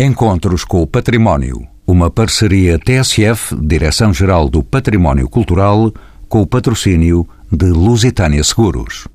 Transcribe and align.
Encontros 0.00 0.62
com 0.62 0.80
o 0.80 0.86
Património. 0.86 1.66
Uma 1.84 2.08
parceria 2.08 2.78
TSF, 2.78 3.56
Direção-Geral 3.60 4.48
do 4.48 4.62
Património 4.62 5.28
Cultural, 5.28 5.92
com 6.28 6.40
o 6.40 6.46
patrocínio 6.46 7.28
de 7.50 7.66
Lusitânia 7.66 8.44
Seguros. 8.44 9.08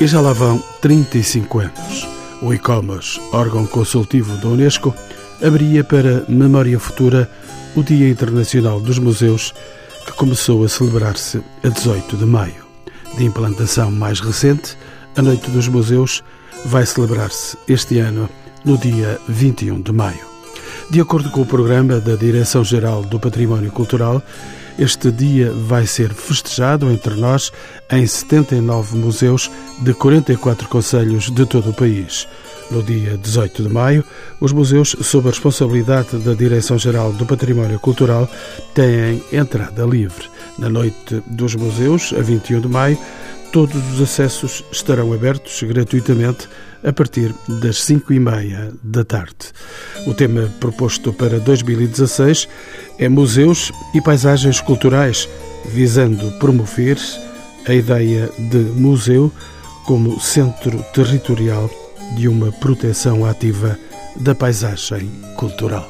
E 0.00 0.06
já 0.08 0.20
lá 0.20 0.32
vão 0.32 0.60
35 0.80 1.60
anos. 1.60 2.08
O 2.42 2.52
ICOMOS, 2.52 3.20
órgão 3.32 3.68
consultivo 3.68 4.36
da 4.38 4.48
Unesco, 4.48 4.92
abria 5.40 5.84
para 5.84 6.24
Memória 6.28 6.80
Futura 6.80 7.30
o 7.76 7.82
Dia 7.84 8.08
Internacional 8.08 8.80
dos 8.80 8.98
Museus, 8.98 9.54
que 10.04 10.12
começou 10.14 10.64
a 10.64 10.68
celebrar-se 10.68 11.40
a 11.62 11.68
18 11.68 12.16
de 12.16 12.26
maio. 12.26 12.63
De 13.16 13.24
implantação 13.24 13.92
mais 13.92 14.18
recente, 14.18 14.76
a 15.16 15.22
Noite 15.22 15.48
dos 15.50 15.68
Museus 15.68 16.24
vai 16.66 16.84
celebrar-se 16.84 17.56
este 17.68 17.98
ano, 17.98 18.28
no 18.64 18.76
dia 18.76 19.20
21 19.28 19.80
de 19.80 19.92
maio. 19.92 20.26
De 20.90 21.00
acordo 21.00 21.30
com 21.30 21.42
o 21.42 21.46
programa 21.46 22.00
da 22.00 22.16
Direção-Geral 22.16 23.04
do 23.04 23.20
Património 23.20 23.70
Cultural, 23.70 24.20
este 24.78 25.10
dia 25.10 25.52
vai 25.52 25.86
ser 25.86 26.12
festejado 26.12 26.90
entre 26.90 27.14
nós 27.14 27.52
em 27.90 28.06
79 28.06 28.96
museus 28.96 29.50
de 29.80 29.94
44 29.94 30.68
conselhos 30.68 31.30
de 31.30 31.46
todo 31.46 31.70
o 31.70 31.74
país. 31.74 32.26
No 32.70 32.82
dia 32.82 33.16
18 33.16 33.62
de 33.62 33.68
maio, 33.68 34.04
os 34.40 34.52
museus, 34.52 34.96
sob 35.02 35.28
a 35.28 35.30
responsabilidade 35.30 36.16
da 36.18 36.32
Direção-Geral 36.32 37.12
do 37.12 37.26
Património 37.26 37.78
Cultural, 37.78 38.28
têm 38.72 39.22
entrada 39.32 39.84
livre. 39.84 40.28
Na 40.58 40.68
noite 40.68 41.22
dos 41.26 41.54
museus, 41.54 42.12
a 42.16 42.22
21 42.22 42.60
de 42.60 42.68
maio, 42.68 42.98
todos 43.54 43.76
os 43.92 44.00
acessos 44.00 44.64
estarão 44.72 45.12
abertos 45.12 45.62
gratuitamente 45.62 46.48
a 46.82 46.92
partir 46.92 47.32
das 47.62 47.84
5 47.84 48.12
e 48.12 48.18
meia 48.18 48.72
da 48.82 49.04
tarde. 49.04 49.52
O 50.08 50.12
tema 50.12 50.52
proposto 50.58 51.12
para 51.12 51.38
2016 51.38 52.48
é 52.98 53.08
Museus 53.08 53.70
e 53.94 54.00
Paisagens 54.00 54.60
Culturais, 54.60 55.28
visando 55.66 56.32
promover 56.40 56.98
a 57.64 57.72
ideia 57.72 58.28
de 58.36 58.58
museu 58.58 59.30
como 59.84 60.18
centro 60.18 60.84
territorial 60.92 61.70
de 62.16 62.26
uma 62.26 62.50
proteção 62.50 63.24
ativa 63.24 63.78
da 64.16 64.34
paisagem 64.34 65.08
cultural. 65.36 65.88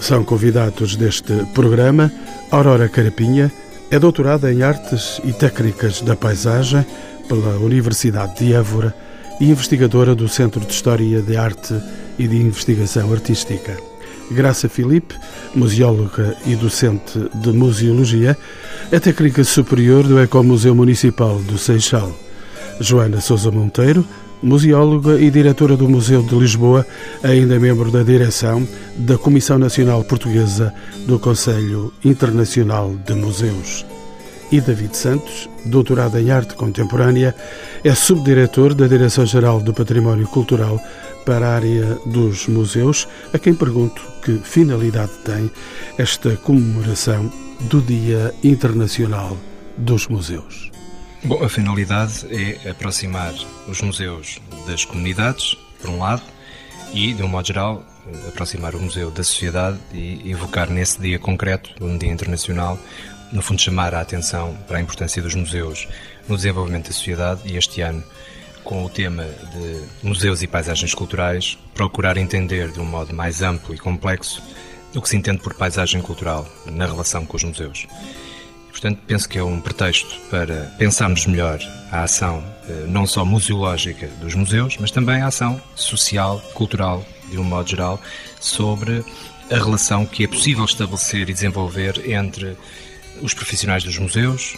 São 0.00 0.24
convidados 0.24 0.96
deste 0.96 1.34
programa 1.52 2.10
Aurora 2.50 2.88
Carapinha, 2.88 3.52
é 3.90 3.98
doutorada 3.98 4.52
em 4.52 4.62
Artes 4.62 5.20
e 5.24 5.32
Técnicas 5.32 6.02
da 6.02 6.14
Paisagem 6.14 6.84
pela 7.26 7.56
Universidade 7.58 8.36
de 8.36 8.52
Évora 8.52 8.94
e 9.40 9.50
investigadora 9.50 10.14
do 10.14 10.28
Centro 10.28 10.60
de 10.60 10.72
História 10.72 11.22
de 11.22 11.36
Arte 11.36 11.74
e 12.18 12.28
de 12.28 12.36
Investigação 12.36 13.12
Artística. 13.12 13.76
Graça 14.30 14.68
Filipe, 14.68 15.14
museóloga 15.54 16.36
e 16.44 16.54
docente 16.54 17.18
de 17.36 17.50
museologia, 17.50 18.36
é 18.92 19.00
técnica 19.00 19.42
superior 19.42 20.06
do 20.06 20.20
Ecomuseu 20.20 20.74
Municipal 20.74 21.38
do 21.38 21.56
Seixal. 21.56 22.12
Joana 22.80 23.20
Sousa 23.22 23.50
Monteiro, 23.50 24.04
museóloga 24.42 25.20
e 25.20 25.30
diretora 25.30 25.76
do 25.76 25.88
Museu 25.88 26.22
de 26.22 26.34
Lisboa, 26.34 26.86
ainda 27.22 27.58
membro 27.58 27.90
da 27.90 28.02
direção 28.02 28.66
da 28.96 29.18
Comissão 29.18 29.58
Nacional 29.58 30.04
Portuguesa 30.04 30.72
do 31.06 31.18
Conselho 31.18 31.92
Internacional 32.04 32.94
de 33.06 33.14
Museus 33.14 33.84
e 34.50 34.60
David 34.60 34.96
Santos, 34.96 35.48
doutorado 35.66 36.18
em 36.18 36.30
Arte 36.30 36.54
Contemporânea, 36.54 37.34
é 37.84 37.94
subdiretor 37.94 38.74
da 38.74 38.86
Direção-Geral 38.86 39.60
do 39.60 39.74
Património 39.74 40.26
Cultural 40.26 40.80
para 41.24 41.48
a 41.48 41.54
área 41.56 41.98
dos 42.06 42.46
museus, 42.46 43.06
a 43.32 43.38
quem 43.38 43.54
pergunto 43.54 44.00
que 44.24 44.38
finalidade 44.38 45.12
tem 45.24 45.50
esta 45.98 46.36
comemoração 46.36 47.30
do 47.62 47.80
Dia 47.82 48.32
Internacional 48.42 49.36
dos 49.76 50.08
Museus. 50.08 50.77
Bom, 51.24 51.42
a 51.42 51.48
finalidade 51.48 52.26
é 52.30 52.70
aproximar 52.70 53.34
os 53.66 53.82
museus 53.82 54.40
das 54.66 54.84
comunidades, 54.84 55.56
por 55.80 55.90
um 55.90 55.98
lado, 55.98 56.22
e, 56.94 57.12
de 57.12 57.22
um 57.22 57.28
modo 57.28 57.46
geral, 57.46 57.84
aproximar 58.28 58.74
o 58.76 58.80
museu 58.80 59.10
da 59.10 59.24
sociedade 59.24 59.78
e 59.92 60.30
evocar 60.30 60.70
nesse 60.70 61.00
dia 61.00 61.18
concreto, 61.18 61.70
um 61.84 61.98
dia 61.98 62.10
internacional, 62.10 62.78
no 63.32 63.42
fundo, 63.42 63.60
chamar 63.60 63.94
a 63.94 64.00
atenção 64.00 64.56
para 64.68 64.78
a 64.78 64.80
importância 64.80 65.20
dos 65.20 65.34
museus 65.34 65.88
no 66.28 66.36
desenvolvimento 66.36 66.86
da 66.86 66.92
sociedade 66.92 67.42
e 67.44 67.56
este 67.56 67.80
ano, 67.80 68.02
com 68.62 68.84
o 68.84 68.88
tema 68.88 69.24
de 69.24 70.06
museus 70.06 70.40
e 70.42 70.46
paisagens 70.46 70.94
culturais, 70.94 71.58
procurar 71.74 72.16
entender 72.16 72.70
de 72.70 72.78
um 72.78 72.84
modo 72.84 73.12
mais 73.12 73.42
amplo 73.42 73.74
e 73.74 73.78
complexo 73.78 74.40
o 74.94 75.02
que 75.02 75.08
se 75.08 75.16
entende 75.16 75.42
por 75.42 75.54
paisagem 75.54 76.00
cultural 76.00 76.46
na 76.66 76.86
relação 76.86 77.26
com 77.26 77.36
os 77.36 77.44
museus. 77.44 77.86
Portanto, 78.80 79.00
penso 79.08 79.28
que 79.28 79.36
é 79.36 79.42
um 79.42 79.60
pretexto 79.60 80.20
para 80.30 80.72
pensarmos 80.78 81.26
melhor 81.26 81.58
a 81.90 82.04
ação 82.04 82.44
eh, 82.68 82.84
não 82.86 83.08
só 83.08 83.24
museológica 83.24 84.06
dos 84.20 84.36
museus, 84.36 84.76
mas 84.78 84.92
também 84.92 85.20
a 85.20 85.26
ação 85.26 85.60
social, 85.74 86.40
cultural, 86.54 87.04
de 87.28 87.36
um 87.38 87.42
modo 87.42 87.68
geral, 87.68 88.00
sobre 88.38 89.04
a 89.50 89.56
relação 89.56 90.06
que 90.06 90.22
é 90.22 90.28
possível 90.28 90.64
estabelecer 90.64 91.28
e 91.28 91.32
desenvolver 91.32 92.08
entre 92.08 92.56
os 93.20 93.34
profissionais 93.34 93.82
dos 93.82 93.98
museus, 93.98 94.56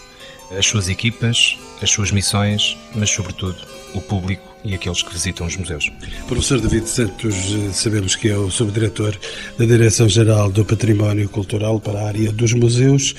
as 0.51 0.67
suas 0.67 0.91
equipas, 0.91 1.57
as 1.81 1.91
suas 1.91 2.11
missões, 2.11 2.77
mas, 2.95 3.09
sobretudo, 3.09 3.57
o 3.95 4.03
público 4.03 4.51
e 4.63 4.75
aqueles 4.75 5.03
que 5.03 5.13
visitam 5.13 5.47
os 5.47 5.57
museus. 5.57 5.91
Professor 6.29 6.61
David 6.61 6.87
Santos, 6.87 7.35
sabemos 7.73 8.15
que 8.15 8.29
é 8.29 8.37
o 8.37 8.51
subdiretor 8.51 9.17
da 9.59 9.65
Direção-Geral 9.65 10.51
do 10.51 10.65
Património 10.65 11.29
Cultural 11.29 11.81
para 11.81 12.01
a 12.01 12.09
área 12.09 12.31
dos 12.31 12.53
museus 12.53 13.15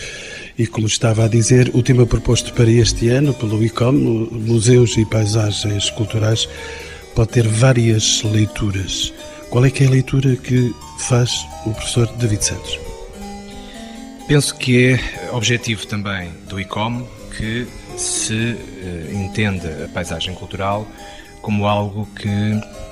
e, 0.62 0.68
como 0.68 0.86
estava 0.86 1.26
a 1.26 1.28
dizer, 1.28 1.72
o 1.74 1.82
tema 1.82 2.06
proposto 2.06 2.54
para 2.54 2.70
este 2.70 3.10
ano 3.10 3.34
pelo 3.34 3.64
ICOM, 3.64 3.94
Museus 4.32 4.96
e 4.96 5.04
Paisagens 5.04 5.90
Culturais, 5.90 6.48
pode 7.16 7.32
ter 7.32 7.48
várias 7.48 8.22
leituras. 8.22 9.12
Qual 9.50 9.66
é 9.66 9.72
que 9.72 9.84
é 9.84 9.88
a 9.88 9.90
leitura 9.90 10.36
que 10.36 10.72
faz 11.00 11.32
o 11.66 11.72
professor 11.72 12.06
David 12.18 12.46
Santos? 12.46 12.80
Penso 14.28 14.56
que 14.56 14.94
é 14.94 15.00
objetivo 15.32 15.88
também 15.88 16.32
do 16.48 16.60
ICOM 16.60 17.08
que 17.36 17.66
se 17.98 18.54
uh, 18.54 19.14
entenda 19.16 19.86
a 19.86 19.88
paisagem 19.88 20.36
cultural 20.36 20.88
como 21.42 21.66
algo 21.66 22.08
que 22.16 22.30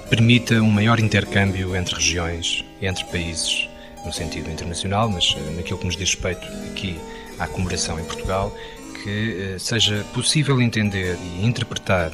permita 0.10 0.56
um 0.56 0.72
maior 0.72 1.00
intercâmbio 1.00 1.76
entre 1.76 1.94
regiões, 1.94 2.66
entre 2.82 3.06
países, 3.06 3.70
no 4.04 4.12
sentido 4.12 4.50
internacional, 4.50 5.08
mas 5.08 5.36
uh, 5.36 5.56
naquilo 5.56 5.78
que 5.78 5.86
nos 5.86 5.96
diz 5.96 6.16
respeito 6.16 6.48
aqui 6.72 6.98
à 7.40 7.48
comemoração 7.48 8.00
em 8.00 8.04
Portugal, 8.04 8.56
que 9.04 9.54
uh, 9.56 9.60
seja 9.60 10.06
possível 10.14 10.62
entender 10.62 11.18
e 11.22 11.46
interpretar 11.46 12.12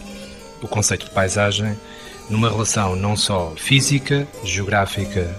o 0.62 0.68
conceito 0.68 1.06
de 1.06 1.12
paisagem 1.12 1.78
numa 2.30 2.50
relação 2.50 2.96
não 2.96 3.16
só 3.16 3.54
física, 3.56 4.28
geográfica, 4.44 5.36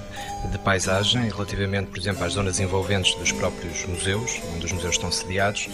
de 0.51 0.59
paisagem 0.59 1.29
relativamente, 1.29 1.89
por 1.89 1.99
exemplo, 1.99 2.25
às 2.25 2.35
zonas 2.35 2.61
envolventes 2.61 3.15
dos 3.17 3.33
próprios 3.33 3.85
museus, 3.87 4.41
onde 4.55 4.67
os 4.67 4.73
museus 4.73 4.95
estão 4.95 5.11
sediados, 5.11 5.69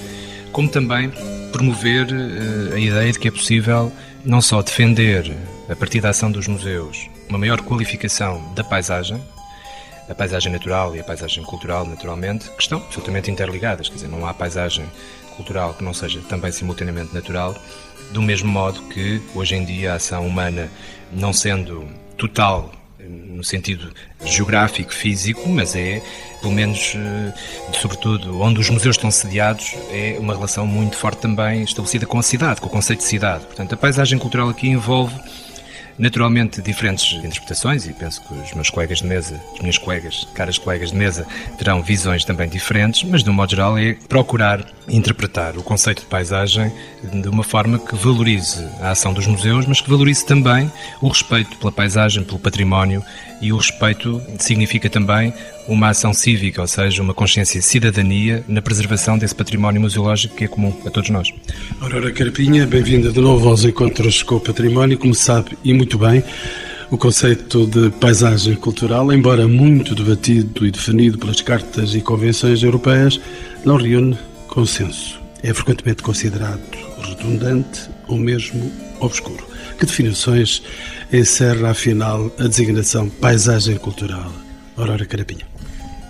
como 0.51 0.69
também 0.69 1.13
promover 1.51 2.07
uh, 2.07 2.75
a 2.75 2.79
ideia 2.79 3.13
de 3.13 3.19
que 3.19 3.29
é 3.29 3.31
possível 3.31 3.93
não 4.25 4.41
só 4.41 4.63
defender, 4.63 5.37
a 5.69 5.77
partir 5.77 6.01
da 6.01 6.11
ação 6.11 6.31
dos 6.31 6.47
museus, 6.47 7.09
uma 7.29 7.39
maior 7.39 7.61
qualificação 7.61 8.43
da 8.55 8.63
paisagem, 8.65 9.23
a 10.09 10.15
paisagem 10.15 10.53
natural 10.53 10.95
e 10.97 11.01
a 11.01 11.05
paisagem 11.05 11.43
cultural, 11.45 11.87
naturalmente, 11.87 12.51
que 12.51 12.63
estão 12.63 12.79
absolutamente 12.79 13.31
interligadas, 13.31 13.89
quer 13.89 13.95
dizer, 13.95 14.09
não 14.09 14.27
há 14.27 14.35
paisagem 14.35 14.85
cultural 15.37 15.75
que 15.75 15.83
não 15.83 15.95
seja 15.95 16.21
também 16.29 16.53
simultaneamente 16.53 17.15
natural, 17.15 17.57
do 18.11 18.21
mesmo 18.21 18.51
modo 18.51 18.83
que 18.89 19.23
hoje 19.35 19.55
em 19.55 19.65
dia 19.65 19.93
a 19.93 19.97
ação 19.97 20.27
humana, 20.27 20.71
não 21.13 21.33
sendo 21.33 21.87
total 22.17 22.71
no 23.09 23.43
sentido 23.43 23.93
geográfico, 24.25 24.93
físico, 24.93 25.49
mas 25.49 25.75
é, 25.75 26.03
pelo 26.41 26.53
menos, 26.53 26.95
eh, 26.95 27.35
sobretudo, 27.73 28.41
onde 28.41 28.61
os 28.61 28.71
museus 28.71 28.97
estão 28.97 29.11
sediados, 29.11 29.75
é 29.91 30.17
uma 30.19 30.35
relação 30.35 30.67
muito 30.67 30.97
forte 30.97 31.21
também 31.21 31.63
estabelecida 31.63 32.07
com 32.07 32.19
a 32.19 32.23
cidade, 32.23 32.61
com 32.61 32.69
o 32.69 32.71
conceito 32.71 33.01
de 33.01 33.07
cidade. 33.07 33.45
Portanto, 33.47 33.75
a 33.75 33.77
paisagem 33.77 34.19
cultural 34.19 34.49
aqui 34.49 34.69
envolve 34.69 35.15
Naturalmente, 36.03 36.61
diferentes 36.61 37.13
interpretações, 37.13 37.87
e 37.87 37.93
penso 37.93 38.21
que 38.23 38.35
os 38.35 38.53
meus 38.55 38.69
colegas 38.69 38.99
de 38.99 39.07
mesa, 39.07 39.41
as 39.55 39.61
minhas 39.61 39.79
colegas, 39.79 40.27
caras 40.35 40.59
colegas 40.59 40.91
de 40.91 40.97
mesa, 40.97 41.25
terão 41.57 41.81
visões 41.81 42.25
também 42.25 42.49
diferentes, 42.49 43.09
mas 43.09 43.23
de 43.23 43.31
um 43.31 43.33
modo 43.33 43.51
geral 43.51 43.79
é 43.79 43.95
procurar 44.09 44.67
interpretar 44.89 45.57
o 45.57 45.63
conceito 45.63 46.01
de 46.01 46.07
paisagem 46.07 46.73
de 47.05 47.29
uma 47.29 47.45
forma 47.45 47.79
que 47.79 47.95
valorize 47.95 48.67
a 48.81 48.91
ação 48.91 49.13
dos 49.13 49.29
museus, 49.29 49.65
mas 49.65 49.81
que 49.81 49.89
valorize 49.89 50.27
também 50.27 50.73
o 51.01 51.07
respeito 51.07 51.57
pela 51.57 51.71
paisagem, 51.71 52.25
pelo 52.25 52.41
património 52.41 53.05
e 53.41 53.53
o 53.53 53.57
respeito 53.57 54.21
significa 54.41 54.91
também 54.91 55.33
uma 55.69 55.89
ação 55.89 56.13
cívica, 56.13 56.61
ou 56.61 56.67
seja, 56.67 57.03
uma 57.03 57.15
consciência 57.15 57.61
cidadania 57.63 58.45
na 58.49 58.61
preservação 58.61 59.17
desse 59.17 59.35
património 59.35 59.81
museológico 59.81 60.35
que 60.35 60.45
é 60.45 60.49
comum 60.49 60.77
a 60.85 60.91
todos 60.91 61.11
nós. 61.11 61.29
Aurora 61.81 62.11
Carpinha, 62.13 62.67
bem-vinda 62.67 63.13
de 63.13 63.21
novo 63.21 63.49
aos 63.49 63.65
Encontros 63.65 64.23
com 64.23 64.37
o 64.37 64.41
Património. 64.41 64.99
Como 64.99 65.15
sabe, 65.15 65.57
e 65.65 65.73
muito 65.73 65.99
bem, 65.99 66.23
o 66.91 66.99
conceito 66.99 67.67
de 67.67 67.91
paisagem 67.91 68.55
cultural, 68.55 69.13
embora 69.13 69.49
muito 69.49 69.95
debatido 69.95 70.67
e 70.67 70.71
definido 70.71 71.19
pelas 71.19 71.41
cartas 71.41 71.95
e 71.95 72.01
convenções 72.01 72.63
europeias, 72.63 73.21
não 73.65 73.77
reúne 73.77 74.19
consenso. 74.49 75.21
É 75.43 75.53
frequentemente 75.55 76.03
considerado 76.03 76.61
redundante 77.03 77.89
ou 78.07 78.17
mesmo 78.19 78.71
obscuro. 79.01 79.45
Que 79.79 79.87
definições 79.87 80.63
encerra, 81.13 81.71
afinal, 81.71 82.31
a 82.39 82.47
designação 82.47 83.09
paisagem 83.09 83.77
cultural? 83.77 84.31
Aurora 84.77 85.05
Carapinha. 85.05 85.52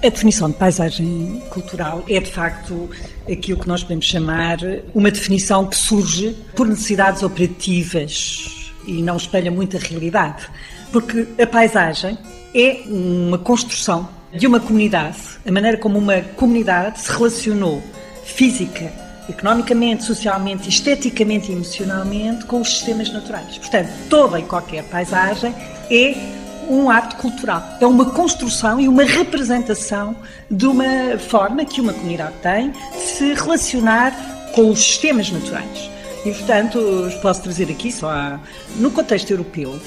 A 0.04 0.08
definição 0.08 0.50
de 0.50 0.56
paisagem 0.56 1.40
cultural 1.48 2.02
é, 2.08 2.18
de 2.18 2.28
facto, 2.28 2.90
aquilo 3.30 3.60
que 3.60 3.68
nós 3.68 3.84
podemos 3.84 4.04
chamar 4.04 4.58
uma 4.92 5.12
definição 5.12 5.64
que 5.64 5.76
surge 5.76 6.36
por 6.56 6.66
necessidades 6.66 7.22
operativas 7.22 8.72
e 8.84 9.00
não 9.00 9.16
espelha 9.16 9.48
muito 9.48 9.76
a 9.76 9.80
realidade. 9.80 10.48
Porque 10.90 11.28
a 11.40 11.46
paisagem 11.46 12.18
é 12.52 12.82
uma 12.86 13.38
construção 13.38 14.08
de 14.34 14.44
uma 14.44 14.58
comunidade, 14.58 15.18
a 15.46 15.52
maneira 15.52 15.76
como 15.76 15.98
uma 15.98 16.20
comunidade 16.34 17.00
se 17.00 17.12
relacionou 17.12 17.80
física, 18.24 18.92
economicamente, 19.28 20.02
socialmente, 20.02 20.68
esteticamente 20.68 21.52
e 21.52 21.54
emocionalmente 21.54 22.44
com 22.46 22.60
os 22.60 22.68
sistemas 22.68 23.12
naturais. 23.12 23.56
Portanto, 23.56 23.90
toda 24.10 24.40
e 24.40 24.42
qualquer 24.42 24.82
paisagem 24.84 25.54
é 25.88 26.41
um 26.72 26.90
ato 26.90 27.16
cultural. 27.16 27.62
É 27.80 27.86
uma 27.86 28.06
construção 28.06 28.80
e 28.80 28.88
uma 28.88 29.04
representação 29.04 30.16
de 30.50 30.66
uma 30.66 31.18
forma 31.18 31.64
que 31.64 31.80
uma 31.80 31.92
comunidade 31.92 32.34
tem 32.42 32.70
de 32.70 32.98
se 32.98 33.34
relacionar 33.34 34.12
com 34.54 34.70
os 34.70 34.80
sistemas 34.80 35.30
naturais. 35.30 35.90
E, 36.24 36.30
portanto, 36.30 36.80
posso 37.20 37.42
trazer 37.42 37.70
aqui 37.70 37.90
só 37.90 38.38
no 38.76 38.90
contexto 38.90 39.30
europeu, 39.30 39.78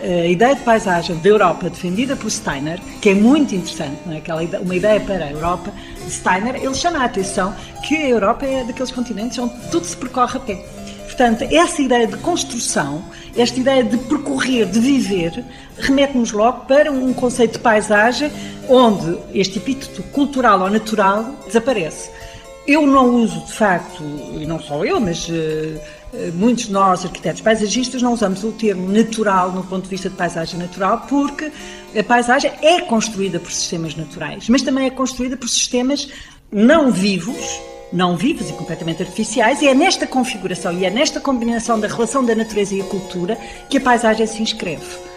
a 0.00 0.26
ideia 0.26 0.54
de 0.54 0.60
paisagem 0.62 1.16
da 1.16 1.28
Europa 1.28 1.68
defendida 1.68 2.14
por 2.14 2.30
Steiner, 2.30 2.78
que 3.02 3.08
é 3.08 3.14
muito 3.14 3.54
interessante, 3.54 3.98
não 4.06 4.12
é? 4.12 4.18
Aquela 4.18 4.44
ideia, 4.44 4.62
uma 4.62 4.76
ideia 4.76 5.00
para 5.00 5.24
a 5.24 5.30
Europa, 5.30 5.72
Steiner, 6.08 6.54
ele 6.56 6.74
chama 6.74 7.00
a 7.00 7.04
atenção 7.04 7.54
que 7.86 7.96
a 7.96 8.08
Europa 8.08 8.46
é 8.46 8.62
daqueles 8.62 8.92
continentes 8.92 9.38
onde 9.38 9.54
tudo 9.70 9.84
se 9.84 9.96
percorre 9.96 10.36
a 10.36 10.40
pé. 10.40 10.64
Portanto, 11.18 11.52
essa 11.52 11.82
ideia 11.82 12.06
de 12.06 12.16
construção, 12.18 13.04
esta 13.36 13.58
ideia 13.58 13.82
de 13.82 13.96
percorrer, 13.96 14.66
de 14.66 14.78
viver, 14.78 15.44
remete-nos 15.76 16.30
logo 16.30 16.64
para 16.66 16.92
um 16.92 17.12
conceito 17.12 17.54
de 17.54 17.58
paisagem 17.58 18.30
onde 18.68 19.18
este 19.34 19.58
epíteto 19.58 20.00
cultural 20.12 20.60
ou 20.60 20.70
natural 20.70 21.34
desaparece. 21.44 22.08
Eu 22.68 22.86
não 22.86 23.16
uso, 23.16 23.44
de 23.46 23.52
facto, 23.52 24.00
e 24.40 24.46
não 24.46 24.60
só 24.60 24.84
eu, 24.84 25.00
mas 25.00 25.28
uh, 25.28 25.32
muitos 26.34 26.66
de 26.66 26.72
nós, 26.72 27.04
arquitetos 27.04 27.40
paisagistas, 27.40 28.00
não 28.00 28.12
usamos 28.12 28.44
o 28.44 28.52
termo 28.52 28.88
natural 28.88 29.50
no 29.50 29.64
ponto 29.64 29.82
de 29.82 29.90
vista 29.90 30.08
de 30.08 30.14
paisagem 30.14 30.56
natural, 30.56 31.04
porque 31.08 31.50
a 31.98 32.04
paisagem 32.04 32.52
é 32.62 32.82
construída 32.82 33.40
por 33.40 33.50
sistemas 33.50 33.96
naturais, 33.96 34.48
mas 34.48 34.62
também 34.62 34.86
é 34.86 34.90
construída 34.90 35.36
por 35.36 35.48
sistemas 35.48 36.08
não 36.52 36.92
vivos, 36.92 37.60
não 37.92 38.16
vivos 38.16 38.50
e 38.50 38.52
completamente 38.52 39.02
artificiais, 39.02 39.62
e 39.62 39.68
é 39.68 39.74
nesta 39.74 40.06
configuração 40.06 40.72
e 40.72 40.84
é 40.84 40.90
nesta 40.90 41.20
combinação 41.20 41.80
da 41.80 41.88
relação 41.88 42.24
da 42.24 42.34
natureza 42.34 42.74
e 42.74 42.80
a 42.80 42.84
cultura 42.84 43.38
que 43.68 43.78
a 43.78 43.80
paisagem 43.80 44.26
se 44.26 44.42
inscreve. 44.42 45.08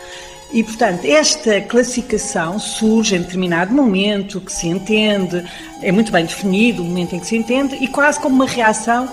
E, 0.53 0.63
portanto, 0.63 1.05
esta 1.05 1.61
classificação 1.61 2.59
surge 2.59 3.15
em 3.15 3.21
determinado 3.21 3.73
momento 3.73 4.41
que 4.41 4.51
se 4.51 4.67
entende, 4.67 5.45
é 5.81 5.91
muito 5.91 6.11
bem 6.11 6.25
definido 6.25 6.81
o 6.81 6.85
momento 6.85 7.15
em 7.15 7.19
que 7.19 7.27
se 7.27 7.37
entende, 7.37 7.77
e 7.79 7.87
quase 7.87 8.19
como 8.19 8.35
uma 8.35 8.45
reação 8.45 9.09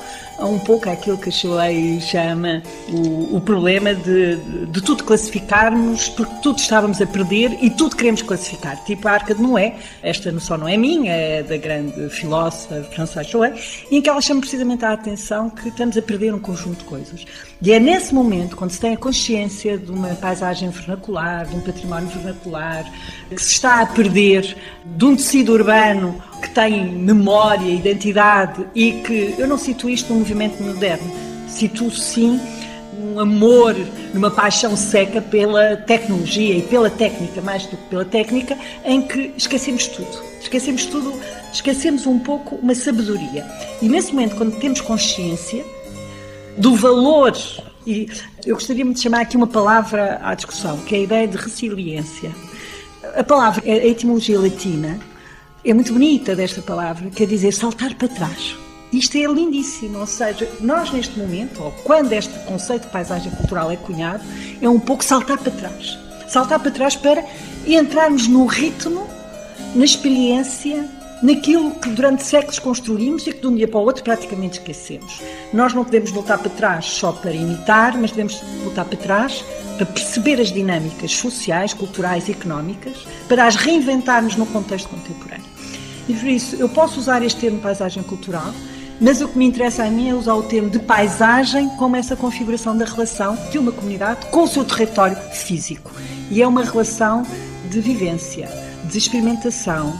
um 0.47 0.59
pouco 0.59 0.89
aquilo 0.89 1.19
que 1.19 1.29
a 1.29 1.33
Shirley 1.33 2.01
chama 2.01 2.63
o, 2.89 3.37
o 3.37 3.41
problema 3.41 3.95
de, 3.95 4.37
de, 4.67 4.81
tudo 4.83 5.05
classificarmos, 5.05 6.09
porque 6.11 6.35
tudo 6.43 6.59
estávamos 6.59 7.01
a 7.01 7.07
perder 7.07 7.59
e 7.63 7.71
tudo 7.71 7.97
queremos 7.97 8.23
classificar. 8.23 8.83
Tipo 8.85 9.09
a 9.09 9.13
Arca 9.13 9.35
de 9.35 9.43
Noé, 9.43 9.77
esta 10.03 10.31
noção 10.31 10.59
não 10.59 10.69
é 10.69 10.77
minha, 10.77 11.13
é 11.13 11.43
da 11.43 11.57
grande 11.57 12.09
filósofa 12.11 12.87
François 12.95 13.27
Shirley, 13.27 13.53
em 13.91 14.01
que 14.01 14.09
ela 14.09 14.21
chama 14.21 14.41
precisamente 14.41 14.85
a 14.85 14.93
atenção 14.93 15.51
que 15.51 15.69
estamos 15.69 15.97
a 15.97 16.03
perder 16.03 16.33
um 16.35 16.39
conjunto 16.39 16.79
de 16.79 16.85
coisas. 16.85 17.25
E 17.61 17.73
é 17.73 17.81
nesse 17.81 18.15
momento, 18.15 18.57
quando 18.57 18.71
se 18.71 18.79
tem 18.79 18.95
a 18.95 18.97
consciência 18.97 19.77
de 19.77 19.91
uma 19.91 20.15
paisagem 20.15 20.71
vernacular, 20.71 21.47
de 21.47 21.57
um 21.57 21.61
património 21.61 22.09
vernacular, 22.09 22.85
que 23.35 23.43
se 23.43 23.53
está 23.53 23.81
a 23.81 23.87
perder, 23.87 24.57
de 24.85 25.05
um 25.05 25.17
tecido 25.17 25.53
urbano 25.53 26.23
que 26.41 26.51
tem 26.51 26.85
memória, 26.93 27.71
identidade 27.71 28.67
e 28.75 28.93
que 28.93 29.35
eu 29.39 29.47
não 29.47 29.59
cito 29.59 29.89
isto 29.89 30.13
num 30.13 30.21
movimento 30.21 30.63
moderno, 30.63 31.11
cito 31.49 31.91
sim 31.91 32.41
um 33.01 33.21
amor, 33.21 33.77
numa 34.13 34.31
paixão 34.31 34.77
seca 34.77 35.21
pela 35.21 35.77
tecnologia 35.77 36.57
e 36.57 36.63
pela 36.63 36.91
técnica, 36.91 37.41
mais 37.41 37.65
do 37.67 37.77
que 37.77 37.85
pela 37.85 38.05
técnica, 38.05 38.59
em 38.85 39.03
que 39.03 39.33
esquecemos 39.37 39.87
tudo. 39.87 40.29
Esquecemos 40.41 40.87
tudo, 40.87 41.13
esquecemos 41.53 42.07
um 42.07 42.19
pouco 42.19 42.57
uma 42.57 42.75
sabedoria. 42.75 43.47
E 43.81 43.89
nesse 43.89 44.13
momento, 44.13 44.37
quando 44.37 44.59
temos 44.59 44.81
consciência 44.81 45.65
do 46.57 46.75
valor, 46.75 47.37
e 47.87 48.09
eu 48.45 48.57
gostaria 48.57 48.85
de 48.85 49.01
chamar 49.01 49.21
aqui 49.21 49.37
uma 49.37 49.47
palavra 49.47 50.21
à 50.23 50.35
discussão, 50.35 50.79
que 50.79 50.95
é 50.95 50.99
a 50.99 51.03
ideia 51.03 51.29
de 51.29 51.37
resiliência. 51.37 52.31
A 53.17 53.23
palavra, 53.23 53.63
a 53.65 53.87
etimologia 53.87 54.41
latina, 54.41 54.99
é 55.65 55.73
muito 55.73 55.93
bonita 55.93 56.35
desta 56.35 56.61
palavra, 56.61 57.11
quer 57.11 57.27
dizer 57.27 57.53
saltar 57.53 57.95
para 57.95 58.09
trás. 58.09 58.57
Isto 58.93 59.19
é 59.19 59.27
lindíssimo, 59.27 59.99
ou 59.99 60.07
seja, 60.07 60.51
nós 60.61 60.91
neste 60.91 61.19
momento, 61.19 61.63
ou 61.63 61.71
quando 61.85 62.13
este 62.13 62.33
conceito 62.41 62.87
de 62.87 62.93
paisagem 62.93 63.31
cultural 63.33 63.71
é 63.71 63.77
cunhado, 63.77 64.25
é 64.61 64.69
um 64.69 64.81
pouco 64.81 65.05
saltar 65.05 65.39
para 65.39 65.53
trás. 65.53 65.99
Saltar 66.27 66.59
para 66.59 66.71
trás 66.71 66.97
para 66.97 67.25
entrarmos 67.67 68.27
no 68.27 68.47
ritmo, 68.47 69.07
na 69.75 69.85
experiência, 69.85 70.89
naquilo 71.23 71.73
que 71.73 71.89
durante 71.91 72.23
séculos 72.23 72.59
construímos 72.59 73.27
e 73.27 73.33
que 73.33 73.41
de 73.41 73.47
um 73.47 73.55
dia 73.55 73.69
para 73.69 73.81
o 73.81 73.85
outro 73.85 74.05
praticamente 74.05 74.59
esquecemos. 74.59 75.21
Nós 75.53 75.75
não 75.75 75.85
podemos 75.85 76.11
voltar 76.11 76.39
para 76.39 76.51
trás 76.51 76.87
só 76.87 77.13
para 77.13 77.33
imitar, 77.33 77.97
mas 77.97 78.11
devemos 78.11 78.41
voltar 78.63 78.85
para 78.85 78.99
trás 78.99 79.45
para 79.77 79.87
perceber 79.87 80.41
as 80.41 80.53
dinâmicas 80.53 81.13
sociais, 81.13 81.73
culturais 81.73 82.29
e 82.29 82.33
económicas, 82.33 83.07
para 83.29 83.47
as 83.47 83.55
reinventarmos 83.55 84.37
no 84.37 84.45
contexto 84.47 84.89
contemporâneo. 84.89 85.47
E 86.09 86.15
por 86.15 86.27
isso, 86.27 86.57
eu 86.57 86.69
posso 86.69 86.99
usar 86.99 87.23
este 87.23 87.41
termo 87.41 87.61
paisagem 87.61 88.03
cultural, 88.03 88.53
mas 89.01 89.21
o 89.21 89.29
que 89.29 89.39
me 89.39 89.47
interessa 89.47 89.85
a 89.85 89.91
mim 89.91 90.09
é 90.09 90.15
usar 90.15 90.35
o 90.35 90.43
termo 90.43 90.69
de 90.69 90.81
paisagem 90.81 91.69
como 91.77 91.95
essa 91.95 92.17
configuração 92.17 92.77
da 92.77 92.85
relação 92.85 93.39
de 93.51 93.59
uma 93.59 93.71
comunidade 93.71 94.27
com 94.27 94.43
o 94.43 94.49
seu 94.49 94.65
território 94.65 95.17
físico. 95.33 95.93
E 96.31 96.43
é 96.43 96.49
uma 96.49 96.65
relação 96.65 97.25
de 97.71 97.81
vivência, 97.81 98.49
de 98.85 98.99
experimentação, 98.99 99.95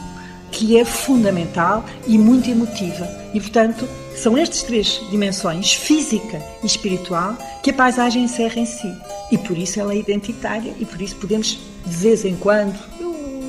que 0.51 0.77
é 0.77 0.85
fundamental 0.85 1.85
e 2.07 2.17
muito 2.17 2.49
emotiva. 2.49 3.07
E, 3.33 3.39
portanto, 3.39 3.87
são 4.15 4.37
estas 4.37 4.63
três 4.63 5.01
dimensões, 5.09 5.73
física 5.73 6.41
e 6.61 6.65
espiritual, 6.65 7.37
que 7.63 7.71
a 7.71 7.73
paisagem 7.73 8.23
encerra 8.23 8.59
em 8.59 8.65
si. 8.65 8.93
E 9.31 9.37
por 9.37 9.57
isso 9.57 9.79
ela 9.79 9.93
é 9.93 9.97
identitária 9.97 10.73
e 10.79 10.85
por 10.85 11.01
isso 11.01 11.15
podemos, 11.15 11.59
de 11.85 11.95
vez 11.95 12.25
em 12.25 12.35
quando, 12.35 12.77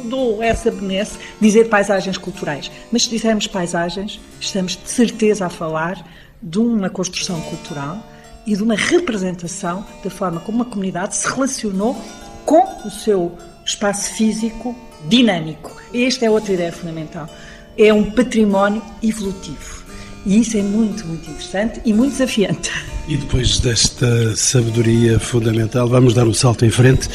dou 0.05 0.43
essa 0.43 0.71
benesse 0.71 1.17
dizer 1.41 1.69
paisagens 1.69 2.19
culturais. 2.19 2.71
Mas 2.93 3.05
se 3.05 3.11
dissermos 3.11 3.47
paisagens, 3.47 4.21
estamos 4.41 4.77
de 4.77 4.91
certeza 4.91 5.47
a 5.47 5.49
falar 5.49 6.05
de 6.43 6.59
uma 6.59 6.91
construção 6.91 7.41
cultural 7.43 7.99
e 8.47 8.57
de 8.57 8.63
uma 8.63 8.75
representação 8.75 9.87
da 10.03 10.11
forma 10.11 10.41
como 10.41 10.59
uma 10.59 10.65
comunidade 10.65 11.15
se 11.17 11.29
relacionou 11.29 11.97
com 12.45 12.63
o 12.85 12.91
seu 12.91 13.37
espaço 13.65 14.13
físico 14.15 14.75
dinâmico. 15.09 15.77
Esta 15.95 16.27
é 16.27 16.31
outra 16.31 16.53
ideia 16.53 16.73
fundamental. 16.73 17.29
É 17.77 17.93
um 17.93 18.11
património 18.11 18.83
evolutivo. 19.03 19.81
E 20.27 20.41
isso 20.41 20.57
é 20.57 20.63
muito, 20.63 21.07
muito 21.07 21.31
interessante 21.31 21.81
e 21.85 21.93
muito 21.93 22.13
desafiante. 22.13 22.71
E 23.09 23.17
depois 23.17 23.59
desta 23.59 24.37
sabedoria 24.37 25.19
fundamental, 25.19 25.89
vamos 25.89 26.13
dar 26.13 26.29
um 26.29 26.35
salto 26.35 26.65
em 26.65 26.71
frente 26.71 27.09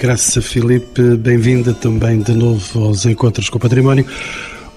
Graça 0.00 0.40
Filipe, 0.40 1.16
bem-vinda 1.18 1.74
também 1.74 2.22
de 2.22 2.32
novo 2.32 2.84
aos 2.84 3.04
Encontros 3.04 3.50
com 3.50 3.58
o 3.58 3.60
Património. 3.60 4.06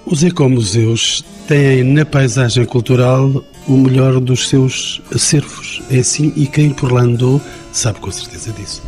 Os 0.06 0.22
ecomuseus 0.22 1.24
têm 1.48 1.82
na 1.82 2.06
paisagem 2.06 2.66
cultural 2.66 3.44
o 3.66 3.78
melhor 3.78 4.20
dos 4.20 4.50
seus 4.50 5.02
acervos. 5.16 5.82
É 5.90 6.00
assim, 6.00 6.34
e 6.36 6.46
quem 6.46 6.72
por 6.72 6.92
lá 6.92 7.04
andou 7.04 7.42
sabe 7.72 8.02
com 8.02 8.12
certeza 8.12 8.52
disso. 8.52 8.84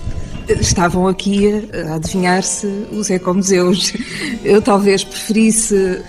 Estavam 0.48 1.08
aqui 1.08 1.70
a 1.88 1.96
adivinhar-se 1.96 2.68
os 2.92 3.10
ecomuseus. 3.10 3.94
Eu 4.44 4.62
talvez 4.62 5.04
preferisse 5.04 6.04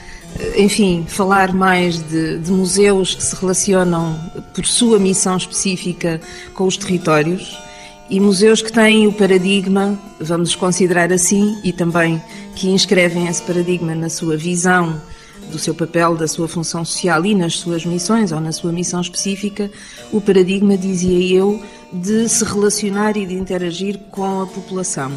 enfim, 0.56 1.04
falar 1.08 1.54
mais 1.54 2.02
de, 2.02 2.38
de, 2.38 2.50
museus 2.50 3.14
que 3.14 3.22
se 3.22 3.34
relacionam 3.36 4.20
por 4.54 4.66
sua 4.66 4.98
missão 4.98 5.34
específica 5.36 6.20
com 6.52 6.66
os 6.66 6.76
territórios 6.76 7.56
e 8.08 8.20
museus 8.20 8.62
que 8.62 8.72
têm 8.72 9.06
o 9.06 9.12
paradigma, 9.12 9.98
vamos 10.20 10.54
considerar 10.54 11.12
assim, 11.12 11.58
e 11.64 11.72
também 11.72 12.22
que 12.54 12.68
inscrevem 12.68 13.26
esse 13.26 13.42
paradigma 13.42 13.94
na 13.94 14.08
sua 14.08 14.36
visão 14.36 15.00
do 15.50 15.58
seu 15.58 15.74
papel, 15.74 16.16
da 16.16 16.28
sua 16.28 16.46
função 16.46 16.84
social 16.84 17.24
e 17.26 17.34
nas 17.34 17.54
suas 17.58 17.84
missões 17.84 18.30
ou 18.30 18.40
na 18.40 18.52
sua 18.52 18.72
missão 18.72 19.00
específica, 19.00 19.70
o 20.12 20.20
paradigma, 20.20 20.76
dizia 20.76 21.36
eu, 21.36 21.60
de 21.92 22.28
se 22.28 22.44
relacionar 22.44 23.16
e 23.16 23.26
de 23.26 23.34
interagir 23.34 23.98
com 24.10 24.42
a 24.42 24.46
população. 24.46 25.12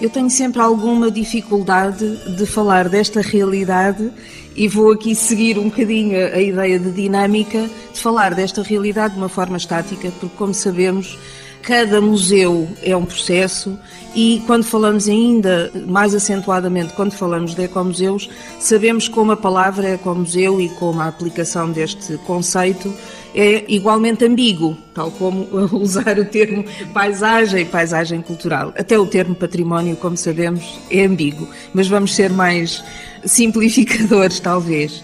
Eu 0.00 0.10
tenho 0.10 0.28
sempre 0.28 0.60
alguma 0.60 1.10
dificuldade 1.10 2.36
de 2.36 2.46
falar 2.46 2.88
desta 2.88 3.20
realidade 3.20 4.10
e 4.56 4.68
vou 4.68 4.92
aqui 4.92 5.14
seguir 5.14 5.58
um 5.58 5.64
bocadinho 5.64 6.16
a 6.16 6.40
ideia 6.40 6.78
de 6.78 6.90
dinâmica, 6.90 7.68
de 7.92 8.00
falar 8.00 8.34
desta 8.34 8.62
realidade 8.62 9.14
de 9.14 9.20
uma 9.20 9.28
forma 9.28 9.56
estática, 9.56 10.10
porque, 10.20 10.36
como 10.36 10.52
sabemos, 10.52 11.18
cada 11.64 12.00
museu 12.00 12.68
é 12.82 12.94
um 12.94 13.04
processo 13.04 13.78
e 14.14 14.42
quando 14.46 14.64
falamos 14.64 15.08
ainda 15.08 15.72
mais 15.86 16.14
acentuadamente, 16.14 16.92
quando 16.92 17.12
falamos 17.12 17.54
de 17.54 17.64
ecomuseus, 17.64 18.30
sabemos 18.60 19.08
como 19.08 19.32
a 19.32 19.36
palavra 19.36 19.94
ecomuseu 19.94 20.60
e 20.60 20.68
como 20.68 21.00
a 21.00 21.08
aplicação 21.08 21.70
deste 21.72 22.16
conceito 22.18 22.94
é 23.34 23.64
igualmente 23.66 24.24
ambíguo, 24.24 24.78
tal 24.94 25.10
como 25.10 25.48
usar 25.76 26.18
o 26.18 26.24
termo 26.24 26.64
paisagem, 26.92 27.66
paisagem 27.66 28.22
cultural. 28.22 28.72
Até 28.78 28.96
o 28.96 29.06
termo 29.06 29.34
património, 29.34 29.96
como 29.96 30.16
sabemos, 30.16 30.78
é 30.90 31.04
ambíguo, 31.04 31.48
mas 31.72 31.88
vamos 31.88 32.14
ser 32.14 32.30
mais 32.30 32.84
simplificadores, 33.24 34.38
talvez. 34.40 35.02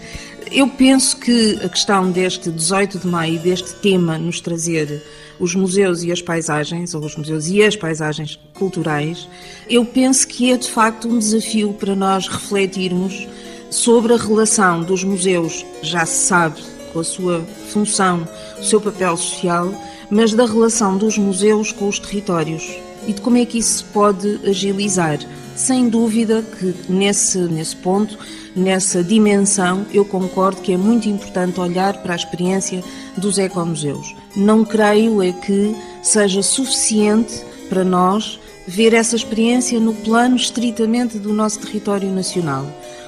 Eu 0.53 0.67
penso 0.67 1.15
que 1.15 1.57
a 1.63 1.69
questão 1.69 2.11
deste 2.11 2.51
18 2.51 2.99
de 2.99 3.07
maio, 3.07 3.39
deste 3.39 3.73
tema, 3.75 4.17
nos 4.17 4.41
trazer 4.41 5.01
os 5.39 5.55
museus 5.55 6.03
e 6.03 6.11
as 6.11 6.21
paisagens, 6.21 6.93
ou 6.93 7.05
os 7.05 7.15
museus 7.15 7.47
e 7.47 7.63
as 7.63 7.77
paisagens 7.77 8.37
culturais, 8.53 9.29
eu 9.69 9.85
penso 9.85 10.27
que 10.27 10.51
é 10.51 10.57
de 10.57 10.69
facto 10.69 11.07
um 11.07 11.17
desafio 11.17 11.71
para 11.71 11.95
nós 11.95 12.27
refletirmos 12.27 13.29
sobre 13.69 14.13
a 14.13 14.17
relação 14.17 14.83
dos 14.83 15.05
museus, 15.05 15.65
já 15.81 16.05
se 16.05 16.27
sabe, 16.27 16.61
com 16.91 16.99
a 16.99 17.03
sua 17.05 17.39
função, 17.69 18.27
o 18.59 18.63
seu 18.63 18.81
papel 18.81 19.15
social, 19.15 19.73
mas 20.09 20.33
da 20.33 20.45
relação 20.45 20.97
dos 20.97 21.17
museus 21.17 21.71
com 21.71 21.87
os 21.87 21.97
territórios 21.97 22.69
e 23.07 23.13
de 23.13 23.21
como 23.21 23.37
é 23.37 23.45
que 23.45 23.57
isso 23.57 23.77
se 23.77 23.83
pode 23.85 24.41
agilizar. 24.45 25.17
Sem 25.61 25.89
dúvida 25.89 26.41
que 26.41 26.73
nesse, 26.89 27.37
nesse 27.37 27.75
ponto, 27.75 28.17
nessa 28.55 29.03
dimensão, 29.03 29.85
eu 29.93 30.03
concordo 30.03 30.59
que 30.59 30.73
é 30.73 30.77
muito 30.77 31.07
importante 31.07 31.59
olhar 31.59 32.01
para 32.01 32.13
a 32.13 32.15
experiência 32.15 32.83
dos 33.15 33.37
ecomuseus. 33.37 34.15
Não 34.35 34.65
creio 34.65 35.21
é 35.21 35.31
que 35.31 35.75
seja 36.01 36.41
suficiente 36.41 37.45
para 37.69 37.83
nós 37.83 38.39
ver 38.67 38.95
essa 38.95 39.15
experiência 39.15 39.79
no 39.79 39.93
plano 39.93 40.35
estritamente 40.35 41.19
do 41.19 41.31
nosso 41.31 41.59
território 41.59 42.09
nacional, 42.09 42.65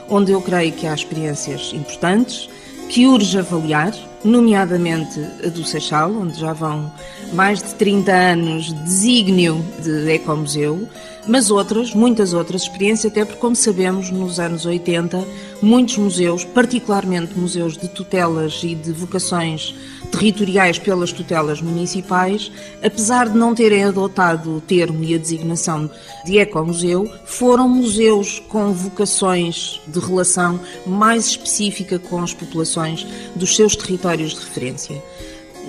onde 0.07 0.31
eu 0.31 0.39
creio 0.39 0.74
que 0.74 0.86
há 0.86 0.93
experiências 0.93 1.72
importantes, 1.74 2.48
que 2.88 3.07
urge 3.07 3.36
avaliar, 3.36 3.95
nomeadamente 4.24 5.19
a 5.43 5.50
do 5.50 5.65
Seixal, 5.65 6.12
onde 6.12 6.39
já 6.39 6.53
vão 6.53 6.91
mais 7.33 7.63
de 7.63 7.74
30 7.74 8.12
anos 8.12 8.65
de 8.65 8.83
desígnio 8.83 9.65
de 9.81 10.12
ecomuseu, 10.12 10.88
mas 11.27 11.50
outras, 11.50 11.94
muitas 11.94 12.34
outras 12.34 12.63
experiências, 12.63 13.12
até 13.12 13.24
porque, 13.24 13.39
como 13.39 13.56
sabemos, 13.56 14.10
nos 14.10 14.39
anos 14.39 14.65
80, 14.65 15.25
muitos 15.62 15.98
museus, 15.98 16.44
particularmente 16.44 17.38
museus 17.38 17.77
de 17.77 17.88
tutelas 17.88 18.62
e 18.63 18.75
de 18.75 18.92
vocações 18.92 19.75
territoriais 20.12 20.77
pelas 20.77 21.12
tutelas 21.12 21.62
municipais, 21.62 22.51
apesar 22.84 23.30
de 23.30 23.38
não 23.38 23.56
terem 23.56 23.84
adotado 23.84 24.58
o 24.58 24.62
termo 24.62 25.03
e 25.03 25.15
a 25.15 25.18
designação 25.18 25.89
de 26.24 26.38
ecomuseu, 26.38 27.10
foram 27.25 27.68
museus 27.68 28.39
com 28.48 28.72
vocações 28.74 29.82
de 29.88 30.00
relação 30.00 30.60
mais 30.86 31.27
específica 31.27 31.98
com 31.98 32.22
as 32.22 32.34
populações 32.34 33.08
dos 33.36 33.56
seus 33.56 33.75
territórios 33.75 34.34
de 34.34 34.39
referência. 34.42 35.01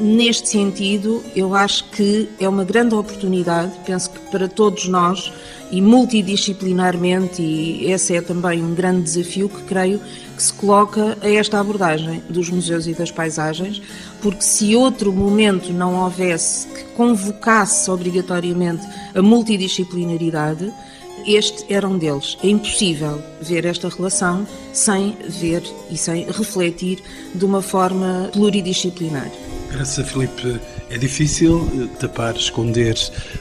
Neste 0.00 0.48
sentido, 0.48 1.22
eu 1.36 1.54
acho 1.54 1.84
que 1.90 2.28
é 2.40 2.48
uma 2.48 2.64
grande 2.64 2.96
oportunidade, 2.96 3.72
penso 3.86 4.10
que 4.10 4.18
para 4.28 4.48
todos 4.48 4.88
nós, 4.88 5.32
e 5.70 5.80
multidisciplinarmente, 5.80 7.40
e 7.40 7.90
esse 7.92 8.16
é 8.16 8.20
também 8.20 8.60
um 8.60 8.74
grande 8.74 9.02
desafio 9.02 9.48
que 9.48 9.62
creio 9.62 10.00
que 10.36 10.42
se 10.42 10.52
coloca 10.52 11.16
a 11.22 11.30
esta 11.30 11.60
abordagem 11.60 12.22
dos 12.28 12.50
museus 12.50 12.88
e 12.88 12.92
das 12.92 13.12
paisagens, 13.12 13.80
porque 14.20 14.42
se 14.42 14.74
outro 14.74 15.12
momento 15.12 15.72
não 15.72 15.94
houvesse 16.02 16.66
que 16.68 16.84
convocasse 16.96 17.88
obrigatoriamente 17.88 18.84
a 19.14 19.22
multidisciplinaridade, 19.22 20.72
este 21.26 21.72
era 21.72 21.88
um 21.88 21.98
deles. 21.98 22.36
É 22.42 22.48
impossível 22.48 23.22
ver 23.40 23.64
esta 23.64 23.88
relação 23.88 24.46
sem 24.72 25.16
ver 25.28 25.62
e 25.90 25.96
sem 25.96 26.24
refletir 26.24 27.02
de 27.34 27.44
uma 27.44 27.62
forma 27.62 28.30
pluridisciplinar. 28.32 29.30
Graça 29.70 30.04
Filipe, 30.04 30.60
é 30.90 30.98
difícil 30.98 31.68
eh, 31.74 31.96
tapar, 31.98 32.36
esconder, 32.36 32.94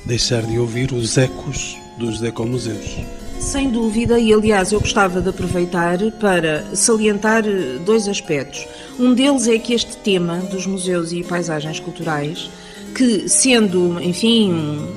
deixar 0.05 0.41
de 0.43 0.57
ouvir 0.57 0.91
os 0.91 1.17
ecos 1.17 1.77
dos 1.97 2.23
ecomuseus. 2.23 2.97
Sem 3.39 3.69
dúvida, 3.69 4.17
e 4.17 4.33
aliás 4.33 4.71
eu 4.71 4.79
gostava 4.79 5.21
de 5.21 5.29
aproveitar 5.29 5.99
para 6.19 6.75
salientar 6.75 7.45
eh, 7.45 7.77
dois 7.85 8.07
aspectos. 8.07 8.65
Um 8.97 9.13
deles 9.13 9.47
é 9.47 9.59
que 9.59 9.73
este 9.73 9.97
tema 9.97 10.37
dos 10.37 10.65
museus 10.65 11.11
e 11.11 11.23
paisagens 11.23 11.79
culturais 11.79 12.49
que, 12.93 13.27
sendo, 13.27 14.00
enfim, 14.01 14.53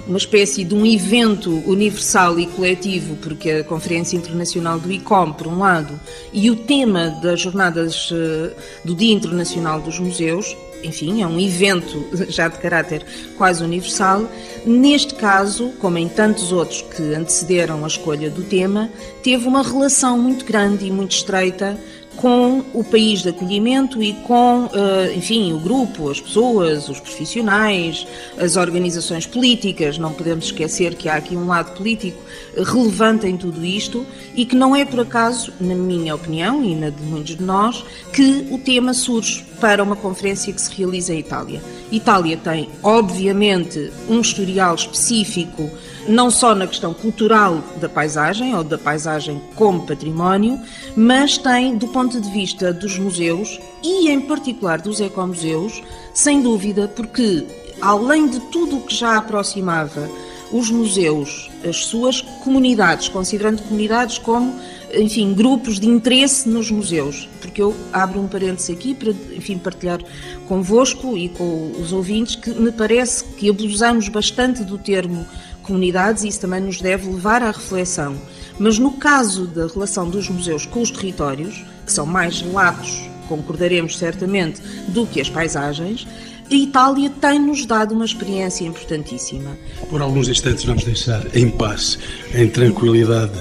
uma 0.06 0.18
espécie 0.18 0.64
de 0.64 0.74
um 0.74 0.84
evento 0.84 1.62
universal 1.66 2.38
e 2.38 2.46
coletivo, 2.46 3.16
porque 3.16 3.50
a 3.50 3.64
Conferência 3.64 4.16
Internacional 4.16 4.78
do 4.78 4.92
ICOM, 4.92 5.32
por 5.32 5.46
um 5.46 5.58
lado, 5.58 5.98
e 6.32 6.50
o 6.50 6.56
tema 6.56 7.10
das 7.22 7.40
jornadas 7.40 8.10
eh, 8.12 8.52
do 8.84 8.94
Dia 8.94 9.14
Internacional 9.14 9.80
dos 9.80 9.98
Museus, 9.98 10.56
enfim, 10.82 11.22
é 11.22 11.26
um 11.26 11.40
evento 11.40 12.04
já 12.28 12.48
de 12.48 12.58
caráter 12.58 13.04
quase 13.36 13.64
universal. 13.64 14.28
Neste 14.64 15.14
caso, 15.14 15.70
como 15.80 15.98
em 15.98 16.08
tantos 16.08 16.52
outros 16.52 16.82
que 16.82 17.14
antecederam 17.14 17.84
a 17.84 17.88
escolha 17.88 18.30
do 18.30 18.42
tema, 18.42 18.90
teve 19.22 19.46
uma 19.48 19.62
relação 19.62 20.18
muito 20.18 20.44
grande 20.44 20.86
e 20.86 20.90
muito 20.90 21.12
estreita 21.12 21.78
com 22.16 22.64
o 22.72 22.82
país 22.82 23.22
de 23.22 23.28
acolhimento 23.28 24.02
e 24.02 24.12
com, 24.12 24.68
eh, 24.72 25.14
enfim, 25.14 25.52
o 25.52 25.58
grupo, 25.58 26.10
as 26.10 26.20
pessoas, 26.20 26.88
os 26.88 26.98
profissionais, 26.98 28.06
as 28.38 28.56
organizações 28.56 29.26
políticas. 29.26 29.98
Não 29.98 30.12
podemos 30.12 30.46
esquecer 30.46 30.94
que 30.94 31.08
há 31.08 31.16
aqui 31.16 31.36
um 31.36 31.46
lado 31.46 31.76
político 31.76 32.22
relevante 32.56 33.26
em 33.26 33.36
tudo 33.36 33.64
isto 33.64 34.06
e 34.34 34.44
que 34.44 34.56
não 34.56 34.74
é 34.74 34.84
por 34.84 35.00
acaso, 35.00 35.52
na 35.60 35.74
minha 35.74 36.14
opinião 36.14 36.64
e 36.64 36.74
na 36.74 36.90
de 36.90 37.02
muitos 37.02 37.36
de 37.36 37.42
nós, 37.42 37.84
que 38.12 38.46
o 38.50 38.58
tema 38.58 38.94
surge 38.94 39.44
para 39.60 39.82
uma 39.82 39.96
conferência 39.96 40.52
que 40.52 40.60
se 40.60 40.72
realiza 40.72 41.14
em 41.14 41.18
Itália. 41.18 41.62
Itália 41.90 42.36
tem, 42.36 42.68
obviamente, 42.82 43.92
um 44.08 44.20
historial 44.20 44.74
específico 44.74 45.70
não 46.08 46.30
só 46.30 46.54
na 46.54 46.66
questão 46.66 46.94
cultural 46.94 47.62
da 47.80 47.88
paisagem 47.88 48.54
ou 48.54 48.62
da 48.62 48.78
paisagem 48.78 49.40
como 49.54 49.86
património, 49.86 50.60
mas 50.96 51.36
tem, 51.36 51.76
do 51.76 51.88
ponto 51.88 52.20
de 52.20 52.30
vista 52.30 52.72
dos 52.72 52.98
museus 52.98 53.58
e, 53.82 54.08
em 54.08 54.20
particular, 54.20 54.80
dos 54.80 55.00
ecomuseus, 55.00 55.82
sem 56.14 56.40
dúvida, 56.42 56.88
porque 56.88 57.44
além 57.80 58.28
de 58.28 58.40
tudo 58.50 58.78
o 58.78 58.82
que 58.82 58.94
já 58.94 59.16
aproximava 59.16 60.08
os 60.52 60.70
museus, 60.70 61.50
as 61.68 61.86
suas 61.86 62.20
comunidades, 62.44 63.08
considerando 63.08 63.62
comunidades 63.62 64.18
como, 64.18 64.54
enfim, 64.94 65.34
grupos 65.34 65.80
de 65.80 65.88
interesse 65.88 66.48
nos 66.48 66.70
museus, 66.70 67.28
porque 67.40 67.60
eu 67.60 67.74
abro 67.92 68.20
um 68.20 68.28
parênteses 68.28 68.70
aqui 68.70 68.94
para, 68.94 69.10
enfim, 69.10 69.58
partilhar 69.58 70.00
convosco 70.46 71.16
e 71.16 71.28
com 71.28 71.72
os 71.72 71.92
ouvintes 71.92 72.36
que 72.36 72.50
me 72.50 72.70
parece 72.70 73.24
que 73.24 73.48
abusamos 73.48 74.08
bastante 74.08 74.62
do 74.62 74.78
termo 74.78 75.26
comunidades 75.62 76.22
e 76.22 76.28
isso 76.28 76.40
também 76.40 76.60
nos 76.60 76.80
deve 76.80 77.08
levar 77.08 77.42
à 77.42 77.50
reflexão. 77.50 78.16
Mas 78.58 78.78
no 78.78 78.92
caso 78.92 79.46
da 79.46 79.66
relação 79.66 80.08
dos 80.08 80.28
museus 80.28 80.64
com 80.64 80.80
os 80.80 80.90
territórios, 80.90 81.64
que 81.84 81.92
são 81.92 82.06
mais 82.06 82.40
latos, 82.42 83.08
concordaremos 83.28 83.98
certamente, 83.98 84.60
do 84.88 85.06
que 85.06 85.20
as 85.20 85.28
paisagens, 85.28 86.06
a 86.50 86.54
Itália 86.54 87.10
tem-nos 87.20 87.66
dado 87.66 87.94
uma 87.94 88.04
experiência 88.04 88.64
importantíssima. 88.64 89.56
Por 89.90 90.00
alguns 90.00 90.28
instantes 90.28 90.64
vamos 90.64 90.84
deixar 90.84 91.24
em 91.36 91.48
paz, 91.48 91.98
em 92.34 92.48
tranquilidade, 92.48 93.32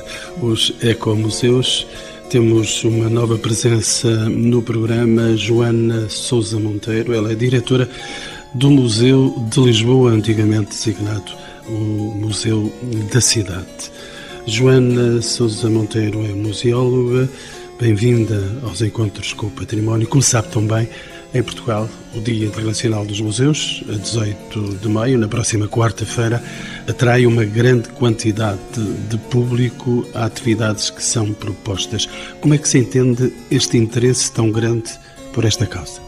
os 0.42 0.74
ecomuseus. 0.82 1.86
Temos 2.30 2.84
uma 2.84 3.08
nova 3.10 3.38
presença 3.38 4.10
no 4.30 4.62
programa, 4.62 5.38
Joana 5.38 6.10
Souza 6.10 6.60
Monteiro. 6.60 7.14
Ela 7.14 7.32
é 7.32 7.36
diretora 7.36 7.90
do 8.54 8.72
Museu 8.72 9.36
de 9.52 9.60
Lisboa, 9.62 10.12
antigamente 10.12 10.70
designado 10.70 11.32
o 11.68 12.14
Museu 12.16 12.72
da 13.14 13.22
Cidade. 13.22 13.92
Joana 14.48 15.22
Souza 15.22 15.70
Monteiro 15.70 16.24
é 16.26 16.30
museóloga. 16.30 17.30
Bem-vinda 17.80 18.42
aos 18.64 18.82
Encontros 18.82 19.34
com 19.34 19.48
o 19.48 19.52
Património. 19.52 20.08
Como 20.08 20.24
sabe 20.24 20.48
também, 20.50 20.88
em 21.36 21.44
Portugal, 21.44 21.90
o 22.16 22.22
Dia 22.22 22.46
Internacional 22.46 23.06
dos 23.06 23.20
Museus, 23.20 23.84
a 23.90 23.98
18 23.98 24.78
de 24.82 24.88
maio, 24.88 25.18
na 25.20 25.28
próxima 25.28 25.68
quarta-feira, 25.68 26.42
atrai 26.88 27.26
uma 27.26 27.44
grande 27.44 27.90
quantidade 27.90 28.58
de 29.10 29.18
público 29.18 30.08
a 30.14 30.24
atividades 30.24 30.90
que 30.90 31.04
são 31.04 31.34
propostas. 31.34 32.08
Como 32.40 32.54
é 32.54 32.58
que 32.58 32.70
se 32.70 32.78
entende 32.78 33.34
este 33.52 33.78
interesse 33.78 34.32
tão 34.32 34.50
grande 34.50 34.90
por 35.34 35.44
esta 35.44 35.66
causa? 35.66 36.00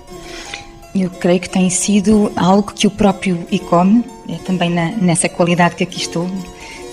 Eu 0.96 1.10
creio 1.10 1.42
que 1.42 1.50
tem 1.50 1.70
sido 1.70 2.32
algo 2.38 2.72
que 2.72 2.88
o 2.88 2.92
próprio 2.92 3.46
ICOM, 3.52 4.02
eh, 4.30 4.40
também 4.46 4.70
na, 4.70 4.92
nessa 4.92 5.28
qualidade 5.28 5.76
que 5.76 5.84
aqui 5.84 6.00
estou, 6.00 6.26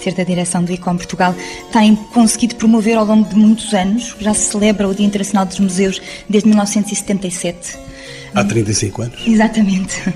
ser 0.02 0.12
da 0.12 0.24
direção 0.24 0.64
do 0.64 0.72
ICOM 0.72 0.96
Portugal, 0.96 1.36
tem 1.72 1.94
conseguido 1.94 2.56
promover 2.56 2.98
ao 2.98 3.06
longo 3.06 3.28
de 3.28 3.36
muitos 3.36 3.72
anos. 3.72 4.16
Já 4.18 4.34
se 4.34 4.50
celebra 4.50 4.88
o 4.88 4.94
Dia 4.94 5.06
Internacional 5.06 5.46
dos 5.46 5.60
Museus 5.60 6.02
desde 6.28 6.48
1977. 6.48 7.93
Há 8.34 8.44
35 8.44 9.02
anos? 9.02 9.26
Exatamente. 9.26 10.14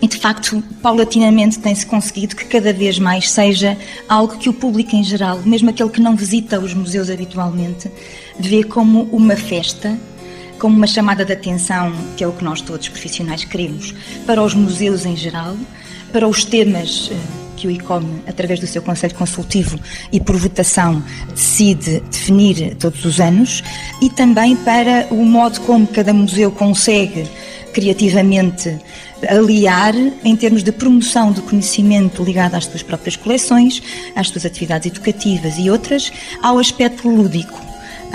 E 0.00 0.06
de 0.06 0.18
facto, 0.18 0.62
paulatinamente 0.82 1.58
tem-se 1.58 1.86
conseguido 1.86 2.36
que 2.36 2.44
cada 2.44 2.72
vez 2.72 2.98
mais 2.98 3.30
seja 3.30 3.78
algo 4.08 4.36
que 4.36 4.48
o 4.48 4.52
público 4.52 4.94
em 4.94 5.02
geral, 5.02 5.40
mesmo 5.44 5.70
aquele 5.70 5.88
que 5.88 6.00
não 6.00 6.14
visita 6.14 6.60
os 6.60 6.74
museus 6.74 7.08
habitualmente, 7.08 7.90
vê 8.38 8.62
como 8.62 9.04
uma 9.04 9.36
festa 9.36 9.96
como 10.58 10.76
uma 10.76 10.86
chamada 10.86 11.24
de 11.24 11.32
atenção, 11.32 11.92
que 12.16 12.24
é 12.24 12.26
o 12.26 12.32
que 12.32 12.42
nós 12.42 12.60
todos 12.60 12.88
profissionais 12.88 13.44
queremos, 13.44 13.94
para 14.26 14.42
os 14.42 14.54
museus 14.54 15.04
em 15.04 15.16
geral, 15.16 15.56
para 16.12 16.26
os 16.26 16.44
temas 16.44 17.10
eh, 17.12 17.45
que 17.56 17.66
o 17.66 17.70
ICOM, 17.70 18.04
através 18.26 18.60
do 18.60 18.66
seu 18.66 18.82
Conselho 18.82 19.14
Consultivo 19.14 19.78
e 20.12 20.20
por 20.20 20.36
votação, 20.36 21.02
decide 21.30 22.00
definir 22.10 22.76
todos 22.76 23.04
os 23.04 23.18
anos, 23.18 23.62
e 24.00 24.10
também 24.10 24.54
para 24.54 25.08
o 25.10 25.24
modo 25.24 25.60
como 25.62 25.86
cada 25.86 26.12
museu 26.12 26.52
consegue 26.52 27.26
criativamente 27.72 28.78
aliar 29.28 29.94
em 30.24 30.36
termos 30.36 30.62
de 30.62 30.72
promoção 30.72 31.32
do 31.32 31.42
conhecimento 31.42 32.22
ligado 32.22 32.54
às 32.54 32.64
suas 32.64 32.82
próprias 32.82 33.16
coleções, 33.16 33.82
às 34.14 34.28
suas 34.28 34.46
atividades 34.46 34.90
educativas 34.90 35.54
e 35.58 35.70
outras, 35.70 36.12
ao 36.42 36.58
aspecto 36.58 37.08
lúdico 37.08 37.65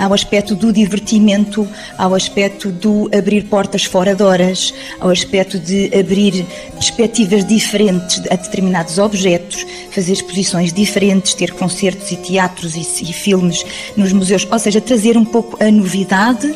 ao 0.02 0.12
aspecto 0.12 0.56
do 0.56 0.72
divertimento, 0.72 1.66
ao 1.96 2.12
aspecto 2.12 2.70
do 2.72 3.08
abrir 3.16 3.44
portas 3.44 3.84
fora 3.84 4.16
de 4.16 4.22
horas, 4.24 4.74
ao 4.98 5.10
aspecto 5.10 5.60
de 5.60 5.96
abrir 5.96 6.44
perspectivas 6.72 7.46
diferentes 7.46 8.20
a 8.28 8.34
determinados 8.34 8.98
objetos, 8.98 9.64
fazer 9.92 10.14
exposições 10.14 10.72
diferentes, 10.72 11.34
ter 11.34 11.52
concertos 11.52 12.10
e 12.10 12.16
teatros 12.16 12.74
e, 12.74 12.80
e 12.80 13.12
filmes 13.12 13.64
nos 13.96 14.12
museus, 14.12 14.46
ou 14.50 14.58
seja, 14.58 14.80
trazer 14.80 15.16
um 15.16 15.24
pouco 15.24 15.56
a 15.62 15.70
novidade 15.70 16.52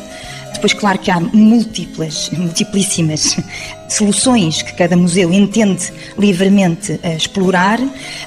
depois, 0.57 0.73
claro 0.73 0.99
que 0.99 1.09
há 1.09 1.19
múltiplas, 1.19 2.29
multiplíssimas 2.31 3.37
soluções 3.87 4.61
que 4.61 4.73
cada 4.73 4.97
museu 4.97 5.31
entende 5.31 5.91
livremente 6.17 6.99
explorar, 7.15 7.79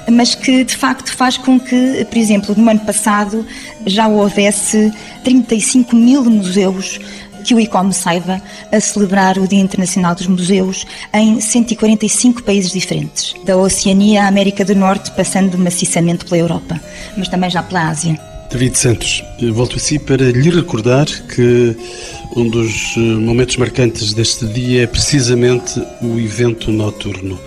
mas 0.09 0.33
que 0.33 0.63
de 0.63 0.75
facto 0.75 1.15
faz 1.15 1.37
com 1.37 1.59
que, 1.59 2.05
por 2.09 2.17
exemplo, 2.17 2.55
no 2.57 2.69
ano 2.69 2.79
passado 2.79 3.45
já 3.85 4.07
houvesse 4.07 4.91
35 5.23 5.95
mil 5.95 6.23
museus 6.23 6.99
que 7.43 7.55
o 7.55 7.59
ICOM 7.59 7.91
saiba 7.91 8.41
a 8.71 8.79
celebrar 8.79 9.37
o 9.37 9.47
Dia 9.47 9.59
Internacional 9.59 10.15
dos 10.15 10.27
Museus 10.27 10.85
em 11.13 11.39
145 11.39 12.43
países 12.43 12.71
diferentes, 12.71 13.33
da 13.45 13.57
Oceania 13.57 14.23
à 14.23 14.27
América 14.27 14.63
do 14.63 14.75
Norte, 14.75 15.11
passando 15.11 15.57
maciçamente 15.57 16.25
pela 16.25 16.37
Europa, 16.37 16.79
mas 17.17 17.27
também 17.27 17.49
já 17.49 17.63
pela 17.63 17.89
Ásia. 17.89 18.19
David 18.51 18.77
Santos, 18.77 19.23
volto 19.53 19.77
a 19.77 19.79
si 19.79 19.97
para 19.97 20.29
lhe 20.29 20.49
recordar 20.49 21.07
que 21.33 21.75
um 22.35 22.49
dos 22.49 22.95
eh, 22.97 22.99
momentos 22.99 23.57
marcantes 23.57 24.13
deste 24.13 24.45
dia 24.47 24.83
é 24.83 24.87
precisamente 24.87 25.79
o 26.01 26.19
evento 26.19 26.71
noturno, 26.71 27.39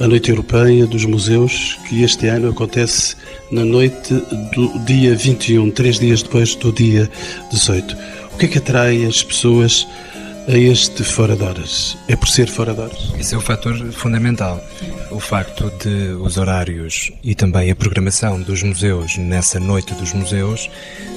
a 0.00 0.06
Noite 0.06 0.30
Europeia 0.30 0.86
dos 0.86 1.04
Museus, 1.04 1.78
que 1.88 2.02
este 2.02 2.26
ano 2.26 2.50
acontece 2.50 3.16
na 3.50 3.64
noite 3.64 4.14
do 4.54 4.78
dia 4.84 5.14
21, 5.14 5.70
três 5.70 5.98
dias 5.98 6.22
depois 6.22 6.54
do 6.54 6.72
dia 6.72 7.10
18. 7.50 7.96
O 8.32 8.38
que 8.38 8.46
é 8.46 8.48
que 8.48 8.58
atrai 8.58 9.04
as 9.04 9.22
pessoas 9.22 9.86
a 10.46 10.56
este 10.56 11.02
fora 11.02 11.36
de 11.36 11.42
horas? 11.42 11.96
É 12.08 12.16
por 12.16 12.28
ser 12.28 12.48
fora 12.48 12.74
de 12.74 12.80
horas? 12.80 13.12
Esse 13.18 13.34
é 13.34 13.38
o 13.38 13.40
fator 13.40 13.74
fundamental. 13.92 14.62
O 15.18 15.20
facto 15.20 15.68
de 15.82 16.12
os 16.12 16.38
horários 16.38 17.10
e 17.24 17.34
também 17.34 17.72
a 17.72 17.74
programação 17.74 18.40
dos 18.40 18.62
museus 18.62 19.16
nessa 19.16 19.58
noite 19.58 19.92
dos 19.94 20.12
museus 20.12 20.70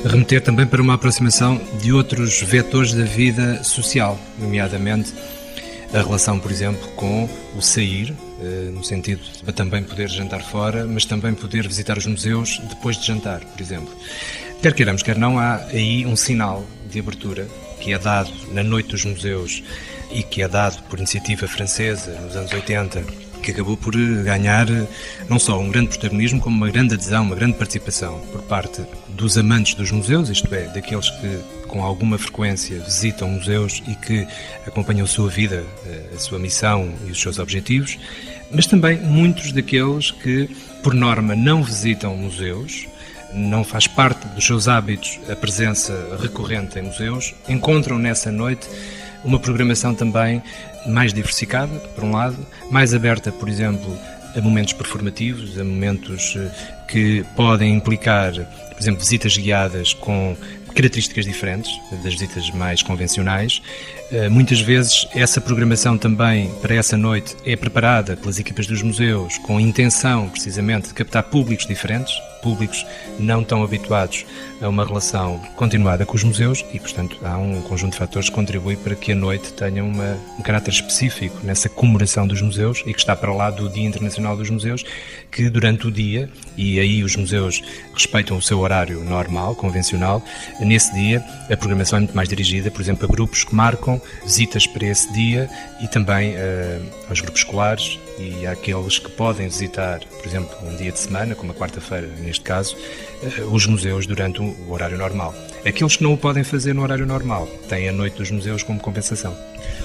remeter 0.03 0.41
também 0.41 0.65
para 0.65 0.81
uma 0.81 0.95
aproximação 0.95 1.61
de 1.79 1.93
outros 1.93 2.41
vetores 2.41 2.95
da 2.95 3.03
vida 3.03 3.63
social, 3.63 4.19
nomeadamente 4.39 5.13
a 5.93 5.99
relação, 6.01 6.39
por 6.39 6.49
exemplo, 6.51 6.81
com 6.95 7.29
o 7.55 7.61
sair, 7.61 8.11
eh, 8.41 8.71
no 8.73 8.83
sentido 8.83 9.21
de 9.21 9.53
também 9.53 9.83
poder 9.83 10.09
jantar 10.09 10.41
fora, 10.41 10.87
mas 10.87 11.05
também 11.05 11.35
poder 11.35 11.67
visitar 11.67 11.95
os 11.95 12.07
museus 12.07 12.59
depois 12.69 12.97
de 12.97 13.05
jantar, 13.05 13.41
por 13.41 13.61
exemplo. 13.61 13.95
Quer 14.63 14.73
queiramos, 14.73 15.03
quer 15.03 15.15
não, 15.15 15.37
há 15.37 15.57
aí 15.65 16.07
um 16.07 16.15
sinal 16.15 16.65
de 16.89 16.99
abertura 16.99 17.47
que 17.79 17.93
é 17.93 17.99
dado 17.99 18.31
na 18.51 18.63
Noite 18.63 18.89
dos 18.89 19.05
Museus 19.05 19.61
e 20.09 20.23
que 20.23 20.41
é 20.41 20.47
dado 20.47 20.81
por 20.89 20.97
iniciativa 20.97 21.47
francesa 21.47 22.19
nos 22.21 22.35
anos 22.35 22.51
80, 22.51 23.30
que 23.41 23.51
acabou 23.51 23.75
por 23.75 23.95
ganhar 24.23 24.67
não 25.27 25.39
só 25.39 25.59
um 25.59 25.69
grande 25.69 25.89
protagonismo, 25.89 26.39
como 26.39 26.55
uma 26.55 26.69
grande 26.69 26.93
adesão, 26.93 27.23
uma 27.23 27.35
grande 27.35 27.57
participação 27.57 28.19
por 28.31 28.41
parte 28.43 28.83
dos 29.09 29.37
amantes 29.37 29.75
dos 29.75 29.91
museus, 29.91 30.29
isto 30.29 30.53
é, 30.53 30.67
daqueles 30.67 31.09
que 31.09 31.39
com 31.67 31.83
alguma 31.83 32.17
frequência 32.17 32.79
visitam 32.79 33.29
museus 33.29 33.81
e 33.87 33.95
que 33.95 34.27
acompanham 34.67 35.05
a 35.05 35.07
sua 35.07 35.29
vida, 35.29 35.63
a 36.13 36.19
sua 36.19 36.37
missão 36.37 36.93
e 37.07 37.11
os 37.11 37.21
seus 37.21 37.39
objetivos, 37.39 37.97
mas 38.51 38.65
também 38.65 38.99
muitos 38.99 39.51
daqueles 39.51 40.11
que, 40.11 40.49
por 40.83 40.93
norma, 40.93 41.35
não 41.35 41.63
visitam 41.63 42.15
museus, 42.15 42.87
não 43.33 43.63
faz 43.63 43.87
parte 43.87 44.27
dos 44.27 44.45
seus 44.45 44.67
hábitos 44.67 45.19
a 45.29 45.35
presença 45.35 46.17
recorrente 46.21 46.77
em 46.77 46.83
museus, 46.83 47.33
encontram 47.47 47.97
nessa 47.97 48.31
noite 48.31 48.67
uma 49.23 49.39
programação 49.39 49.93
também 49.93 50.41
mais 50.85 51.13
diversificada, 51.13 51.73
por 51.95 52.03
um 52.03 52.11
lado, 52.11 52.37
mais 52.69 52.93
aberta, 52.93 53.31
por 53.31 53.47
exemplo, 53.47 53.97
a 54.35 54.41
momentos 54.41 54.73
performativos, 54.73 55.59
a 55.59 55.63
momentos 55.63 56.35
eh, 56.37 56.51
que 56.87 57.25
podem 57.35 57.75
implicar, 57.75 58.33
por 58.33 58.79
exemplo, 58.79 59.01
visitas 59.01 59.37
guiadas 59.37 59.93
com 59.93 60.35
características 60.73 61.25
diferentes 61.25 61.71
das 62.03 62.13
visitas 62.13 62.49
mais 62.51 62.81
convencionais. 62.81 63.61
Eh, 64.11 64.29
muitas 64.29 64.61
vezes 64.61 65.07
essa 65.13 65.41
programação 65.41 65.97
também 65.97 66.49
para 66.61 66.75
essa 66.75 66.97
noite 66.97 67.35
é 67.45 67.55
preparada 67.55 68.15
pelas 68.15 68.39
equipas 68.39 68.67
dos 68.67 68.81
museus 68.81 69.37
com 69.39 69.59
intenção 69.59 70.29
precisamente 70.29 70.87
de 70.87 70.93
captar 70.93 71.23
públicos 71.23 71.65
diferentes, 71.65 72.13
públicos 72.41 72.85
não 73.19 73.43
tão 73.43 73.63
habituados 73.63 74.25
a 74.61 74.67
uma 74.67 74.85
relação 74.85 75.39
continuada 75.55 76.05
com 76.05 76.15
os 76.15 76.23
museus 76.23 76.63
e, 76.73 76.79
portanto, 76.79 77.17
há 77.23 77.37
um 77.37 77.61
conjunto 77.61 77.93
de 77.93 77.99
fatores 77.99 78.29
que 78.29 78.35
contribui 78.35 78.75
para 78.75 78.95
que 78.95 79.11
a 79.11 79.15
noite 79.15 79.53
tenha 79.53 79.83
uma, 79.83 80.17
um 80.37 80.41
caráter 80.41 80.71
específico 80.71 81.37
nessa 81.43 81.69
comemoração 81.69 82.27
dos 82.27 82.41
museus 82.41 82.83
e 82.85 82.93
que 82.93 82.99
está 82.99 83.15
para 83.15 83.33
lá 83.33 83.49
do 83.49 83.69
Dia 83.69 83.85
Internacional 83.85 84.35
dos 84.35 84.49
Museus, 84.49 84.83
que 85.31 85.49
durante 85.49 85.87
o 85.87 85.91
dia, 85.91 86.29
e 86.55 86.79
aí 86.79 87.03
os 87.03 87.15
museus 87.15 87.61
respeitam 87.93 88.37
o 88.37 88.41
seu 88.41 88.59
horário 88.59 89.03
normal, 89.03 89.55
convencional, 89.55 90.23
nesse 90.59 90.93
dia 90.93 91.23
a 91.49 91.57
programação 91.57 91.97
é 91.97 92.01
muito 92.01 92.15
mais 92.15 92.29
dirigida, 92.29 92.69
por 92.69 92.81
exemplo, 92.81 93.05
a 93.05 93.11
grupos 93.11 93.43
que 93.43 93.55
marcam 93.55 94.01
visitas 94.23 94.67
para 94.67 94.85
esse 94.85 95.11
dia 95.13 95.49
e 95.81 95.87
também 95.87 96.33
uh, 96.35 96.81
aos 97.09 97.19
grupos 97.21 97.41
escolares 97.41 97.99
e 98.17 98.45
àqueles 98.45 98.99
que 98.99 99.09
podem 99.11 99.47
visitar, 99.47 99.99
por 100.05 100.27
exemplo, 100.27 100.55
um 100.63 100.75
dia 100.75 100.91
de 100.91 100.99
semana, 100.99 101.35
como 101.35 101.51
a 101.51 101.55
quarta-feira 101.55 102.07
neste 102.19 102.41
caso, 102.41 102.75
uh, 103.23 103.53
os 103.53 103.65
museus 103.65 104.05
durante 104.05 104.41
o 104.41 104.71
horário 104.71 104.97
normal. 104.97 105.33
Aqueles 105.65 105.97
que 105.97 106.03
não 106.03 106.13
o 106.13 106.17
podem 106.17 106.43
fazer 106.43 106.73
no 106.73 106.81
horário 106.81 107.05
normal 107.05 107.47
têm 107.69 107.89
a 107.89 107.91
noite 107.91 108.17
dos 108.17 108.31
museus 108.31 108.63
como 108.63 108.79
compensação. 108.79 109.35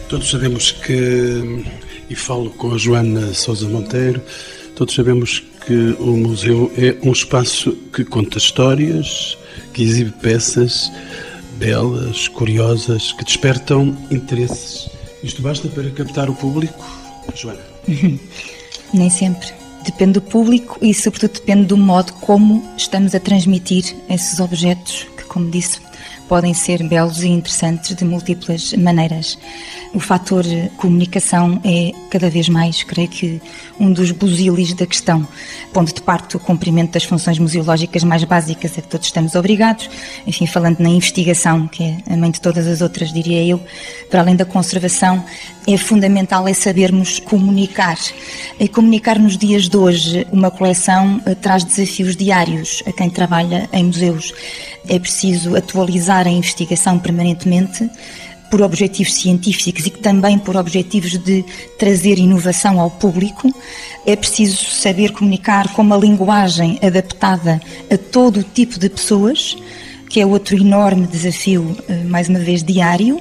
Todos 0.08 0.30
sabemos 0.30 0.72
que, 0.72 1.64
e 2.08 2.14
falo 2.14 2.50
com 2.50 2.74
a 2.74 2.78
Joana 2.78 3.34
Sousa 3.34 3.68
Monteiro, 3.68 4.22
todos 4.74 4.94
sabemos 4.94 5.42
que 5.66 5.96
o 5.98 6.16
museu 6.16 6.72
é 6.76 6.96
um 7.06 7.12
espaço 7.12 7.72
que 7.92 8.04
conta 8.04 8.38
histórias, 8.38 9.36
que 9.72 9.82
exibe 9.82 10.12
peças 10.22 10.90
belas, 11.58 12.28
curiosas, 12.28 13.12
que 13.12 13.24
despertam 13.24 13.96
interesses 14.10 14.88
Isto 15.22 15.42
basta 15.42 15.68
para 15.68 15.90
captar 15.90 16.28
o 16.28 16.34
público, 16.34 16.84
Joana? 17.34 17.75
Nem 18.92 19.10
sempre. 19.10 19.48
Depende 19.84 20.14
do 20.14 20.22
público 20.22 20.78
e, 20.82 20.92
sobretudo, 20.92 21.34
depende 21.34 21.66
do 21.66 21.76
modo 21.76 22.12
como 22.14 22.62
estamos 22.76 23.14
a 23.14 23.20
transmitir 23.20 23.94
esses 24.08 24.40
objetos 24.40 25.06
que, 25.16 25.24
como 25.24 25.48
disse, 25.48 25.80
podem 26.28 26.54
ser 26.54 26.82
belos 26.82 27.22
e 27.22 27.28
interessantes 27.28 27.94
de 27.94 28.04
múltiplas 28.04 28.72
maneiras. 28.74 29.38
O 29.94 30.00
fator 30.00 30.44
comunicação 30.76 31.60
é 31.64 31.92
cada 32.10 32.28
vez 32.28 32.48
mais, 32.48 32.82
creio 32.82 33.08
que, 33.08 33.40
um 33.80 33.92
dos 33.92 34.10
busilis 34.10 34.74
da 34.74 34.86
questão. 34.86 35.26
Ponto 35.72 35.94
de 35.94 36.02
parte, 36.02 36.36
o 36.36 36.40
cumprimento 36.40 36.92
das 36.92 37.04
funções 37.04 37.38
museológicas 37.38 38.04
mais 38.04 38.24
básicas 38.24 38.72
a 38.76 38.82
que 38.82 38.88
todos 38.88 39.06
estamos 39.06 39.34
obrigados. 39.34 39.88
Enfim, 40.26 40.46
falando 40.46 40.80
na 40.80 40.88
investigação, 40.88 41.66
que 41.66 41.82
é 41.82 42.12
a 42.12 42.16
mãe 42.16 42.30
de 42.30 42.40
todas 42.40 42.66
as 42.66 42.80
outras, 42.80 43.12
diria 43.12 43.42
eu, 43.44 43.60
para 44.10 44.20
além 44.20 44.36
da 44.36 44.44
conservação, 44.44 45.24
é 45.66 45.76
fundamental 45.76 46.46
é 46.46 46.52
sabermos 46.52 47.18
comunicar. 47.18 47.98
E 48.58 48.68
comunicar 48.68 49.18
nos 49.18 49.36
dias 49.36 49.68
de 49.68 49.76
hoje, 49.76 50.26
uma 50.30 50.50
coleção 50.50 51.20
eh, 51.26 51.34
traz 51.34 51.64
desafios 51.64 52.14
diários 52.16 52.82
a 52.86 52.92
quem 52.92 53.10
trabalha 53.10 53.68
em 53.72 53.84
museus. 53.84 54.32
É 54.88 54.98
preciso 54.98 55.56
atualizar 55.56 56.26
a 56.26 56.30
investigação 56.30 56.98
permanentemente 56.98 57.90
por 58.50 58.62
objetivos 58.62 59.14
científicos 59.14 59.86
e 59.86 59.90
também 59.90 60.38
por 60.38 60.56
objetivos 60.56 61.18
de 61.18 61.44
trazer 61.78 62.18
inovação 62.18 62.80
ao 62.80 62.90
público, 62.90 63.52
é 64.06 64.14
preciso 64.14 64.64
saber 64.70 65.12
comunicar 65.12 65.72
com 65.72 65.82
uma 65.82 65.96
linguagem 65.96 66.78
adaptada 66.82 67.60
a 67.90 67.98
todo 67.98 68.40
o 68.40 68.44
tipo 68.44 68.78
de 68.78 68.88
pessoas, 68.88 69.56
que 70.08 70.20
é 70.20 70.26
outro 70.26 70.56
enorme 70.56 71.06
desafio, 71.06 71.76
eh, 71.88 72.04
mais 72.04 72.28
uma 72.28 72.38
vez, 72.38 72.62
diário. 72.62 73.20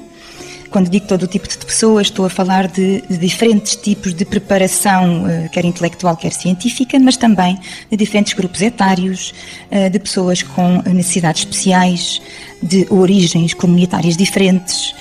Quando 0.75 0.89
digo 0.89 1.07
todo 1.07 1.25
tipo 1.25 1.47
de 1.47 1.57
pessoas, 1.57 2.07
estou 2.07 2.25
a 2.25 2.29
falar 2.29 2.67
de, 2.67 3.01
de 3.09 3.17
diferentes 3.17 3.77
tipos 3.77 4.13
de 4.13 4.25
preparação, 4.25 5.25
eh, 5.25 5.47
quer 5.49 5.63
intelectual, 5.63 6.17
quer 6.17 6.33
científica, 6.33 6.99
mas 6.99 7.15
também 7.15 7.57
de 7.89 7.95
diferentes 7.95 8.33
grupos 8.33 8.61
etários, 8.61 9.33
eh, 9.71 9.89
de 9.89 9.97
pessoas 9.97 10.43
com 10.43 10.81
necessidades 10.81 11.43
especiais, 11.43 12.21
de 12.61 12.85
origens 12.89 13.53
comunitárias 13.53 14.17
diferentes, 14.17 14.93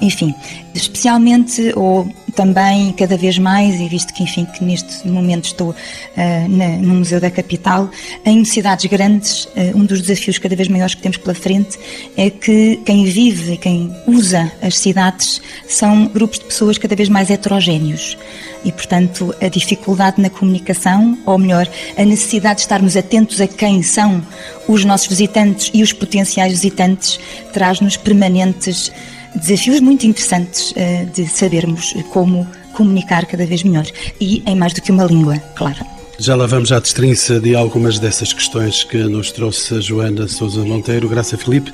enfim, 0.00 0.34
especialmente 0.74 1.72
ou 1.76 2.12
também 2.30 2.92
cada 2.92 3.16
vez 3.16 3.38
mais, 3.38 3.80
e 3.80 3.88
visto 3.88 4.12
que 4.14 4.22
enfim 4.22 4.44
que 4.44 4.64
neste 4.64 5.06
momento 5.06 5.46
estou 5.46 5.70
uh, 5.70 6.48
na, 6.48 6.68
no 6.78 6.94
Museu 6.94 7.20
da 7.20 7.30
Capital, 7.30 7.90
em 8.24 8.44
cidades 8.44 8.86
grandes, 8.86 9.44
uh, 9.46 9.76
um 9.76 9.84
dos 9.84 10.00
desafios 10.00 10.38
cada 10.38 10.56
vez 10.56 10.68
maiores 10.68 10.94
que 10.94 11.02
temos 11.02 11.16
pela 11.18 11.34
frente 11.34 11.78
é 12.16 12.30
que 12.30 12.80
quem 12.84 13.04
vive 13.04 13.54
e 13.54 13.56
quem 13.56 13.94
usa 14.06 14.50
as 14.62 14.78
cidades 14.78 15.40
são 15.68 16.06
grupos 16.06 16.38
de 16.38 16.46
pessoas 16.46 16.78
cada 16.78 16.96
vez 16.96 17.08
mais 17.08 17.30
heterogéneos. 17.30 18.16
E, 18.64 18.70
portanto, 18.70 19.34
a 19.40 19.48
dificuldade 19.48 20.20
na 20.20 20.28
comunicação, 20.28 21.18
ou 21.24 21.38
melhor, 21.38 21.66
a 21.96 22.04
necessidade 22.04 22.56
de 22.56 22.60
estarmos 22.62 22.96
atentos 22.96 23.40
a 23.40 23.46
quem 23.46 23.82
são 23.82 24.22
os 24.68 24.84
nossos 24.84 25.08
visitantes 25.08 25.70
e 25.72 25.82
os 25.82 25.92
potenciais 25.92 26.52
visitantes, 26.52 27.18
traz-nos 27.52 27.96
permanentes 27.96 28.92
desafios 29.34 29.80
muito 29.80 30.06
interessantes 30.06 30.72
uh, 30.72 31.06
de 31.14 31.26
sabermos 31.28 31.94
como 32.10 32.46
comunicar 32.72 33.26
cada 33.26 33.46
vez 33.46 33.62
melhor 33.62 33.86
e 34.20 34.42
em 34.46 34.56
mais 34.56 34.72
do 34.72 34.80
que 34.80 34.90
uma 34.90 35.04
língua, 35.04 35.38
claro. 35.54 35.84
Já 36.18 36.34
lá 36.34 36.44
vamos 36.44 36.70
à 36.70 36.78
destrinça 36.78 37.40
de 37.40 37.56
algumas 37.56 37.98
dessas 37.98 38.30
questões 38.34 38.84
que 38.84 38.98
nos 38.98 39.32
trouxe 39.32 39.76
a 39.76 39.80
Joana 39.80 40.28
Sousa 40.28 40.62
Monteiro. 40.62 41.08
Graça 41.08 41.38
Felipe, 41.38 41.72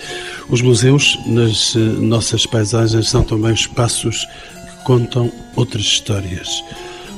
os 0.48 0.62
museus 0.62 1.18
nas 1.26 1.74
eh, 1.74 1.80
nossas 1.80 2.46
paisagens 2.46 3.08
são 3.08 3.24
também 3.24 3.52
espaços 3.52 4.24
que 4.24 4.84
contam 4.84 5.32
outras 5.56 5.82
histórias. 5.82 6.62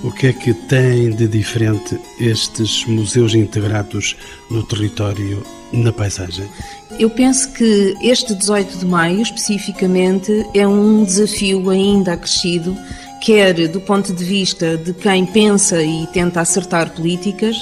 O 0.02 0.10
que 0.10 0.28
é 0.28 0.32
que 0.32 0.54
têm 0.54 1.10
de 1.10 1.28
diferente 1.28 2.00
estes 2.18 2.86
museus 2.86 3.34
integrados 3.34 4.16
no 4.50 4.62
território, 4.62 5.44
na 5.72 5.92
paisagem? 5.92 6.48
Eu 6.98 7.10
penso 7.10 7.52
que 7.52 7.96
este 8.02 8.34
18 8.34 8.78
de 8.78 8.86
maio, 8.86 9.20
especificamente, 9.20 10.46
é 10.54 10.66
um 10.66 11.04
desafio 11.04 11.68
ainda 11.70 12.14
acrescido, 12.14 12.76
quer 13.20 13.68
do 13.68 13.80
ponto 13.80 14.12
de 14.12 14.24
vista 14.24 14.76
de 14.76 14.92
quem 14.94 15.26
pensa 15.26 15.82
e 15.82 16.06
tenta 16.08 16.40
acertar 16.40 16.90
políticas, 16.90 17.56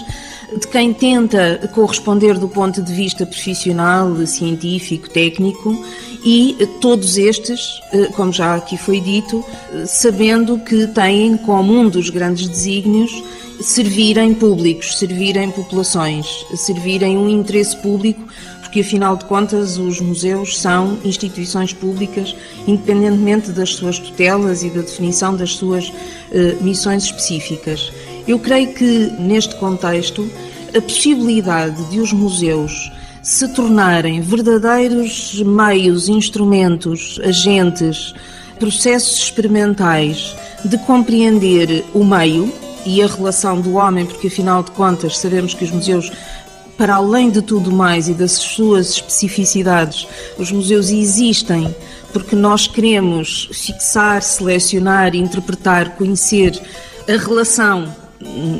de 0.58 0.66
quem 0.68 0.92
tenta 0.92 1.68
corresponder 1.74 2.38
do 2.38 2.48
ponto 2.48 2.80
de 2.80 2.92
vista 2.92 3.26
profissional, 3.26 4.14
científico, 4.26 5.10
técnico, 5.10 5.84
e 6.24 6.56
todos 6.80 7.18
estes, 7.18 7.80
eh, 7.92 8.06
como 8.16 8.32
já 8.32 8.56
aqui 8.56 8.76
foi 8.76 9.00
dito, 9.00 9.44
eh, 9.72 9.86
sabendo 9.86 10.58
que 10.58 10.86
têm 10.88 11.36
como 11.36 11.72
um 11.72 11.88
dos 11.88 12.10
grandes 12.10 12.48
desígnios 12.48 13.12
servirem 13.60 14.34
públicos, 14.34 14.98
servirem 14.98 15.50
populações, 15.50 16.26
servirem 16.54 17.16
um 17.16 17.28
interesse 17.28 17.76
público 17.76 18.26
porque 18.76 18.80
afinal 18.80 19.16
de 19.16 19.24
contas 19.24 19.78
os 19.78 20.00
museus 20.00 20.58
são 20.58 20.98
instituições 21.02 21.72
públicas, 21.72 22.36
independentemente 22.66 23.50
das 23.50 23.70
suas 23.70 23.98
tutelas 23.98 24.62
e 24.62 24.68
da 24.68 24.82
definição 24.82 25.34
das 25.34 25.52
suas 25.54 25.88
uh, 25.88 26.62
missões 26.62 27.04
específicas. 27.04 27.90
Eu 28.28 28.38
creio 28.38 28.74
que 28.74 29.12
neste 29.18 29.54
contexto 29.54 30.28
a 30.76 30.80
possibilidade 30.82 31.82
de 31.84 32.00
os 32.00 32.12
museus 32.12 32.92
se 33.22 33.48
tornarem 33.48 34.20
verdadeiros 34.20 35.42
meios, 35.42 36.08
instrumentos, 36.08 37.18
agentes, 37.24 38.14
processos 38.58 39.16
experimentais 39.18 40.36
de 40.64 40.76
compreender 40.78 41.84
o 41.94 42.04
meio 42.04 42.52
e 42.86 43.02
a 43.02 43.06
relação 43.06 43.60
do 43.60 43.74
homem, 43.74 44.06
porque 44.06 44.28
afinal 44.28 44.62
de 44.62 44.70
contas 44.70 45.18
sabemos 45.18 45.52
que 45.52 45.64
os 45.64 45.70
museus 45.70 46.10
para 46.76 46.96
além 46.96 47.30
de 47.30 47.40
tudo 47.40 47.72
mais 47.72 48.06
e 48.08 48.12
das 48.12 48.32
suas 48.32 48.90
especificidades, 48.90 50.06
os 50.38 50.52
museus 50.52 50.90
existem 50.90 51.74
porque 52.12 52.36
nós 52.36 52.66
queremos 52.66 53.48
fixar, 53.52 54.22
selecionar, 54.22 55.14
interpretar, 55.14 55.96
conhecer 55.96 56.60
a 57.08 57.16
relação 57.16 57.94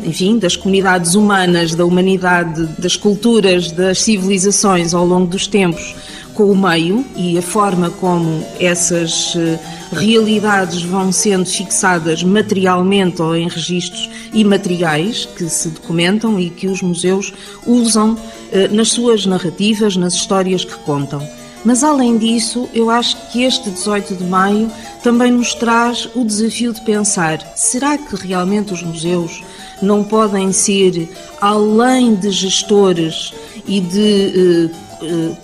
enfim, 0.05 0.39
das 0.39 0.57
comunidades 0.57 1.15
humanas, 1.15 1.75
da 1.75 1.85
humanidade, 1.85 2.67
das 2.79 2.97
culturas, 2.97 3.71
das 3.71 4.03
civilizações 4.03 4.95
ao 4.95 5.05
longo 5.05 5.27
dos 5.27 5.47
tempos 5.47 5.95
com 6.37 6.53
o 6.53 6.57
meio 6.57 7.05
e 7.17 7.39
a 7.39 7.43
forma 7.43 7.91
como 7.91 8.47
essas 8.61 9.35
eh, 9.37 9.59
realidades 9.91 10.83
vão 10.83 11.11
sendo 11.11 11.47
fixadas 11.47 12.23
materialmente 12.23 13.23
ou 13.23 13.35
em 13.35 13.49
registros 13.49 14.11
imateriais 14.35 15.25
que 15.25 15.49
se 15.49 15.71
documentam 15.71 16.39
e 16.39 16.51
que 16.51 16.69
os 16.69 16.83
museus 16.83 17.33
usam 17.67 18.19
eh, 18.53 18.69
nas 18.69 18.91
suas 18.91 19.25
narrativas, 19.25 19.97
nas 19.97 20.13
histórias 20.13 20.63
que 20.63 20.77
contam. 20.81 21.27
Mas 21.65 21.83
além 21.83 22.19
disso, 22.19 22.69
eu 22.75 22.91
acho 22.91 23.17
que 23.33 23.43
este 23.43 23.71
18 23.71 24.17
de 24.17 24.25
maio 24.25 24.71
também 25.03 25.33
nos 25.33 25.55
traz 25.55 26.07
o 26.15 26.23
desafio 26.23 26.75
de 26.75 26.83
pensar: 26.83 27.39
será 27.57 27.97
que 27.97 28.15
realmente 28.15 28.75
os 28.75 28.83
museus 28.83 29.43
não 29.81 30.05
podem 30.05 30.53
ser, 30.53 31.09
além 31.41 32.15
de 32.15 32.31
gestores 32.31 33.33
e 33.67 33.81
de 33.81 34.71
eh, 34.71 34.86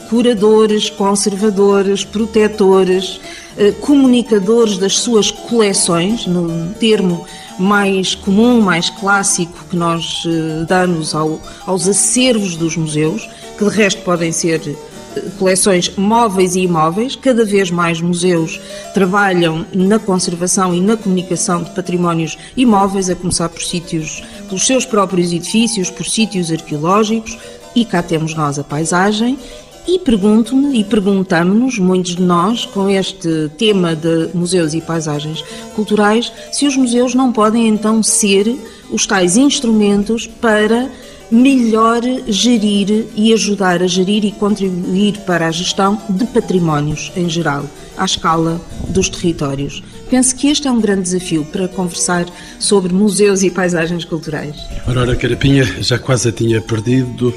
curadores, 0.09 0.91
conservadores, 0.91 2.05
protetores, 2.05 3.21
eh, 3.57 3.73
comunicadores 3.81 4.79
das 4.79 4.99
suas 4.99 5.31
coleções, 5.31 6.27
no 6.27 6.73
termo 6.75 7.25
mais 7.59 8.15
comum, 8.15 8.61
mais 8.61 8.89
clássico 8.89 9.53
que 9.69 9.77
nós 9.77 10.25
eh, 10.27 10.65
damos 10.67 11.15
ao, 11.15 11.41
aos 11.67 11.87
acervos 11.87 12.57
dos 12.57 12.77
museus, 12.77 13.29
que 13.59 13.65
de 13.65 13.71
resto 13.71 14.03
podem 14.03 14.33
ser 14.33 14.61
coleções 15.39 15.95
móveis 15.97 16.55
e 16.57 16.61
imóveis. 16.61 17.17
Cada 17.17 17.45
vez 17.45 17.71
mais 17.71 18.01
museus 18.01 18.61
trabalham 18.95 19.67
na 19.73 19.99
conservação 19.99 20.75
e 20.75 20.81
na 20.81 20.97
comunicação 20.97 21.63
de 21.63 21.71
patrimónios 21.71 22.39
imóveis, 22.57 23.11
a 23.11 23.15
começar 23.15 23.49
por 23.49 23.63
sítios, 23.63 24.23
pelos 24.49 24.67
seus 24.67 24.87
próprios 24.87 25.33
edifícios, 25.33 25.91
por 25.91 26.07
sítios 26.07 26.51
arqueológicos, 26.51 27.37
e 27.75 27.85
cá 27.85 28.03
temos 28.03 28.35
nós 28.35 28.59
a 28.59 28.65
paisagem. 28.65 29.39
E 29.87 29.99
pergunto-me 29.99 30.79
e 30.79 30.85
perguntamos-nos, 30.85 31.79
muitos 31.79 32.15
de 32.15 32.23
nós, 32.23 32.65
com 32.65 32.89
este 32.89 33.51
tema 33.59 33.97
de 33.97 34.29
museus 34.33 34.75
e 34.75 34.81
paisagens 34.81 35.43
culturais, 35.75 36.33
se 36.53 36.67
os 36.67 36.77
museus 36.77 37.17
não 37.17 37.33
podem 37.33 37.67
então 37.67 38.01
ser 38.01 38.57
os 38.93 39.07
tais 39.07 39.37
instrumentos 39.37 40.27
para 40.27 40.89
melhor 41.33 42.03
gerir 42.29 43.07
e 43.17 43.33
ajudar 43.33 43.83
a 43.83 43.87
gerir 43.87 44.23
e 44.23 44.31
contribuir 44.33 45.19
para 45.21 45.49
a 45.49 45.51
gestão 45.51 46.01
de 46.11 46.27
patrimónios 46.27 47.11
em 47.17 47.29
geral, 47.29 47.65
à 47.97 48.05
escala 48.05 48.61
dos 48.89 49.09
territórios. 49.09 49.83
Penso 50.11 50.37
que 50.37 50.49
este 50.49 50.69
é 50.69 50.71
um 50.71 50.79
grande 50.79 51.03
desafio 51.03 51.43
para 51.47 51.67
conversar 51.67 52.27
sobre 52.59 52.93
museus 52.93 53.43
e 53.43 53.51
paisagens 53.51 54.05
culturais. 54.05 54.57
Aurora 54.87 55.17
Carapinha 55.17 55.65
já 55.81 55.99
quase 55.99 56.29
a 56.29 56.33
tinha 56.33 56.61
perdido. 56.61 57.33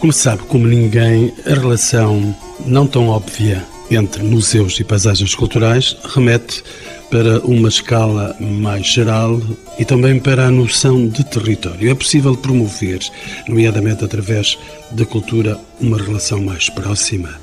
Como 0.00 0.12
sabe, 0.12 0.42
como 0.42 0.66
ninguém, 0.66 1.32
a 1.46 1.54
relação 1.54 2.34
não 2.66 2.84
tão 2.84 3.08
óbvia 3.08 3.64
entre 3.90 4.24
museus 4.24 4.80
e 4.80 4.84
paisagens 4.84 5.34
culturais 5.34 5.96
remete 6.14 6.64
para 7.10 7.40
uma 7.40 7.68
escala 7.68 8.36
mais 8.38 8.86
geral 8.86 9.40
e 9.78 9.84
também 9.84 10.18
para 10.20 10.46
a 10.46 10.50
noção 10.50 11.08
de 11.08 11.24
território. 11.24 11.90
É 11.90 11.94
possível 11.94 12.36
promover, 12.36 13.00
nomeadamente 13.48 14.04
através 14.04 14.56
da 14.92 15.04
cultura, 15.04 15.58
uma 15.80 15.98
relação 15.98 16.40
mais 16.40 16.68
próxima 16.68 17.34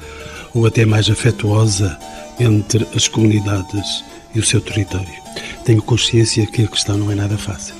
ou 0.54 0.66
até 0.66 0.86
mais 0.86 1.10
afetuosa 1.10 1.98
entre 2.40 2.88
as 2.96 3.08
comunidades 3.08 4.04
e 4.34 4.40
o 4.40 4.44
seu 4.44 4.62
território. 4.62 5.08
Tenho 5.66 5.82
consciência 5.82 6.48
que 6.48 6.64
a 6.64 6.68
questão 6.68 6.98
não 6.98 7.12
é 7.12 7.16
nada 7.16 7.38
fácil. 7.38 7.76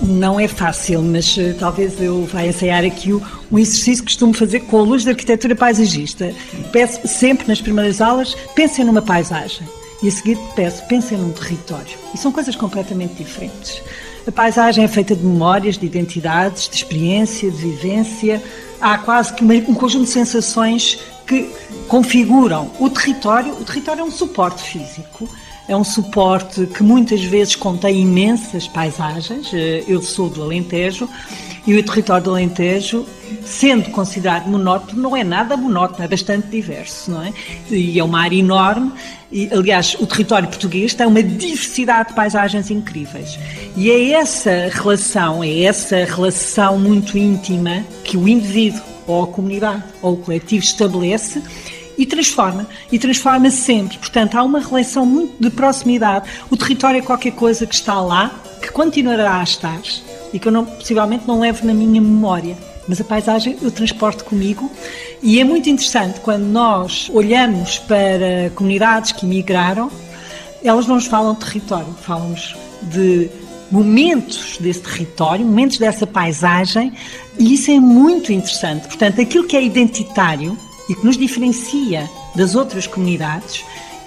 Não 0.00 0.40
é 0.40 0.48
fácil, 0.48 1.00
mas 1.02 1.36
uh, 1.36 1.54
talvez 1.58 2.00
eu 2.00 2.24
vá 2.24 2.44
ensaiar 2.44 2.84
aqui 2.84 3.12
o, 3.12 3.22
um 3.52 3.58
exercício 3.58 4.02
que 4.02 4.10
costumo 4.10 4.34
fazer 4.34 4.60
com 4.60 4.78
a 4.78 4.82
luz 4.82 5.04
da 5.04 5.12
arquitetura 5.12 5.54
paisagista. 5.54 6.34
Peço 6.72 7.06
sempre 7.06 7.46
nas 7.46 7.60
primeiras 7.60 8.00
aulas, 8.00 8.34
pensem 8.54 8.84
numa 8.84 9.02
paisagem. 9.02 9.62
E 10.02 10.08
a 10.08 10.10
seguir 10.10 10.38
peço, 10.56 10.84
pensem 10.86 11.16
num 11.16 11.30
território. 11.32 11.96
E 12.12 12.18
são 12.18 12.32
coisas 12.32 12.56
completamente 12.56 13.14
diferentes. 13.14 13.80
A 14.26 14.32
paisagem 14.32 14.84
é 14.84 14.88
feita 14.88 15.14
de 15.14 15.24
memórias, 15.24 15.78
de 15.78 15.86
identidades, 15.86 16.68
de 16.68 16.76
experiência, 16.76 17.50
de 17.50 17.56
vivência. 17.56 18.42
Há 18.80 18.98
quase 18.98 19.32
que 19.34 19.44
um 19.44 19.74
conjunto 19.74 20.04
de 20.04 20.10
sensações 20.10 20.98
que 21.26 21.50
configuram 21.88 22.70
o 22.80 22.90
território. 22.90 23.52
O 23.52 23.64
território 23.64 24.00
é 24.00 24.04
um 24.04 24.10
suporte 24.10 24.62
físico 24.62 25.28
é 25.68 25.76
um 25.76 25.84
suporte 25.84 26.66
que 26.66 26.82
muitas 26.82 27.22
vezes 27.22 27.54
contém 27.54 28.00
imensas 28.00 28.66
paisagens. 28.66 29.52
Eh, 29.52 29.84
eu 29.86 30.02
sou 30.02 30.28
do 30.28 30.42
Alentejo 30.42 31.08
e 31.66 31.74
o 31.74 31.82
território 31.82 32.24
do 32.24 32.30
Alentejo, 32.30 33.06
sendo 33.44 33.90
considerado 33.90 34.46
monótono, 34.46 35.00
não 35.00 35.16
é 35.16 35.22
nada 35.22 35.56
monótono, 35.56 36.04
é 36.04 36.08
bastante 36.08 36.48
diverso, 36.48 37.10
não 37.10 37.22
é? 37.22 37.32
E 37.70 37.98
é 37.98 38.04
uma 38.04 38.20
área 38.20 38.36
enorme. 38.36 38.92
E, 39.30 39.48
aliás, 39.52 39.96
o 39.98 40.06
território 40.06 40.48
português 40.48 40.92
tem 40.92 41.06
uma 41.06 41.22
diversidade 41.22 42.10
de 42.10 42.14
paisagens 42.14 42.70
incríveis. 42.70 43.38
E 43.76 43.90
é 43.90 44.10
essa 44.12 44.68
relação, 44.72 45.42
é 45.42 45.62
essa 45.62 46.04
relação 46.04 46.78
muito 46.78 47.16
íntima 47.16 47.84
que 48.04 48.16
o 48.16 48.28
indivíduo 48.28 48.82
ou 49.06 49.24
a 49.24 49.26
comunidade 49.26 49.84
ou 50.02 50.14
o 50.14 50.16
coletivo 50.16 50.64
estabelece 50.64 51.42
e 51.96 52.06
transforma, 52.06 52.66
e 52.90 52.98
transforma 52.98 53.50
sempre. 53.50 53.98
Portanto, 53.98 54.36
há 54.36 54.42
uma 54.42 54.60
relação 54.60 55.06
muito 55.06 55.34
de 55.40 55.50
proximidade. 55.50 56.28
O 56.50 56.56
território 56.56 56.98
é 56.98 57.02
qualquer 57.02 57.32
coisa 57.32 57.66
que 57.66 57.74
está 57.74 58.00
lá, 58.00 58.42
que 58.60 58.70
continuará 58.70 59.38
a 59.38 59.42
estar 59.42 59.80
e 60.32 60.38
que 60.38 60.48
eu 60.48 60.52
não, 60.52 60.64
possivelmente 60.64 61.26
não 61.26 61.40
levo 61.40 61.66
na 61.66 61.74
minha 61.74 62.00
memória. 62.00 62.56
Mas 62.88 63.00
a 63.00 63.04
paisagem 63.04 63.56
eu 63.62 63.70
transporto 63.70 64.24
comigo 64.24 64.70
e 65.22 65.40
é 65.40 65.44
muito 65.44 65.68
interessante 65.68 66.20
quando 66.20 66.44
nós 66.44 67.10
olhamos 67.12 67.78
para 67.78 68.50
comunidades 68.54 69.12
que 69.12 69.24
emigraram, 69.24 69.90
elas 70.64 70.86
não 70.86 70.96
nos 70.96 71.06
falam 71.06 71.34
de 71.34 71.40
território, 71.40 71.94
falam-nos 72.02 72.56
de 72.82 73.30
momentos 73.70 74.58
desse 74.60 74.80
território, 74.80 75.46
momentos 75.46 75.78
dessa 75.78 76.06
paisagem, 76.06 76.92
e 77.38 77.54
isso 77.54 77.70
é 77.70 77.80
muito 77.80 78.32
interessante. 78.32 78.86
Portanto, 78.86 79.20
aquilo 79.20 79.44
que 79.44 79.56
é 79.56 79.62
identitário 79.62 80.58
e 80.88 80.94
que 80.94 81.06
nos 81.06 81.16
diferencia 81.16 82.08
das 82.34 82.54
outras 82.54 82.86
comunidades 82.86 83.64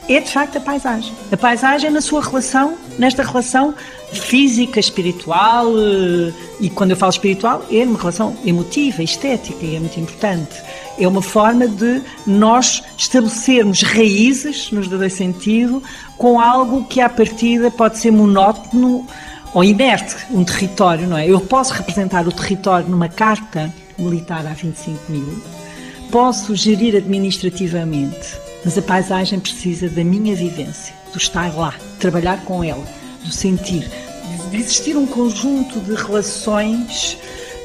é 0.08 0.20
de 0.20 0.32
facto 0.32 0.58
a 0.58 0.62
paisagem. 0.62 1.14
A 1.32 1.38
paisagem 1.38 1.90
na 1.90 2.02
sua 2.02 2.22
relação, 2.22 2.76
nesta 2.98 3.24
relação 3.24 3.74
física, 4.12 4.80
espiritual, 4.80 5.68
eh, 5.78 6.34
e 6.60 6.70
quando 6.70 6.92
eu 6.92 6.98
falo 6.98 7.12
espiritual, 7.12 7.66
é 7.72 7.84
uma 7.84 7.98
relação 7.98 8.36
emotiva, 8.46 9.04
estética, 9.04 9.66
e 9.66 9.76
é 9.76 9.80
muito 9.80 10.00
importante. 10.00 10.56
É 10.98 11.08
uma 11.08 11.22
forma 11.22 11.68
de 11.68 12.02
nós 12.26 12.82
estabelecermos 12.98 13.82
raízes, 13.82 14.72
nos 14.72 14.88
dá 14.88 15.10
sentido, 15.10 15.84
com 16.18 16.40
algo 16.40 16.86
que 16.86 17.02
à 17.02 17.10
partida 17.10 17.70
pode 17.70 17.98
ser 17.98 18.12
monótono 18.12 19.06
ou 19.54 19.64
inerte, 19.64 20.16
um 20.32 20.44
território, 20.44 21.08
não 21.08 21.18
é? 21.18 21.28
Eu 21.28 21.40
posso 21.40 21.74
representar 21.74 22.28
o 22.28 22.32
território 22.32 22.88
numa 22.90 23.10
carta 23.10 23.74
militar 23.98 24.46
há 24.46 24.54
25 24.54 25.12
mil, 25.12 25.42
posso 26.12 26.56
gerir 26.56 26.96
administrativamente, 26.96 28.38
mas 28.66 28.78
a 28.80 28.82
paisagem 28.82 29.40
precisa 29.40 29.88
da 29.88 30.04
minha 30.04 30.36
vivência, 30.36 30.96
do 31.14 31.20
estar 31.20 31.56
lá, 31.56 31.76
trabalhar 32.00 32.44
com 32.44 32.64
ela, 32.64 32.84
do 33.24 33.32
sentir, 33.32 33.88
de 34.50 34.58
existir 34.58 34.98
um 34.98 35.06
conjunto 35.06 35.80
de 35.80 35.94
relações 35.94 37.16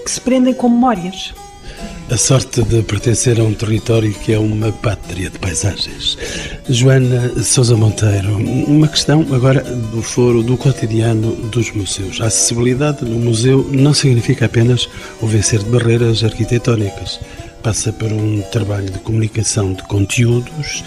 que 0.04 0.10
se 0.10 0.20
prendem 0.20 0.52
com 0.52 0.68
memórias. 0.68 1.32
A 2.10 2.16
sorte 2.16 2.62
de 2.62 2.82
pertencer 2.82 3.40
a 3.40 3.44
um 3.44 3.54
território 3.54 4.12
que 4.12 4.32
é 4.32 4.38
uma 4.38 4.72
pátria 4.72 5.30
de 5.30 5.38
paisagens. 5.38 6.18
Joana 6.68 7.42
Sousa 7.42 7.76
Monteiro, 7.76 8.36
uma 8.66 8.88
questão 8.88 9.24
agora 9.32 9.62
do 9.62 10.02
foro 10.02 10.42
do 10.42 10.56
cotidiano 10.56 11.34
dos 11.48 11.70
museus. 11.70 12.20
A 12.20 12.26
acessibilidade 12.26 13.04
no 13.04 13.18
museu 13.18 13.66
não 13.70 13.94
significa 13.94 14.46
apenas 14.46 14.88
o 15.22 15.26
vencer 15.26 15.60
de 15.60 15.70
barreiras 15.70 16.24
arquitetónicas 16.24 17.20
passa 17.62 17.92
por 17.92 18.12
um 18.12 18.42
trabalho 18.50 18.90
de 18.90 18.98
comunicação 19.00 19.72
de 19.72 19.82
conteúdos 19.84 20.82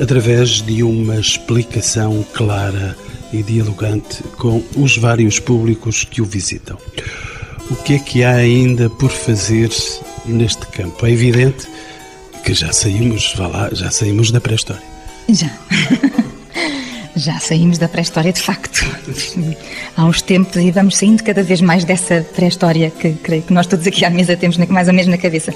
através 0.00 0.62
de 0.62 0.82
uma 0.82 1.16
explicação 1.16 2.24
clara 2.34 2.96
e 3.32 3.42
dialogante 3.42 4.22
com 4.36 4.62
os 4.76 4.96
vários 4.96 5.38
públicos 5.38 6.04
que 6.04 6.20
o 6.20 6.24
visitam. 6.24 6.78
O 7.70 7.76
que 7.76 7.94
é 7.94 7.98
que 7.98 8.24
há 8.24 8.34
ainda 8.34 8.88
por 8.88 9.10
fazer 9.10 9.70
neste 10.24 10.66
campo? 10.68 11.06
É 11.06 11.10
evidente 11.10 11.66
que 12.44 12.54
já 12.54 12.72
saímos, 12.72 13.34
vá 13.36 13.46
lá, 13.46 13.70
já 13.72 13.90
saímos 13.90 14.30
da 14.30 14.40
pré-história. 14.40 14.82
Já. 15.28 15.50
Já 17.18 17.40
saímos 17.40 17.78
da 17.78 17.88
pré-história 17.88 18.32
de 18.32 18.40
facto. 18.40 18.86
Há 19.96 20.04
uns 20.04 20.22
tempos 20.22 20.54
e 20.62 20.70
vamos 20.70 20.96
saindo 20.96 21.24
cada 21.24 21.42
vez 21.42 21.60
mais 21.60 21.84
dessa 21.84 22.24
pré-história 22.34 22.90
que 22.90 23.12
creio 23.14 23.42
que 23.42 23.52
nós 23.52 23.66
todos 23.66 23.84
aqui 23.88 24.04
à 24.04 24.10
mesa 24.10 24.36
temos 24.36 24.56
mais 24.56 24.86
ou 24.86 24.94
menos 24.94 25.10
na 25.10 25.18
cabeça. 25.18 25.52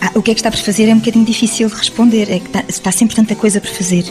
Ah, 0.00 0.12
o 0.14 0.22
que 0.22 0.30
é 0.30 0.34
que 0.34 0.38
está 0.38 0.48
por 0.48 0.60
fazer 0.60 0.88
é 0.88 0.94
um 0.94 0.98
bocadinho 0.98 1.24
difícil 1.24 1.68
de 1.68 1.74
responder, 1.74 2.30
é 2.30 2.38
que 2.38 2.46
está, 2.46 2.64
está 2.68 2.92
sempre 2.92 3.16
tanta 3.16 3.34
coisa 3.34 3.60
por 3.60 3.70
fazer. 3.70 4.04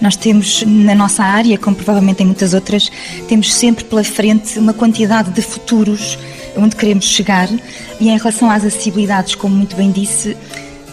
Nós 0.00 0.16
temos 0.16 0.62
na 0.62 0.94
nossa 0.94 1.22
área, 1.22 1.58
como 1.58 1.76
provavelmente 1.76 2.22
em 2.22 2.26
muitas 2.26 2.54
outras, 2.54 2.90
temos 3.28 3.52
sempre 3.52 3.84
pela 3.84 4.02
frente 4.02 4.58
uma 4.58 4.72
quantidade 4.72 5.30
de 5.30 5.42
futuros 5.42 6.18
onde 6.56 6.76
queremos 6.76 7.04
chegar 7.04 7.50
e 8.00 8.08
em 8.08 8.16
relação 8.16 8.50
às 8.50 8.64
acessibilidades, 8.64 9.34
como 9.34 9.54
muito 9.54 9.76
bem 9.76 9.90
disse, 9.90 10.34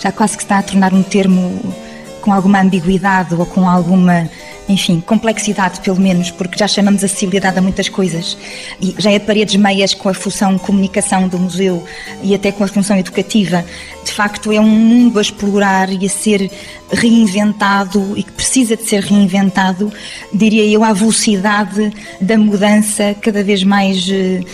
já 0.01 0.11
quase 0.11 0.35
que 0.35 0.43
está 0.43 0.59
a 0.59 0.63
tornar 0.63 0.93
um 0.93 1.01
termo 1.01 1.73
com 2.19 2.33
alguma 2.33 2.59
ambiguidade 2.59 3.33
ou 3.35 3.45
com 3.45 3.69
alguma 3.69 4.29
enfim, 4.67 4.99
complexidade 4.99 5.79
pelo 5.81 5.99
menos, 5.99 6.31
porque 6.31 6.57
já 6.57 6.67
chamamos 6.67 7.03
acessibilidade 7.03 7.57
a 7.57 7.61
muitas 7.61 7.87
coisas. 7.87 8.37
E 8.81 8.95
já 8.97 9.11
é 9.11 9.19
de 9.19 9.25
paredes 9.25 9.55
meias 9.55 9.93
com 9.93 10.09
a 10.09 10.13
função 10.13 10.57
comunicação 10.57 11.27
do 11.27 11.37
museu 11.37 11.83
e 12.23 12.33
até 12.33 12.51
com 12.51 12.63
a 12.63 12.67
função 12.67 12.97
educativa. 12.97 13.63
De 14.03 14.11
facto, 14.11 14.51
é 14.51 14.59
um 14.59 14.69
mundo 14.69 15.19
a 15.19 15.21
explorar 15.21 15.89
e 15.91 16.05
a 16.05 16.09
ser 16.09 16.49
reinventado 16.91 18.13
e 18.17 18.23
que 18.23 18.31
precisa 18.31 18.75
de 18.75 18.83
ser 18.83 19.03
reinventado, 19.03 19.91
diria 20.33 20.65
eu, 20.65 20.83
à 20.83 20.93
velocidade 20.93 21.91
da 22.19 22.37
mudança 22.37 23.15
cada 23.21 23.43
vez 23.43 23.63
mais 23.63 24.07
uh, 24.07 24.45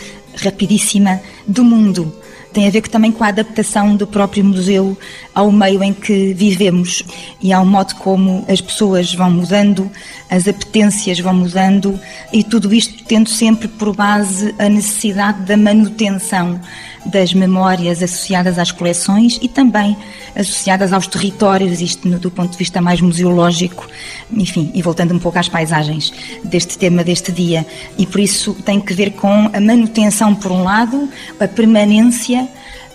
rapidíssima 0.44 1.22
do 1.48 1.64
mundo 1.64 2.21
tem 2.54 2.68
a 2.68 2.72
ver 2.72 2.82
também 2.88 3.12
com 3.12 3.24
a 3.24 3.28
adaptação 3.28 3.96
do 3.96 4.06
próprio 4.06 4.44
museu 4.44 4.98
ao 5.34 5.52
meio 5.52 5.84
em 5.84 5.94
que 5.94 6.34
vivemos 6.34 7.04
e 7.42 7.54
ao 7.54 7.66
modo 7.66 7.96
como 7.96 8.46
as 8.48 8.60
pessoas 8.60 9.14
vão 9.14 9.32
mudando, 9.32 9.90
as 10.30 10.48
apetências 10.48 11.20
vão 11.20 11.34
mudando 11.34 12.00
e 12.32 12.44
tudo 12.44 12.74
isto 12.74 13.04
tendo 13.06 13.30
sempre 13.30 13.68
por 13.68 13.96
base 13.96 14.54
a 14.60 14.68
necessidade 14.68 15.42
da 15.44 15.58
manutenção 15.58 16.60
das 17.06 17.34
memórias 17.34 18.04
associadas 18.04 18.60
às 18.60 18.72
coleções 18.72 19.40
e 19.42 19.48
também 19.48 19.98
associadas 20.36 20.94
aos 20.94 21.08
territórios, 21.08 21.82
isto 21.82 22.08
do 22.20 22.30
ponto 22.30 22.52
de 22.52 22.58
vista 22.58 22.82
mais 22.82 23.02
museológico, 23.02 23.88
enfim, 24.32 24.72
e 24.74 24.82
voltando 24.82 25.14
um 25.14 25.20
pouco 25.20 25.40
às 25.40 25.50
paisagens 25.50 26.14
deste 26.44 26.78
tema 26.78 27.04
deste 27.04 27.32
dia. 27.32 27.66
E 27.98 28.06
por 28.06 28.20
isso 28.20 28.54
tem 28.54 28.80
que 28.80 28.94
ver 28.94 29.12
com 29.12 29.50
a 29.52 29.60
manutenção, 29.60 30.36
por 30.36 30.52
um 30.52 30.64
lado, 30.64 31.10
a 31.40 31.48
permanência, 31.48 32.41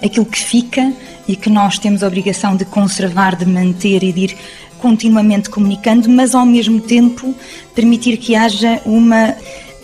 aquilo 0.02 0.26
que 0.26 0.38
fica 0.38 0.92
e 1.26 1.34
que 1.34 1.50
nós 1.50 1.78
temos 1.78 2.02
a 2.02 2.06
obrigação 2.06 2.56
de 2.56 2.64
conservar, 2.64 3.36
de 3.36 3.46
manter 3.46 4.02
e 4.02 4.12
de 4.12 4.20
ir 4.20 4.36
continuamente 4.78 5.50
comunicando, 5.50 6.08
mas 6.08 6.34
ao 6.34 6.46
mesmo 6.46 6.80
tempo 6.80 7.34
permitir 7.74 8.16
que 8.18 8.34
haja 8.34 8.80
uma 8.84 9.34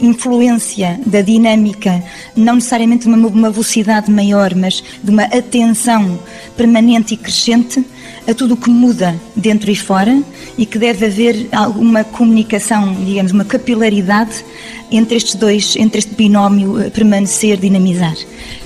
influência 0.00 1.00
da 1.06 1.20
dinâmica, 1.20 2.02
não 2.36 2.56
necessariamente 2.56 3.06
de 3.06 3.14
uma, 3.14 3.28
uma 3.28 3.50
velocidade 3.50 4.10
maior, 4.10 4.54
mas 4.54 4.82
de 5.02 5.10
uma 5.10 5.24
atenção 5.24 6.18
permanente 6.56 7.14
e 7.14 7.16
crescente 7.16 7.84
a 8.26 8.34
tudo 8.34 8.54
o 8.54 8.56
que 8.56 8.70
muda 8.70 9.18
dentro 9.34 9.70
e 9.70 9.76
fora 9.76 10.22
e 10.56 10.64
que 10.64 10.78
deve 10.78 11.06
haver 11.06 11.48
alguma 11.52 12.04
comunicação, 12.04 12.94
digamos, 13.04 13.32
uma 13.32 13.44
capilaridade 13.44 14.44
entre 14.90 15.16
estes 15.16 15.34
dois, 15.34 15.74
entre 15.76 15.98
este 15.98 16.14
binómio 16.14 16.78
eh, 16.78 16.90
permanecer, 16.90 17.56
dinamizar. 17.56 18.14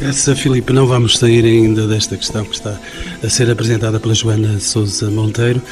Essa, 0.01 0.35
Filipe, 0.35 0.73
não 0.73 0.87
vamos 0.87 1.19
sair 1.19 1.45
ainda 1.45 1.87
desta 1.87 2.16
questão 2.16 2.45
que 2.45 2.57
está 2.57 2.79
a 3.23 3.29
ser 3.29 3.49
apresentada 3.51 4.01
pela 4.01 4.14
Joana 4.14 4.59
Sousa 4.59 5.11
Monteiro, 5.11 5.62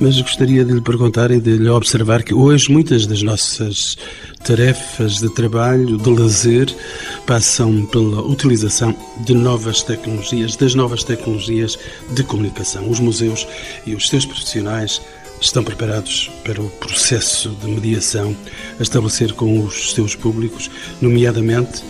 Mas 0.00 0.18
gostaria 0.18 0.64
de 0.64 0.72
lhe 0.72 0.80
perguntar 0.80 1.30
e 1.30 1.38
de 1.38 1.58
lhe 1.58 1.68
observar 1.68 2.22
que 2.22 2.32
hoje 2.32 2.72
muitas 2.72 3.04
das 3.04 3.22
nossas 3.22 3.98
tarefas 4.42 5.18
de 5.18 5.28
trabalho, 5.34 5.98
de 5.98 6.08
lazer, 6.08 6.74
passam 7.26 7.84
pela 7.84 8.22
utilização 8.22 8.96
de 9.18 9.34
novas 9.34 9.82
tecnologias, 9.82 10.56
das 10.56 10.74
novas 10.74 11.04
tecnologias 11.04 11.78
de 12.14 12.22
comunicação. 12.24 12.88
Os 12.88 12.98
museus 12.98 13.46
e 13.86 13.94
os 13.94 14.08
seus 14.08 14.24
profissionais 14.24 15.02
estão 15.38 15.62
preparados 15.62 16.30
para 16.44 16.62
o 16.62 16.70
processo 16.70 17.50
de 17.62 17.66
mediação 17.66 18.34
a 18.78 18.82
estabelecer 18.82 19.34
com 19.34 19.62
os 19.62 19.92
seus 19.92 20.14
públicos, 20.14 20.70
nomeadamente 21.02 21.82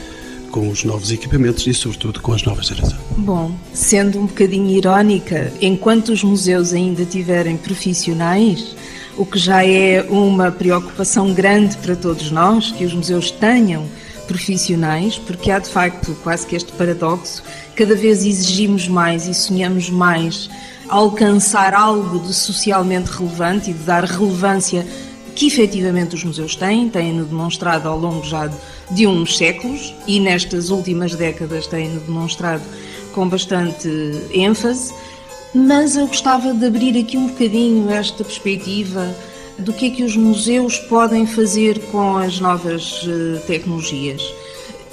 com 0.50 0.68
os 0.68 0.84
novos 0.84 1.10
equipamentos 1.10 1.66
e, 1.66 1.72
sobretudo, 1.72 2.20
com 2.20 2.32
as 2.32 2.42
novas 2.42 2.66
gerações. 2.66 3.00
Bom, 3.16 3.52
sendo 3.72 4.18
um 4.18 4.26
bocadinho 4.26 4.68
irónica, 4.70 5.52
enquanto 5.60 6.10
os 6.10 6.22
museus 6.22 6.72
ainda 6.72 7.04
tiverem 7.04 7.56
profissionais, 7.56 8.74
o 9.16 9.24
que 9.24 9.38
já 9.38 9.64
é 9.64 10.02
uma 10.08 10.50
preocupação 10.50 11.32
grande 11.32 11.76
para 11.78 11.94
todos 11.96 12.30
nós, 12.30 12.72
que 12.72 12.84
os 12.84 12.92
museus 12.92 13.30
tenham 13.30 13.86
profissionais, 14.26 15.18
porque 15.18 15.50
há 15.50 15.58
de 15.58 15.68
facto 15.68 16.16
quase 16.22 16.46
que 16.46 16.54
este 16.54 16.70
paradoxo, 16.72 17.42
cada 17.74 17.94
vez 17.94 18.24
exigimos 18.24 18.86
mais 18.86 19.26
e 19.26 19.34
sonhamos 19.34 19.90
mais 19.90 20.48
alcançar 20.88 21.72
algo 21.72 22.18
de 22.18 22.34
socialmente 22.34 23.10
relevante 23.10 23.70
e 23.70 23.72
de 23.72 23.84
dar 23.84 24.04
relevância 24.04 24.86
que 25.40 25.46
efetivamente 25.46 26.14
os 26.14 26.22
museus 26.22 26.54
têm, 26.54 26.90
têm-no 26.90 27.24
demonstrado 27.24 27.88
ao 27.88 27.98
longo 27.98 28.22
já 28.26 28.46
de 28.90 29.06
uns 29.06 29.38
séculos 29.38 29.94
e 30.06 30.20
nestas 30.20 30.68
últimas 30.68 31.14
décadas 31.14 31.66
têm-no 31.66 31.98
demonstrado 32.00 32.62
com 33.14 33.26
bastante 33.26 33.88
ênfase, 34.34 34.92
mas 35.54 35.96
eu 35.96 36.06
gostava 36.06 36.52
de 36.52 36.66
abrir 36.66 36.94
aqui 36.98 37.16
um 37.16 37.28
bocadinho 37.28 37.88
esta 37.88 38.22
perspectiva 38.22 39.16
do 39.56 39.72
que 39.72 39.86
é 39.86 39.90
que 39.90 40.04
os 40.04 40.14
museus 40.14 40.76
podem 40.76 41.26
fazer 41.26 41.78
com 41.86 42.18
as 42.18 42.38
novas 42.38 43.00
eh, 43.08 43.38
tecnologias. 43.46 44.22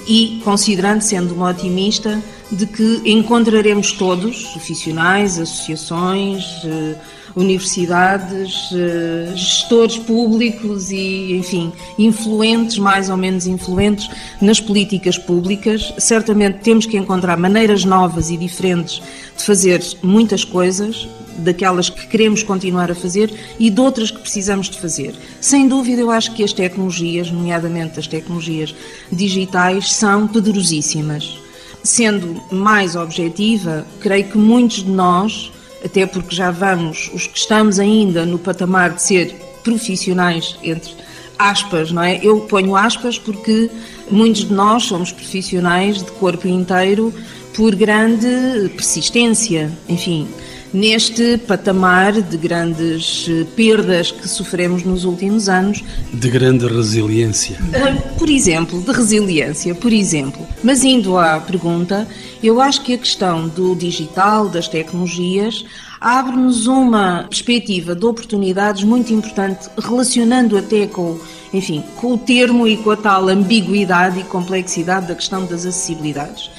E 0.08 0.40
considerando, 0.46 1.02
sendo 1.02 1.34
uma 1.36 1.50
otimista, 1.50 2.24
de 2.52 2.66
que 2.66 3.02
encontraremos 3.06 3.92
todos, 3.92 4.44
profissionais, 4.48 5.38
associações, 5.40 6.44
eh, 6.64 6.96
universidades, 7.36 8.70
eh, 8.74 9.34
gestores 9.36 9.98
públicos 9.98 10.90
e, 10.90 11.36
enfim, 11.36 11.72
influentes, 11.98 12.78
mais 12.80 13.10
ou 13.10 13.18
menos 13.18 13.46
influentes 13.46 14.10
nas 14.42 14.60
políticas 14.60 15.18
públicas. 15.18 15.94
Certamente 16.00 16.60
temos 16.60 16.86
que 16.86 16.98
encontrar 16.98 17.38
maneiras 17.38 17.86
novas 17.86 18.32
e 18.32 18.38
diferentes 18.38 19.02
de 19.38 19.44
fazer 19.44 19.84
muitas 20.02 20.44
coisas, 20.44 21.08
daquelas 21.38 21.90
que 21.90 22.08
queremos 22.08 22.42
continuar 22.42 22.90
a 22.90 22.96
fazer 22.96 23.32
e 23.60 23.70
de 23.70 23.80
outras 23.80 24.10
que 24.10 24.20
precisamos 24.20 24.70
de 24.70 24.80
fazer. 24.80 25.14
Sem 25.40 25.68
dúvida, 25.68 26.02
eu 26.02 26.10
acho 26.10 26.34
que 26.34 26.44
as 26.44 26.54
tecnologias, 26.54 27.30
nomeadamente 27.30 28.00
as 28.00 28.08
tecnologias 28.08 28.74
digitais, 29.12 29.94
são 29.94 30.28
poderosíssimas. 30.28 31.47
Sendo 31.88 32.42
mais 32.52 32.98
objetiva, 32.98 33.88
creio 34.02 34.26
que 34.26 34.38
muitos 34.38 34.84
de 34.84 34.92
nós, 34.92 35.54
até 35.84 36.06
porque 36.06 36.36
já 36.36 36.52
vamos, 36.52 37.10
os 37.14 37.28
que 37.28 37.38
estamos 37.38 37.80
ainda 37.80 38.26
no 38.26 38.38
patamar 38.38 38.94
de 38.94 39.02
ser 39.02 39.34
profissionais, 39.64 40.58
entre 40.62 40.94
aspas, 41.40 41.90
não 41.90 42.04
é? 42.04 42.20
Eu 42.22 42.42
ponho 42.42 42.76
aspas 42.76 43.18
porque 43.18 43.72
muitos 44.12 44.44
de 44.44 44.54
nós 44.54 44.84
somos 44.84 45.14
profissionais 45.14 46.04
de 46.04 46.12
corpo 46.12 46.46
inteiro 46.46 47.14
por 47.56 47.74
grande 47.74 48.70
persistência, 48.76 49.72
enfim, 49.88 50.28
neste 50.74 51.38
patamar 51.38 52.22
de 52.22 52.38
grandes 52.38 53.28
eh, 53.30 53.46
perdas 53.56 54.12
que 54.12 54.28
sofremos 54.28 54.84
nos 54.84 55.06
últimos 55.06 55.48
anos. 55.48 55.84
De 56.14 56.30
grande 56.30 56.68
resiliência. 56.68 57.58
Eh, 57.74 57.94
por 58.18 58.30
exemplo, 58.30 58.82
de 58.82 58.92
resiliência, 58.92 59.74
por 59.76 59.94
exemplo. 59.94 60.46
Mas 60.64 60.84
indo 60.84 61.18
à 61.18 61.40
pergunta, 61.40 62.08
eu 62.44 62.60
acho 62.62 62.82
que 62.82 62.94
a 62.94 62.98
questão 62.98 63.48
do 63.48 63.76
digital, 63.76 64.50
das 64.50 64.68
tecnologias, 64.68 65.66
abre-nos 66.00 66.68
uma 66.68 67.24
perspectiva 67.24 67.96
de 67.96 68.06
oportunidades 68.06 68.84
muito 68.84 69.14
importante, 69.14 69.70
relacionando 69.78 70.58
até 70.58 70.86
com, 70.86 71.20
enfim, 71.54 71.84
com 71.96 72.14
o 72.14 72.18
termo 72.18 72.68
e 72.68 72.78
com 72.78 72.92
a 72.92 72.98
tal 72.98 73.30
ambiguidade 73.30 74.20
e 74.20 74.24
complexidade 74.24 75.08
da 75.08 75.16
questão 75.16 75.46
das 75.46 75.66
acessibilidades 75.66 76.52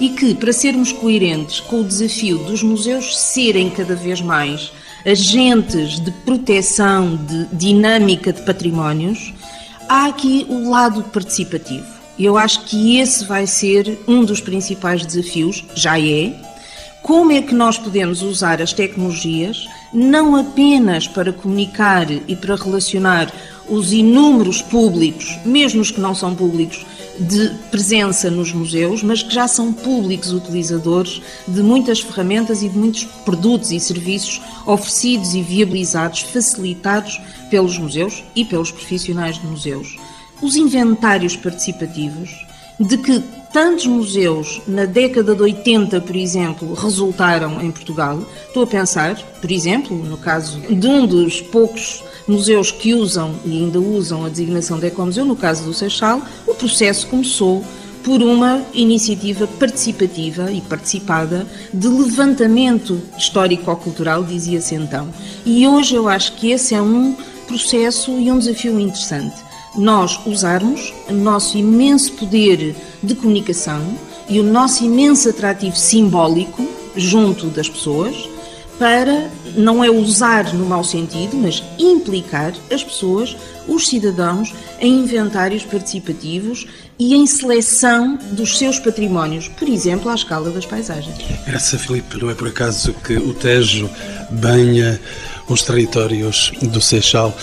e 0.00 0.08
que, 0.10 0.34
para 0.34 0.52
sermos 0.52 0.92
coerentes 0.92 1.60
com 1.60 1.80
o 1.80 1.84
desafio 1.84 2.38
dos 2.38 2.62
museus 2.62 3.18
serem 3.18 3.70
cada 3.70 3.94
vez 3.94 4.20
mais 4.20 4.72
agentes 5.04 6.00
de 6.00 6.10
proteção, 6.10 7.16
de 7.16 7.46
dinâmica 7.52 8.32
de 8.32 8.42
patrimónios, 8.42 9.32
há 9.88 10.06
aqui 10.06 10.46
o 10.48 10.70
lado 10.70 11.02
participativo. 11.04 11.86
Eu 12.18 12.36
acho 12.36 12.64
que 12.64 12.98
esse 12.98 13.24
vai 13.24 13.46
ser 13.46 13.98
um 14.06 14.24
dos 14.24 14.40
principais 14.40 15.04
desafios, 15.04 15.64
já 15.74 15.98
é. 15.98 16.32
Como 17.02 17.32
é 17.32 17.42
que 17.42 17.52
nós 17.52 17.76
podemos 17.76 18.22
usar 18.22 18.62
as 18.62 18.72
tecnologias 18.72 19.66
não 19.92 20.36
apenas 20.36 21.08
para 21.08 21.32
comunicar 21.32 22.08
e 22.10 22.36
para 22.36 22.54
relacionar 22.54 23.32
os 23.68 23.92
inúmeros 23.92 24.62
públicos, 24.62 25.36
mesmo 25.44 25.80
os 25.80 25.90
que 25.90 26.00
não 26.00 26.14
são 26.14 26.32
públicos, 26.32 26.86
de 27.18 27.50
presença 27.70 28.30
nos 28.30 28.52
museus, 28.52 29.02
mas 29.02 29.20
que 29.20 29.34
já 29.34 29.48
são 29.48 29.72
públicos 29.72 30.32
utilizadores 30.32 31.20
de 31.46 31.60
muitas 31.60 32.00
ferramentas 32.00 32.62
e 32.62 32.68
de 32.68 32.78
muitos 32.78 33.04
produtos 33.24 33.72
e 33.72 33.80
serviços 33.80 34.40
oferecidos 34.64 35.34
e 35.34 35.42
viabilizados, 35.42 36.20
facilitados 36.20 37.20
pelos 37.50 37.76
museus 37.78 38.22
e 38.34 38.44
pelos 38.44 38.70
profissionais 38.70 39.40
de 39.40 39.46
museus. 39.46 39.98
Os 40.40 40.54
inventários 40.54 41.36
participativos, 41.36 42.30
de 42.78 42.96
que 42.96 43.22
tantos 43.52 43.86
museus 43.86 44.62
na 44.66 44.86
década 44.86 45.34
de 45.34 45.42
80, 45.42 46.00
por 46.00 46.16
exemplo, 46.16 46.74
resultaram 46.74 47.60
em 47.60 47.70
Portugal. 47.70 48.24
Estou 48.46 48.62
a 48.62 48.66
pensar, 48.66 49.16
por 49.40 49.52
exemplo, 49.52 49.96
no 49.96 50.16
caso 50.16 50.58
de 50.60 50.86
um 50.86 51.06
dos 51.06 51.40
poucos 51.40 52.02
museus 52.26 52.70
que 52.70 52.94
usam 52.94 53.34
e 53.44 53.58
ainda 53.58 53.78
usam 53.78 54.24
a 54.24 54.28
designação 54.28 54.78
de 54.78 54.86
ecomuseu, 54.86 55.24
no 55.24 55.36
caso 55.36 55.64
do 55.64 55.74
Seixal, 55.74 56.22
o 56.46 56.54
processo 56.54 57.06
começou 57.08 57.62
por 58.02 58.22
uma 58.22 58.62
iniciativa 58.72 59.46
participativa 59.46 60.50
e 60.50 60.60
participada 60.60 61.46
de 61.72 61.86
levantamento 61.86 63.00
histórico-cultural, 63.16 64.24
dizia-se 64.24 64.74
então. 64.74 65.08
E 65.44 65.66
hoje 65.66 65.94
eu 65.94 66.08
acho 66.08 66.32
que 66.36 66.50
esse 66.50 66.74
é 66.74 66.82
um 66.82 67.14
processo 67.46 68.18
e 68.18 68.30
um 68.32 68.38
desafio 68.38 68.78
interessante. 68.80 69.36
Nós 69.76 70.18
usarmos 70.26 70.92
o 71.08 71.14
nosso 71.14 71.56
imenso 71.56 72.12
poder 72.12 72.74
de 73.02 73.14
comunicação 73.14 73.82
e 74.28 74.38
o 74.38 74.42
nosso 74.42 74.84
imenso 74.84 75.28
atrativo 75.28 75.76
simbólico 75.76 76.66
junto 76.96 77.46
das 77.48 77.68
pessoas 77.68 78.28
para 78.78 79.30
não 79.56 79.84
é 79.84 79.90
usar 79.90 80.52
no 80.54 80.66
mau 80.66 80.82
sentido, 80.82 81.36
mas 81.36 81.62
implicar 81.78 82.52
as 82.68 82.82
pessoas, 82.82 83.36
os 83.68 83.86
cidadãos, 83.86 84.52
em 84.80 85.00
inventários 85.00 85.62
participativos 85.62 86.66
e 86.98 87.14
em 87.14 87.26
seleção 87.26 88.18
dos 88.32 88.58
seus 88.58 88.78
patrimónios, 88.80 89.46
por 89.46 89.68
exemplo, 89.68 90.10
à 90.10 90.14
escala 90.14 90.50
das 90.50 90.66
paisagens. 90.66 91.16
Graças 91.46 91.74
a 91.74 91.78
Filipe, 91.78 92.20
não 92.20 92.30
é 92.30 92.34
por 92.34 92.48
acaso 92.48 92.92
que 93.04 93.16
o 93.16 93.32
Tejo 93.34 93.88
banha 94.30 95.00
os 95.48 95.62
territórios 95.62 96.52
do 96.62 96.80
Seixal. 96.80 97.36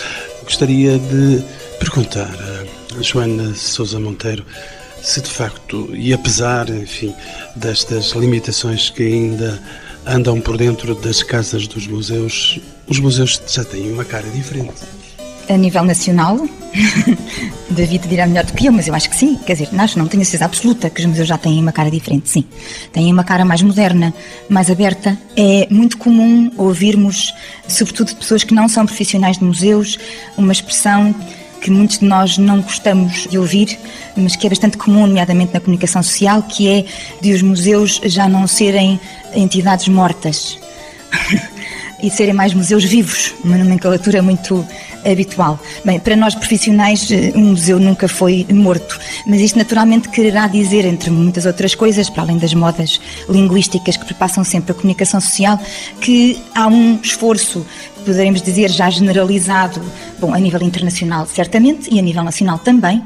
Gostaria 0.43 0.98
de 0.98 1.43
perguntar 1.80 2.34
a 2.98 3.02
Joana 3.02 3.54
Sousa 3.56 4.00
Monteiro 4.00 4.45
se 5.01 5.21
de 5.21 5.29
facto, 5.29 5.89
e 5.93 6.13
apesar, 6.13 6.69
enfim, 6.69 7.13
destas 7.55 8.12
limitações 8.12 8.89
que 8.89 9.03
ainda 9.03 9.62
andam 10.05 10.39
por 10.41 10.57
dentro 10.57 10.95
das 10.95 11.23
casas 11.23 11.67
dos 11.67 11.88
museus, 11.88 12.59
os 12.88 12.99
museus 12.99 13.41
já 13.47 13.63
têm 13.63 13.91
uma 13.91 14.05
cara 14.05 14.27
diferente. 14.29 14.73
A 15.49 15.57
nível 15.57 15.83
nacional, 15.83 16.38
David 17.71 18.07
dirá 18.07 18.27
melhor 18.27 18.45
do 18.45 18.53
que 18.53 18.67
eu, 18.67 18.71
mas 18.71 18.88
eu 18.88 18.93
acho 18.93 19.09
que 19.09 19.15
sim. 19.15 19.35
Quer 19.45 19.53
dizer, 19.53 19.69
acho, 19.79 19.97
não 19.97 20.07
tenho 20.07 20.21
a 20.21 20.25
certeza 20.25 20.45
absoluta 20.45 20.89
que 20.91 21.01
os 21.01 21.07
museus 21.07 21.27
já 21.27 21.39
têm 21.39 21.59
uma 21.59 21.71
cara 21.71 21.89
diferente, 21.89 22.29
sim. 22.29 22.43
Têm 22.93 23.12
uma 23.12 23.23
cara 23.23 23.43
mais 23.43 23.63
moderna, 23.63 24.13
mais 24.47 24.69
aberta. 24.69 25.17
É 25.35 25.67
muito 25.71 25.97
comum 25.97 26.51
ouvirmos, 26.55 27.33
sobretudo 27.67 28.09
de 28.09 28.15
pessoas 28.15 28.43
que 28.43 28.53
não 28.53 28.67
são 28.67 28.85
profissionais 28.85 29.39
de 29.39 29.43
museus, 29.43 29.97
uma 30.38 30.51
expressão 30.51 31.15
que 31.62 31.70
muitos 31.70 31.99
de 31.99 32.05
nós 32.05 32.38
não 32.38 32.62
gostamos 32.62 33.28
de 33.30 33.38
ouvir, 33.38 33.78
mas 34.16 34.36
que 34.36 34.47
é 34.47 34.49
bastante 34.49 34.78
comum, 34.78 35.05
nomeadamente 35.05 35.53
na 35.53 35.60
comunicação 35.60 36.01
social, 36.01 36.43
que 36.43 36.68
é 36.68 36.86
de 37.22 37.34
os 37.34 37.41
museus 37.41 37.99
já 38.05 38.28
não 38.28 38.47
serem 38.47 38.99
entidades 39.34 39.88
mortas 39.88 40.57
e 42.01 42.10
serem 42.10 42.34
mais 42.34 42.53
museus 42.53 42.84
vivos, 42.84 43.34
uma 43.43 43.57
nomenclatura 43.57 44.22
muito 44.22 44.66
habitual. 45.06 45.60
Bem, 45.84 46.00
para 46.00 46.16
nós 46.16 46.36
profissionais, 46.36 47.10
eh, 47.12 47.32
um 47.36 47.52
museu 47.52 47.80
nunca 47.80 48.08
foi 48.08 48.45
morto, 48.52 49.00
mas 49.26 49.41
isto 49.41 49.58
naturalmente 49.58 50.10
quererá 50.10 50.47
dizer, 50.47 50.86
entre 50.86 51.10
muitas 51.10 51.45
outras 51.45 51.76
coisas, 51.76 52.10
para 52.10 52.24
além 52.24 52.38
das 52.38 52.54
modas 52.54 53.00
linguísticas 53.28 53.97
que 53.97 54.06
perpassam 54.06 54.43
sempre 54.43 54.72
a 54.72 54.76
comunicação 54.76 55.20
social, 55.20 55.60
que 56.02 56.41
há 56.56 56.68
um 56.68 57.00
esforço 57.02 57.66
poderemos 58.06 58.41
dizer 58.41 58.70
já 58.70 58.89
generalizado, 58.89 59.82
bom, 60.20 60.34
a 60.34 60.39
nível 60.39 60.62
internacional 60.64 61.28
certamente 61.28 61.93
e 61.93 62.00
a 62.00 62.02
nível 62.02 62.24
nacional 62.24 62.58
também, 62.58 63.04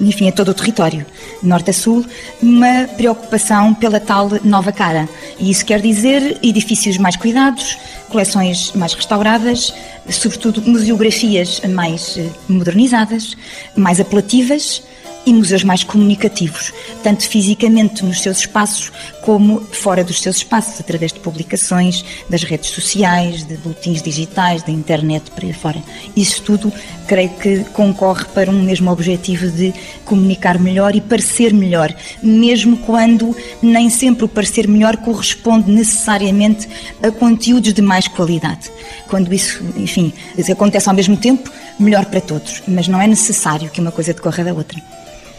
enfim, 0.00 0.28
a 0.28 0.32
todo 0.32 0.48
o 0.48 0.54
território, 0.54 1.04
norte 1.42 1.70
a 1.70 1.72
sul, 1.72 2.04
uma 2.42 2.88
preocupação 2.96 3.74
pela 3.74 4.00
tal 4.00 4.30
nova 4.44 4.72
cara. 4.72 5.08
E 5.38 5.50
isso 5.50 5.64
quer 5.64 5.80
dizer 5.80 6.38
edifícios 6.42 6.96
mais 6.96 7.16
cuidados, 7.16 7.76
coleções 8.08 8.72
mais 8.72 8.94
restauradas, 8.94 9.72
sobretudo 10.10 10.62
museografias 10.62 11.60
mais 11.68 12.16
eh, 12.16 12.28
modernizadas, 12.48 13.36
mais 13.74 14.00
apelativas 14.00 14.82
e 15.26 15.34
museus 15.34 15.64
mais 15.64 15.82
comunicativos, 15.82 16.72
tanto 17.02 17.28
fisicamente 17.28 18.04
nos 18.04 18.22
seus 18.22 18.38
espaços 18.38 18.92
como 19.22 19.60
fora 19.60 20.04
dos 20.04 20.20
seus 20.20 20.36
espaços, 20.36 20.80
através 20.80 21.12
de 21.12 21.18
publicações, 21.18 22.04
das 22.30 22.44
redes 22.44 22.70
sociais, 22.70 23.44
de 23.44 23.56
boletins 23.56 24.00
digitais, 24.00 24.62
da 24.62 24.70
internet, 24.70 25.32
por 25.32 25.44
aí 25.44 25.52
fora. 25.52 25.82
Isso 26.16 26.40
tudo, 26.42 26.72
creio 27.08 27.30
que 27.30 27.64
concorre 27.72 28.24
para 28.26 28.50
um 28.50 28.62
mesmo 28.62 28.88
objetivo 28.88 29.50
de 29.50 29.74
comunicar 30.04 30.60
melhor 30.60 30.94
e 30.94 31.00
parecer 31.00 31.52
melhor, 31.52 31.92
mesmo 32.22 32.76
quando 32.78 33.36
nem 33.60 33.90
sempre 33.90 34.24
o 34.24 34.28
parecer 34.28 34.68
melhor 34.68 34.96
corresponde 34.98 35.70
necessariamente 35.70 36.68
a 37.02 37.10
conteúdos 37.10 37.72
de 37.72 37.82
mais 37.82 38.06
qualidade. 38.06 38.70
Quando 39.08 39.34
isso, 39.34 39.60
enfim, 39.76 40.12
acontece 40.50 40.88
ao 40.88 40.94
mesmo 40.94 41.16
tempo, 41.16 41.50
melhor 41.80 42.04
para 42.06 42.20
todos, 42.20 42.62
mas 42.68 42.86
não 42.86 43.00
é 43.00 43.08
necessário 43.08 43.70
que 43.70 43.80
uma 43.80 43.90
coisa 43.90 44.14
decorra 44.14 44.44
da 44.44 44.54
outra. 44.54 44.95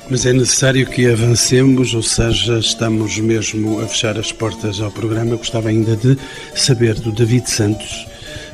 Mas 0.09 0.25
é 0.25 0.31
necessário 0.31 0.85
que 0.85 1.05
avancemos, 1.05 1.93
ou 1.93 2.01
seja, 2.01 2.59
estamos 2.59 3.17
mesmo 3.19 3.81
a 3.81 3.87
fechar 3.87 4.17
as 4.17 4.31
portas 4.31 4.79
ao 4.79 4.89
programa. 4.89 5.35
Gostava 5.35 5.67
ainda 5.67 5.97
de 5.97 6.17
saber 6.55 6.93
do 6.95 7.11
David 7.11 7.49
Santos, 7.49 8.07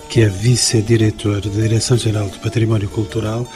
que 0.09 0.21
é 0.21 0.29
vice-diretor 0.29 1.41
da 1.41 1.61
Direção-Geral 1.61 2.27
do 2.29 2.39
Património 2.39 2.89
Cultural. 2.89 3.47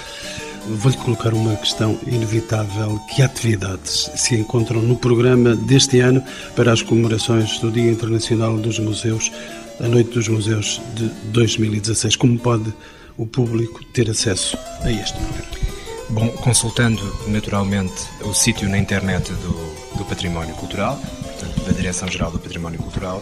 Vou-lhe 0.67 0.97
colocar 0.97 1.33
uma 1.33 1.55
questão 1.55 1.99
inevitável. 2.05 2.99
Que 3.15 3.23
atividades 3.23 4.11
se 4.15 4.35
encontram 4.35 4.79
no 4.79 4.95
programa 4.95 5.55
deste 5.55 5.99
ano 5.99 6.23
para 6.55 6.71
as 6.71 6.83
comemorações 6.83 7.57
do 7.59 7.71
Dia 7.71 7.89
Internacional 7.89 8.57
dos 8.57 8.77
Museus, 8.77 9.31
a 9.79 9.87
Noite 9.87 10.11
dos 10.11 10.27
Museus 10.27 10.79
de 10.93 11.07
2016? 11.31 12.15
Como 12.15 12.37
pode 12.37 12.71
o 13.17 13.25
público 13.25 13.83
ter 13.85 14.07
acesso 14.07 14.55
a 14.83 14.91
este 14.91 15.17
programa? 15.17 15.66
Bom, 16.09 16.29
consultando 16.29 17.03
naturalmente 17.27 18.07
o 18.21 18.33
sítio 18.33 18.69
na 18.69 18.77
internet 18.77 19.33
do, 19.33 19.97
do 19.97 20.05
Património 20.05 20.55
Cultural, 20.55 20.97
portanto, 20.97 21.65
da 21.65 21.71
Direção-Geral 21.73 22.31
do 22.31 22.39
Património 22.39 22.79
Cultural, 22.79 23.21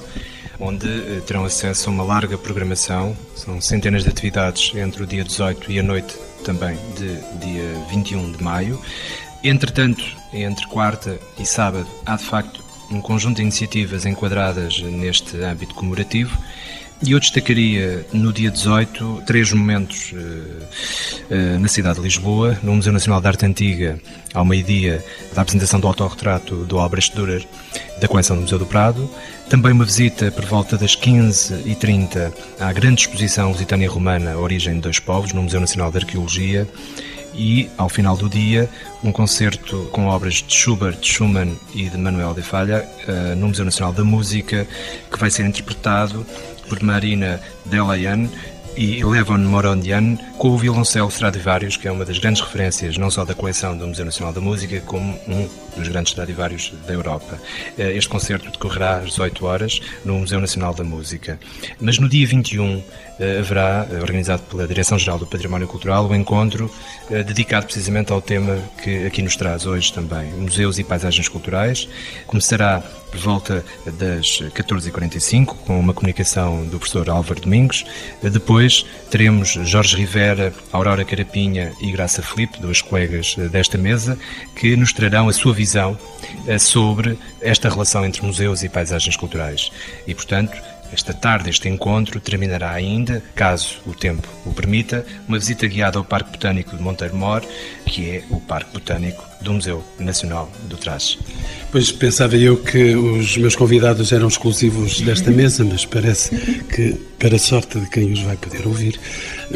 onde 0.60 0.88
eh, 0.88 1.22
terão 1.26 1.44
acesso 1.46 1.90
a 1.90 1.92
uma 1.92 2.04
larga 2.04 2.38
programação, 2.38 3.18
são 3.36 3.60
centenas 3.60 4.04
de 4.04 4.10
atividades 4.10 4.72
entre 4.76 5.02
o 5.02 5.08
dia 5.08 5.24
18 5.24 5.72
e 5.72 5.80
a 5.80 5.84
noite 5.84 6.16
também 6.44 6.78
de 6.96 7.16
dia 7.40 7.86
21 7.90 8.34
de 8.34 8.44
maio. 8.44 8.80
Entretanto, 9.44 10.06
entre 10.32 10.68
quarta 10.68 11.20
e 11.40 11.46
sábado, 11.46 11.88
há 12.06 12.16
de 12.16 12.24
facto 12.24 12.64
um 12.92 13.02
conjunto 13.02 13.38
de 13.38 13.42
iniciativas 13.42 14.06
enquadradas 14.06 14.80
neste 14.80 15.38
âmbito 15.42 15.74
comemorativo 15.74 16.38
e 17.04 17.12
eu 17.12 17.20
destacaria 17.20 18.06
no 18.14 18.32
dia 18.32 18.50
18 18.50 19.24
três 19.26 19.52
momentos 19.52 20.12
uh, 20.14 20.16
uh, 20.16 21.60
na 21.60 21.68
cidade 21.68 21.98
de 21.98 22.04
Lisboa, 22.04 22.58
no 22.64 22.74
Museu 22.74 22.94
Nacional 22.94 23.20
de 23.20 23.28
Arte 23.28 23.46
Antiga, 23.46 24.00
ao 24.34 24.46
meio-dia, 24.46 25.04
da 25.34 25.42
apresentação 25.42 25.80
do 25.80 25.88
autorretrato 25.88 26.66
do 26.66 26.80
Albrecht 26.80 27.16
Dürer, 27.16 27.46
da 28.00 28.08
coleção 28.08 28.36
do 28.36 28.44
Museu 28.44 28.58
do 28.58 28.66
Prado. 28.66 29.10
Também 29.50 29.72
uma 29.72 29.86
visita 29.86 30.32
por 30.32 30.46
volta 30.46 30.78
das 30.78 30.96
15h30 30.96 32.34
à 32.60 32.74
grande 32.74 33.02
exposição 33.02 33.52
Lusitânia 33.52 33.90
Romana, 33.90 34.38
Origem 34.38 34.76
de 34.76 34.82
Dois 34.82 35.00
Povos, 35.00 35.34
no 35.34 35.44
Museu 35.44 35.60
Nacional 35.60 35.92
de 35.92 35.98
Arqueologia 35.98 36.68
e, 37.38 37.70
ao 37.78 37.90
final 37.90 38.16
do 38.16 38.30
dia, 38.30 38.70
um 39.04 39.12
concerto 39.12 39.90
com 39.92 40.08
obras 40.08 40.36
de 40.36 40.54
Schubert, 40.54 40.98
Schumann 41.02 41.58
e 41.74 41.90
de 41.90 41.98
Manuel 41.98 42.34
de 42.34 42.42
Falha 42.42 42.88
uh, 43.08 43.36
no 43.36 43.50
Museu 43.50 43.66
Nacional 43.66 43.94
da 43.94 44.04
Música, 44.04 44.66
que 45.12 45.20
vai 45.20 45.30
ser 45.30 45.46
interpretado 45.46 46.26
por 46.68 46.82
Marina 46.82 47.40
Delayan 47.66 48.30
e 48.78 49.04
Levon 49.04 49.38
Morondian 49.38 50.18
com 50.38 50.50
o 50.50 50.58
violoncelo 50.58 51.08
Stradivarius, 51.08 51.78
que 51.78 51.88
é 51.88 51.92
uma 51.92 52.04
das 52.04 52.20
grandes 52.20 52.42
referências 52.42 52.98
não 52.98 53.10
só 53.10 53.24
da 53.24 53.34
coleção 53.34 53.78
do 53.78 53.88
Museu 53.88 54.04
Nacional 54.04 54.34
da 54.34 54.42
Música, 54.42 54.82
como 54.82 55.18
um 55.28 55.50
dos 55.78 55.88
grandes 55.88 56.12
Stradivarius 56.12 56.74
da 56.86 56.94
Europa. 56.94 57.40
Eh, 57.78 57.96
este 57.96 58.10
concerto 58.10 58.52
decorrerá 58.52 58.98
às 58.98 59.12
18 59.12 59.46
horas 59.46 59.82
no 60.04 60.20
Museu 60.20 60.42
Nacional 60.42 60.74
da 60.74 60.84
Música. 60.84 61.40
Mas 61.80 62.00
no 62.00 62.10
dia 62.10 62.28
21 62.28 62.84
eh, 63.20 63.40
haverá, 63.40 63.88
eh, 63.90 63.96
organizado 63.96 64.44
pela 64.44 64.68
Direção-Geral 64.68 65.20
do 65.20 65.28
Património 65.28 65.68
Cultural, 65.68 66.08
um 66.08 66.16
encontro 66.16 66.70
dedicado 67.10 67.66
precisamente 67.66 68.12
ao 68.12 68.22
tema 68.22 68.58
que 68.84 69.06
aqui 69.06 69.22
nos 69.22 69.36
traz 69.36 69.66
hoje 69.66 69.94
também, 69.94 70.32
museus 70.34 70.80
e 70.80 70.84
paisagens 70.84 71.30
culturais. 71.30 71.88
Começará 72.26 72.84
por 73.16 73.22
volta 73.22 73.66
das 73.98 74.42
14h45, 74.54 75.46
com 75.66 75.80
uma 75.80 75.94
comunicação 75.94 76.66
do 76.66 76.78
professor 76.78 77.10
Álvaro 77.10 77.40
Domingos. 77.40 77.86
Depois 78.22 78.86
teremos 79.10 79.58
Jorge 79.64 79.96
Rivera, 79.96 80.54
Aurora 80.72 81.06
Carapinha 81.06 81.72
e 81.80 81.92
Graça 81.92 82.22
Felipe, 82.22 82.60
duas 82.60 82.82
colegas 82.82 83.36
desta 83.52 83.78
mesa, 83.78 84.20
que 84.54 84.76
nos 84.76 84.92
trarão 84.92 85.30
a 85.30 85.34
sua 85.34 85.54
visão 85.54 85.98
sobre 86.60 87.18
esta 87.40 87.70
relação 87.70 88.06
entre 88.06 88.26
museus 88.26 88.64
e 88.64 88.70
paisagens 88.70 89.16
culturais. 89.16 89.72
E, 90.06 90.14
portanto, 90.14 90.62
esta 90.92 91.14
tarde, 91.14 91.50
este 91.50 91.70
encontro 91.70 92.20
terminará 92.20 92.72
ainda, 92.72 93.24
caso 93.34 93.80
o 93.86 93.94
tempo 93.94 94.28
o 94.46 94.54
permita, 94.54 95.06
uma 95.28 95.40
visita 95.40 95.66
guiada 95.68 95.98
ao 95.98 96.04
Parque 96.04 96.32
Botânico 96.32 96.76
de 96.76 96.84
Monteiro 96.84 97.16
Mor, 97.16 97.42
que 97.86 98.10
é 98.10 98.24
o 98.30 98.42
Parque 98.42 98.74
Botânico 98.74 99.35
do 99.42 99.54
Museu 99.54 99.84
Nacional 100.00 100.50
do 100.64 100.78
Trás. 100.78 101.18
Pois 101.72 101.92
pensava 101.92 102.36
eu 102.36 102.58
que 102.58 102.96
os 102.96 103.38
meus 103.38 103.56
convidados 103.56 104.12
eram 104.12 104.28
exclusivos 104.28 105.02
desta 105.02 105.30
mesa, 105.32 105.64
mas 105.64 105.86
parece 105.86 106.36
que, 106.74 106.94
para 107.20 107.36
a 107.36 107.40
sorte 107.40 107.80
de 107.80 107.90
quem 107.90 108.12
os 108.12 108.22
vai 108.22 108.38
poder 108.38 108.66
ouvir, 108.66 109.00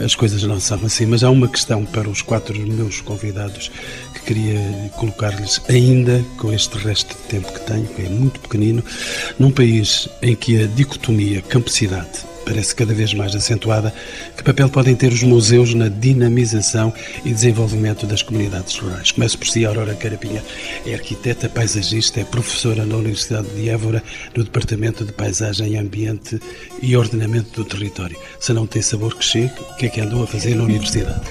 as 0.04 0.16
coisas 0.16 0.44
não 0.44 0.60
são 0.60 0.80
assim. 0.86 1.06
Mas 1.06 1.24
há 1.24 1.30
uma 1.30 1.48
questão 1.48 1.86
para 1.86 2.10
os 2.10 2.22
quatro 2.22 2.60
meus 2.60 3.02
convidados 3.02 3.72
que 4.14 4.22
queria 4.22 4.60
colocar-lhes 4.98 5.62
ainda 5.70 6.24
com 6.38 6.54
este 6.54 6.78
resto 6.78 7.16
de 7.16 7.24
tempo 7.30 7.52
que 7.54 7.62
tenho, 7.62 7.88
que 7.88 8.02
é 8.02 8.10
muito 8.10 8.40
pequenino, 8.40 8.84
num 9.38 9.52
país 9.52 10.10
em 10.22 10.36
que 10.36 10.64
a 10.64 10.68
dicotomia 10.68 11.42
campo-cidade 11.42 12.30
parece 12.50 12.74
cada 12.74 12.96
vez 12.96 13.14
mais 13.14 13.36
acentuada, 13.36 13.94
que 14.36 14.44
papel 14.44 14.68
podem 14.70 14.96
ter 14.96 15.14
os 15.14 15.22
museus 15.22 15.76
na 15.76 15.88
dinamização 15.88 16.92
e 17.24 17.32
desenvolvimento 17.32 18.08
das 18.08 18.24
comunidades 18.24 18.76
rurais? 18.76 19.12
Começo 19.12 19.38
por 19.38 19.48
si, 19.48 19.64
Aurora 19.66 19.94
Carapinha. 19.94 20.44
É 20.84 20.96
arquiteta, 20.96 21.48
paisagista, 21.48 22.20
é 22.20 22.24
professora 22.24 22.84
na 22.86 22.96
Universidade 22.96 23.48
de 23.50 23.70
Évora, 23.70 24.02
no 24.36 24.44
Departamento 24.44 25.06
de 25.06 25.14
Paisagem, 25.14 25.78
Ambiente 25.78 26.40
e 26.82 26.98
Ordenamento 26.98 27.52
do 27.62 27.64
Território. 27.64 28.18
Se 28.40 28.52
não 28.52 28.66
tem 28.66 28.82
sabor 28.82 29.16
que 29.16 29.24
chegue, 29.24 29.54
o 29.60 29.76
que 29.76 29.86
é 29.86 29.90
que 29.90 30.02
andou 30.02 30.24
a 30.24 30.28
fazer 30.28 30.56
na 30.56 30.64
Universidade? 30.64 31.22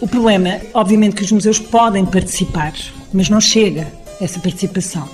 O 0.00 0.06
problema, 0.06 0.60
obviamente, 0.74 1.16
que 1.16 1.24
os 1.24 1.32
museus 1.32 1.58
podem 1.58 2.04
participar, 2.04 2.74
mas 3.12 3.30
não 3.30 3.40
chega 3.40 3.90
essa 4.20 4.38
participação. 4.38 5.08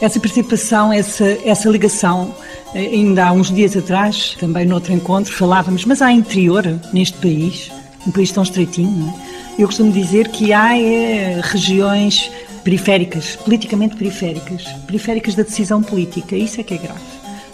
Essa 0.00 0.20
participação, 0.20 0.92
essa, 0.92 1.24
essa 1.44 1.68
ligação, 1.68 2.32
eh, 2.72 2.78
ainda 2.78 3.26
há 3.26 3.32
uns 3.32 3.52
dias 3.52 3.76
atrás, 3.76 4.36
também 4.38 4.64
noutro 4.64 4.92
encontro, 4.92 5.32
falávamos, 5.32 5.84
mas 5.84 6.00
há 6.00 6.12
interior 6.12 6.64
neste 6.92 7.18
país, 7.18 7.68
um 8.06 8.12
país 8.12 8.30
tão 8.30 8.44
estreitinho, 8.44 9.08
é? 9.08 9.62
Eu 9.62 9.66
costumo 9.66 9.90
dizer 9.90 10.28
que 10.28 10.52
há 10.52 10.78
é, 10.78 11.40
regiões 11.42 12.30
periféricas, 12.62 13.34
politicamente 13.34 13.96
periféricas, 13.96 14.62
periféricas 14.86 15.34
da 15.34 15.42
decisão 15.42 15.82
política. 15.82 16.36
Isso 16.36 16.60
é 16.60 16.62
que 16.62 16.74
é 16.74 16.78
grave. 16.78 17.00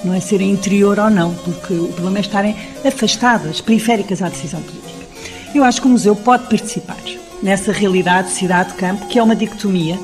Não 0.05 0.13
é 0.13 0.21
serem 0.21 0.51
interior 0.51 0.99
ou 0.99 1.09
não, 1.09 1.33
porque 1.35 1.73
o 1.73 1.89
problema 1.89 2.19
é 2.19 2.21
estarem 2.21 2.55
afastadas, 2.85 3.63
periféricas 3.63 4.21
à 4.21 4.29
decisão 4.29 4.61
política. 4.61 5.07
Eu 5.55 5.65
acho 5.65 5.81
que 5.81 5.87
o 5.87 5.91
museu 5.91 6.15
pode 6.15 6.47
participar 6.47 6.99
nessa 7.43 7.73
realidade 7.73 8.31
cidade-campo, 8.31 9.07
que 9.07 9.19
é 9.19 9.23
uma 9.23 9.37
dicotomia 9.37 9.99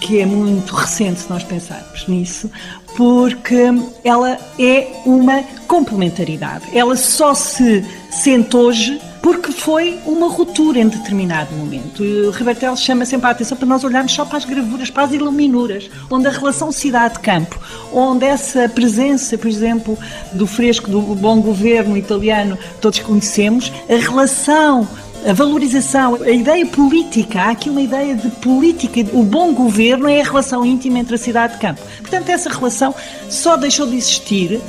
que 0.00 0.20
é 0.20 0.26
muito 0.26 0.74
recente 0.74 1.20
se 1.20 1.30
nós 1.30 1.42
pensarmos 1.42 2.06
nisso, 2.06 2.50
porque 2.96 3.64
ela 4.04 4.38
é 4.58 5.02
uma 5.04 5.42
complementaridade. 5.66 6.66
Ela 6.72 6.96
só 6.96 7.34
se 7.34 7.84
sente 8.10 8.56
hoje 8.56 9.00
porque 9.22 9.50
foi 9.50 9.98
uma 10.06 10.28
ruptura 10.28 10.78
em 10.78 10.86
determinado 10.86 11.52
momento. 11.56 12.00
O 12.00 12.30
Ribertel 12.30 12.76
chama 12.76 13.04
sempre 13.04 13.26
a 13.26 13.30
atenção 13.30 13.58
para 13.58 13.66
nós 13.66 13.82
olharmos 13.82 14.12
só 14.12 14.24
para 14.24 14.38
as 14.38 14.44
gravuras, 14.44 14.88
para 14.88 15.02
as 15.02 15.12
iluminuras, 15.12 15.90
onde 16.08 16.28
a 16.28 16.30
relação 16.30 16.70
cidade-campo, 16.70 17.58
onde 17.92 18.24
essa 18.24 18.68
presença, 18.68 19.36
por 19.36 19.48
exemplo, 19.48 19.98
do 20.32 20.46
fresco 20.46 20.88
do 20.88 21.00
bom 21.00 21.40
governo 21.40 21.96
italiano, 21.96 22.56
todos 22.80 23.00
conhecemos, 23.00 23.72
a 23.90 23.96
relação 23.96 24.86
a 25.26 25.32
valorização, 25.32 26.22
a 26.22 26.30
ideia 26.30 26.64
política, 26.64 27.42
há 27.42 27.50
aqui 27.50 27.68
uma 27.68 27.82
ideia 27.82 28.14
de 28.14 28.30
política, 28.30 29.00
o 29.12 29.24
bom 29.24 29.52
governo 29.52 30.08
é 30.08 30.20
a 30.20 30.24
relação 30.24 30.64
íntima 30.64 31.00
entre 31.00 31.16
a 31.16 31.18
cidade 31.18 31.56
e 31.56 31.58
campo. 31.58 31.82
Portanto, 32.00 32.28
essa 32.28 32.48
relação 32.48 32.94
só 33.28 33.56
deixou 33.56 33.88
de 33.88 33.96
existir 33.96 34.60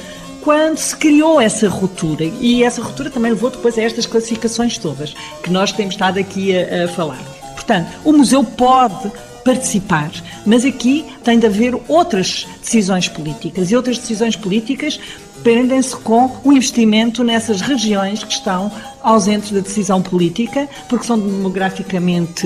quando 0.42 0.78
se 0.78 0.96
criou 0.96 1.40
essa 1.40 1.70
ruptura. 1.70 2.24
E 2.42 2.64
essa 2.64 2.82
ruptura 2.82 3.12
também 3.12 3.32
levou 3.32 3.52
depois 3.52 3.78
a 3.78 3.84
estas 3.84 4.08
classificações 4.08 4.80
todas 4.80 5.14
que 5.44 5.52
nós 5.52 5.72
temos 5.72 5.94
estado 5.94 6.18
aqui 6.18 6.58
a, 6.58 6.86
a 6.86 6.88
falar. 6.88 7.22
Portanto, 7.54 7.90
o 8.04 8.12
museu 8.12 8.44
pode 8.44 9.12
participar, 9.46 10.12
mas 10.46 10.66
aqui 10.66 11.06
tem 11.24 11.38
de 11.38 11.46
haver 11.46 11.74
outras 11.88 12.48
decisões 12.62 13.08
políticas 13.08 13.70
e 13.70 13.76
outras 13.76 13.98
decisões 13.98 14.36
políticas 14.36 15.00
prendem-se 15.48 15.96
com 15.96 16.30
o 16.44 16.52
investimento 16.52 17.24
nessas 17.24 17.62
regiões 17.62 18.22
que 18.22 18.34
estão 18.34 18.70
ausentes 19.02 19.50
da 19.50 19.62
decisão 19.62 20.02
política, 20.02 20.68
porque 20.90 21.06
são 21.06 21.18
demograficamente 21.18 22.46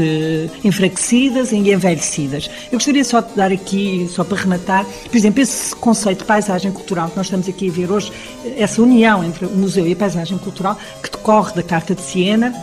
enfraquecidas 0.64 1.52
e 1.52 1.56
envelhecidas. 1.56 2.48
Eu 2.68 2.74
gostaria 2.74 3.04
só 3.04 3.20
de 3.22 3.34
dar 3.34 3.52
aqui, 3.52 4.08
só 4.08 4.24
para 4.24 4.38
rematar, 4.38 4.86
por 4.86 5.18
exemplo, 5.18 5.42
esse 5.42 5.76
conceito 5.78 6.20
de 6.20 6.26
paisagem 6.26 6.72
cultural 6.72 7.10
que 7.10 7.18
nós 7.18 7.26
estamos 7.26 7.50
aqui 7.50 7.70
a 7.70 7.72
ver 7.72 7.92
hoje, 7.92 8.14
essa 8.56 8.80
união 8.80 9.24
entre 9.24 9.48
o 9.48 9.50
museu 9.50 9.88
e 9.88 9.94
a 9.94 9.96
paisagem 9.96 10.38
cultural, 10.38 10.78
que 11.02 11.10
decorre 11.10 11.56
da 11.56 11.64
Carta 11.64 11.96
de 11.96 12.04
Siena 12.04 12.54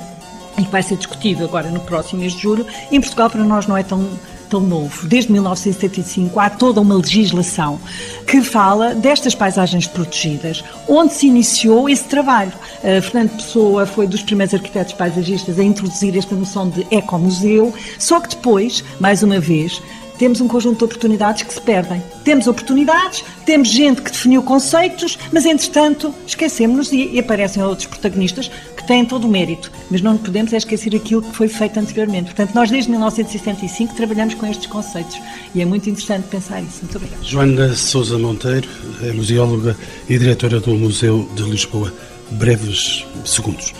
e 0.57 0.62
que 0.62 0.70
vai 0.70 0.84
ser 0.84 0.99
discutido 0.99 1.43
agora 1.43 1.68
no 1.68 1.80
próximo 1.80 2.20
mês 2.20 2.34
de 2.34 2.43
julho, 2.43 2.64
em 2.93 3.01
Portugal 3.01 3.28
para 3.28 3.43
nós 3.43 3.66
não 3.66 3.76
é 3.76 3.82
tão 3.82 4.09
tão 4.49 4.61
novo. 4.61 5.07
Desde 5.07 5.30
1975 5.32 6.40
há 6.40 6.51
toda 6.51 6.80
uma 6.80 6.94
legislação 6.94 7.78
que 8.26 8.42
fala 8.42 8.94
destas 8.94 9.34
paisagens 9.34 9.86
protegidas, 9.86 10.64
onde 10.88 11.14
se 11.14 11.26
iniciou 11.26 11.88
esse 11.88 12.05
trabalho. 12.05 12.53
Uh, 12.78 13.03
Fernando 13.03 13.36
Pessoa 13.36 13.86
foi 13.86 14.07
dos 14.07 14.22
primeiros 14.22 14.55
arquitetos 14.55 14.92
paisagistas 14.94 15.59
a 15.59 15.62
introduzir 15.62 16.16
esta 16.16 16.34
noção 16.34 16.68
de 16.68 16.86
ecomuseu, 16.90 17.72
só 17.99 18.20
que 18.20 18.30
depois, 18.30 18.82
mais 18.99 19.22
uma 19.22 19.40
vez, 19.40 19.80
temos 20.19 20.41
um 20.41 20.49
conjunto 20.49 20.79
de 20.79 20.85
oportunidades 20.85 21.43
que 21.45 21.55
se 21.55 21.61
perdem. 21.61 22.03
Temos 22.25 22.47
oportunidades, 22.47 23.25
temos 23.47 23.69
gente 23.69 24.03
que 24.03 24.11
definiu 24.11 24.43
conceitos, 24.43 25.19
mas 25.33 25.47
entretanto 25.47 26.12
esquecemos-nos 26.27 26.93
e, 26.93 27.11
e 27.12 27.19
aparecem 27.19 27.62
outros 27.62 27.87
protagonistas 27.87 28.51
que 28.77 28.87
têm 28.87 29.05
todo 29.05 29.27
o 29.27 29.31
mérito. 29.31 29.71
Mas 29.91 30.01
não 30.01 30.19
podemos 30.19 30.53
é 30.53 30.57
esquecer 30.57 30.95
aquilo 30.95 31.23
que 31.23 31.35
foi 31.35 31.49
feito 31.49 31.79
anteriormente. 31.79 32.27
Portanto, 32.27 32.55
nós 32.55 32.71
desde 32.71 32.91
1965 32.91 33.95
trabalhamos 33.95 34.35
com 34.35 34.47
estes 34.47 34.66
conceitos 34.66 35.19
e 35.55 35.62
é 35.62 35.64
muito 35.64 35.89
interessante 35.89 36.27
pensar 36.29 36.61
isso. 36.61 36.81
Muito 36.83 36.97
obrigada. 36.97 37.23
Joana 37.23 37.75
Sousa 37.75 38.19
Monteiro 38.19 38.69
é 39.03 39.12
museóloga 39.12 39.77
e 40.09 40.19
diretora 40.19 40.61
do 40.61 40.75
Museu 40.75 41.29
de 41.35 41.43
Lisboa. 41.45 41.93
Breves 42.33 43.07
segundos. 43.25 43.73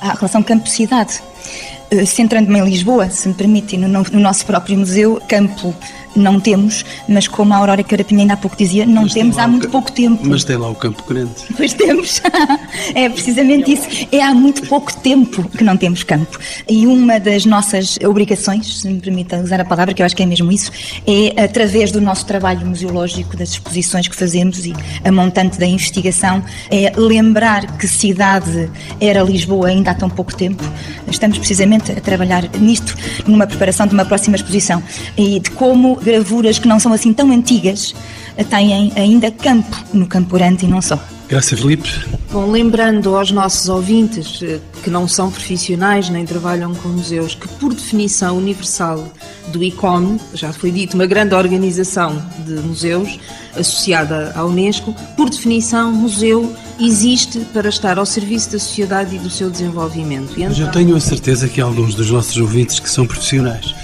A 0.00 0.14
relação 0.14 0.42
campo-cidade 0.42 1.20
centrando-me 2.06 2.58
em 2.58 2.64
Lisboa, 2.64 3.10
se 3.10 3.28
me 3.28 3.34
permitem, 3.34 3.78
no, 3.78 3.88
no, 3.88 4.20
nosso 4.20 4.46
próprio 4.46 4.78
museu, 4.78 5.20
campo 5.28 5.74
não 6.14 6.40
temos, 6.40 6.84
mas 7.08 7.28
como 7.28 7.52
a 7.54 7.56
Aurora 7.56 7.82
Carapinha 7.82 8.22
ainda 8.22 8.34
há 8.34 8.36
pouco 8.36 8.56
dizia, 8.56 8.86
não 8.86 9.02
mas 9.02 9.14
temos 9.14 9.38
há 9.38 9.48
muito 9.48 9.68
pouco 9.68 9.90
tempo. 9.90 10.20
Mas 10.24 10.44
tem 10.44 10.56
lá 10.56 10.68
o 10.68 10.74
Campo 10.74 11.02
Grande. 11.08 11.32
Pois 11.56 11.74
temos. 11.74 12.20
é 12.94 13.08
precisamente 13.08 13.72
isso. 13.72 14.08
É 14.10 14.20
há 14.20 14.34
muito 14.34 14.66
pouco 14.66 14.92
tempo 14.96 15.48
que 15.48 15.62
não 15.62 15.76
temos 15.76 16.02
campo. 16.02 16.38
E 16.68 16.86
uma 16.86 17.20
das 17.20 17.44
nossas 17.44 17.98
obrigações, 18.04 18.80
se 18.80 18.88
me 18.88 19.00
permita 19.00 19.36
usar 19.36 19.60
a 19.60 19.64
palavra, 19.64 19.94
que 19.94 20.02
eu 20.02 20.06
acho 20.06 20.16
que 20.16 20.22
é 20.22 20.26
mesmo 20.26 20.50
isso, 20.50 20.72
é 21.06 21.44
através 21.44 21.92
do 21.92 22.00
nosso 22.00 22.26
trabalho 22.26 22.66
museológico, 22.66 23.36
das 23.36 23.50
exposições 23.50 24.08
que 24.08 24.16
fazemos 24.16 24.66
e 24.66 24.72
a 25.04 25.12
montante 25.12 25.58
da 25.58 25.66
investigação, 25.66 26.42
é 26.70 26.92
lembrar 26.96 27.78
que 27.78 27.86
cidade 27.86 28.70
era 29.00 29.22
Lisboa 29.22 29.68
ainda 29.68 29.92
há 29.92 29.94
tão 29.94 30.10
pouco 30.10 30.34
tempo. 30.34 30.64
Estamos 31.08 31.38
precisamente 31.38 31.92
a 31.92 32.00
trabalhar 32.00 32.48
nisto, 32.58 32.96
numa 33.26 33.46
preparação 33.46 33.86
de 33.86 33.94
uma 33.94 34.04
próxima 34.04 34.36
exposição 34.36 34.82
e 35.16 35.38
de 35.38 35.50
como 35.52 35.96
gravuras 36.02 36.58
que 36.58 36.68
não 36.68 36.78
são 36.78 36.92
assim 36.92 37.12
tão 37.12 37.30
antigas 37.30 37.94
têm 38.50 38.92
ainda 38.96 39.30
campo 39.30 39.76
no 39.92 40.06
Campo 40.06 40.34
Grande 40.34 40.64
e 40.64 40.68
não 40.68 40.80
só. 40.80 40.98
Graças, 41.32 41.60
Felipe. 41.60 41.88
Bom, 42.30 42.50
lembrando 42.50 43.16
aos 43.16 43.30
nossos 43.30 43.66
ouvintes 43.70 44.38
eh, 44.42 44.60
que 44.84 44.90
não 44.90 45.08
são 45.08 45.30
profissionais 45.30 46.10
nem 46.10 46.26
trabalham 46.26 46.74
com 46.74 46.90
museus, 46.90 47.34
que 47.34 47.48
por 47.48 47.72
definição 47.72 48.36
universal 48.36 49.10
do 49.48 49.64
ICOM, 49.64 50.18
já 50.34 50.52
foi 50.52 50.70
dito, 50.70 50.92
uma 50.92 51.06
grande 51.06 51.34
organização 51.34 52.22
de 52.44 52.52
museus 52.60 53.18
associada 53.56 54.34
à 54.36 54.44
Unesco, 54.44 54.94
por 55.16 55.30
definição, 55.30 55.90
museu 55.90 56.54
existe 56.78 57.38
para 57.54 57.70
estar 57.70 57.98
ao 57.98 58.04
serviço 58.04 58.52
da 58.52 58.58
sociedade 58.58 59.16
e 59.16 59.18
do 59.18 59.30
seu 59.30 59.48
desenvolvimento. 59.48 60.34
Então... 60.38 60.52
Já 60.52 60.66
tenho 60.66 60.94
a 60.94 61.00
certeza 61.00 61.48
que 61.48 61.62
há 61.62 61.64
alguns 61.64 61.94
dos 61.94 62.10
nossos 62.10 62.36
ouvintes 62.36 62.78
que 62.78 62.90
são 62.90 63.06
profissionais. 63.06 63.74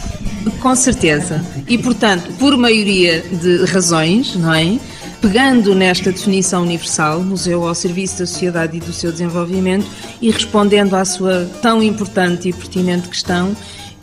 Com 0.61 0.76
certeza. 0.76 1.42
E, 1.66 1.78
portanto, 1.78 2.30
por 2.38 2.55
maioria 2.59 3.22
de 3.22 3.64
razões, 3.64 4.36
não 4.36 4.53
é? 4.53 4.78
Pegando 5.21 5.75
nesta 5.75 6.12
definição 6.12 6.62
universal, 6.62 7.21
museu 7.23 7.66
ao 7.66 7.75
serviço 7.75 8.21
da 8.21 8.27
sociedade 8.27 8.77
e 8.77 8.81
do 8.81 8.93
seu 8.93 9.11
desenvolvimento, 9.11 9.85
e 10.23 10.31
respondendo 10.31 10.95
à 10.95 11.05
sua 11.05 11.45
tão 11.61 11.83
importante 11.83 12.49
e 12.49 12.53
pertinente 12.53 13.09
questão, 13.09 13.57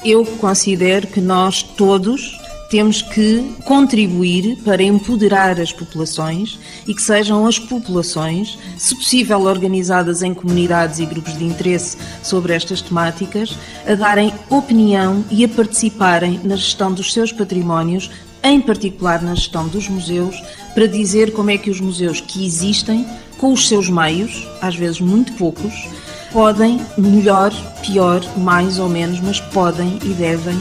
eu 0.03 0.25
considero 0.25 1.07
que 1.07 1.21
nós 1.21 1.63
todos 1.63 2.37
temos 2.69 3.01
que 3.01 3.55
contribuir 3.63 4.57
para 4.63 4.83
empoderar 4.83 5.59
as 5.61 5.71
populações 5.71 6.59
e 6.85 6.93
que 6.93 7.01
sejam 7.01 7.47
as 7.47 7.57
populações, 7.57 8.57
se 8.77 8.93
possível 8.95 9.41
organizadas 9.43 10.21
em 10.21 10.33
comunidades 10.33 10.99
e 10.99 11.05
grupos 11.05 11.37
de 11.37 11.45
interesse 11.45 11.97
sobre 12.21 12.53
estas 12.53 12.81
temáticas, 12.81 13.57
a 13.87 13.95
darem 13.95 14.33
opinião 14.49 15.23
e 15.31 15.45
a 15.45 15.47
participarem 15.47 16.41
na 16.43 16.57
gestão 16.57 16.91
dos 16.91 17.13
seus 17.13 17.31
patrimónios, 17.31 18.11
em 18.45 18.61
particular 18.61 19.21
na 19.23 19.33
gestão 19.33 19.67
dos 19.67 19.89
museus, 19.89 20.39
para 20.75 20.87
dizer 20.87 21.33
como 21.33 21.49
é 21.49 21.57
que 21.57 21.71
os 21.71 21.81
museus 21.81 22.21
que 22.21 22.45
existem, 22.45 23.05
com 23.39 23.51
os 23.51 23.67
seus 23.67 23.89
meios, 23.89 24.47
às 24.61 24.75
vezes 24.75 25.01
muito 25.01 25.33
poucos, 25.33 25.73
podem, 26.31 26.79
melhor, 26.95 27.51
pior, 27.81 28.21
mais 28.37 28.77
ou 28.77 28.87
menos, 28.87 29.19
mas 29.19 29.39
podem 29.39 29.97
e 30.03 30.09
devem 30.09 30.57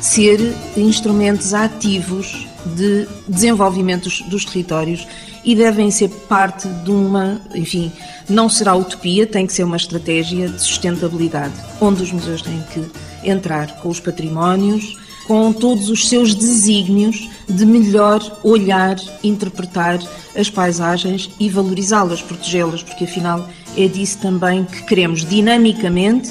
ser 0.00 0.40
instrumentos 0.76 1.52
ativos 1.52 2.46
de 2.74 3.06
desenvolvimento 3.28 4.08
dos, 4.28 4.44
territórios 4.44 5.06
e 5.44 5.54
devem 5.54 5.90
ser 5.90 6.08
parte 6.08 6.66
de 6.66 6.90
uma, 6.90 7.40
enfim, 7.54 7.92
não 8.28 8.48
será 8.48 8.74
utopia, 8.74 9.26
tem 9.26 9.46
que 9.46 9.52
ser 9.52 9.64
uma 9.64 9.76
estratégia 9.76 10.48
de 10.48 10.60
sustentabilidade, 10.60 11.54
onde 11.80 12.02
os 12.02 12.10
museus 12.12 12.40
têm 12.40 12.64
que 12.72 12.84
entrar 13.28 13.76
com 13.80 13.88
os 13.88 14.00
patrimónios, 14.00 14.96
com 15.26 15.52
todos 15.52 15.88
os 15.88 16.08
seus 16.08 16.34
desígnios 16.34 17.28
de 17.48 17.66
melhor 17.66 18.20
olhar, 18.42 18.96
interpretar 19.22 19.98
as 20.36 20.50
paisagens 20.50 21.30
e 21.40 21.48
valorizá-las, 21.48 22.22
protegê-las, 22.22 22.82
porque 22.82 23.04
afinal 23.04 23.48
é 23.76 23.86
disso 23.88 24.18
também 24.18 24.64
que 24.64 24.82
queremos 24.84 25.24
dinamicamente 25.24 26.30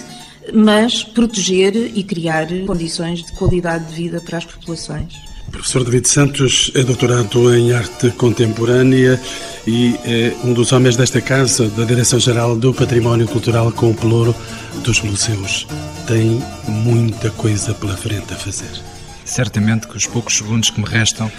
mas 0.53 1.03
proteger 1.03 1.75
e 1.75 2.03
criar 2.03 2.47
condições 2.67 3.23
de 3.23 3.31
qualidade 3.31 3.85
de 3.85 3.95
vida 3.95 4.21
para 4.21 4.37
as 4.37 4.45
populações. 4.45 5.24
Professor 5.51 5.83
David 5.83 6.07
Santos 6.07 6.71
é 6.75 6.83
doutorado 6.83 7.55
em 7.55 7.73
arte 7.73 8.09
contemporânea 8.11 9.19
e 9.65 9.95
é 10.03 10.35
um 10.43 10.53
dos 10.53 10.71
homens 10.71 10.95
desta 10.95 11.21
casa, 11.21 11.67
da 11.69 11.83
Direção-Geral 11.83 12.55
do 12.57 12.73
Património 12.73 13.27
Cultural 13.27 13.71
com 13.71 13.91
o 13.91 13.95
pelouro 13.95 14.35
dos 14.83 15.01
museus. 15.01 15.67
Tem 16.07 16.41
muita 16.67 17.29
coisa 17.31 17.73
pela 17.73 17.95
frente 17.95 18.33
a 18.33 18.35
fazer. 18.35 18.69
Certamente 19.23 19.87
que 19.87 19.97
os 19.97 20.05
poucos 20.05 20.37
segundos 20.37 20.69
que 20.69 20.79
me 20.79 20.87
restam 20.87 21.31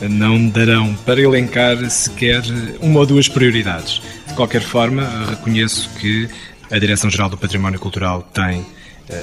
não 0.00 0.48
darão 0.48 0.94
para 1.04 1.20
elencar 1.20 1.90
sequer 1.90 2.42
uma 2.80 3.00
ou 3.00 3.06
duas 3.06 3.28
prioridades. 3.28 4.00
De 4.26 4.34
qualquer 4.34 4.62
forma, 4.62 5.06
reconheço 5.28 5.90
que 6.00 6.28
a 6.70 6.78
Direção-Geral 6.78 7.28
do 7.28 7.36
Património 7.36 7.78
Cultural 7.78 8.22
tem, 8.32 8.64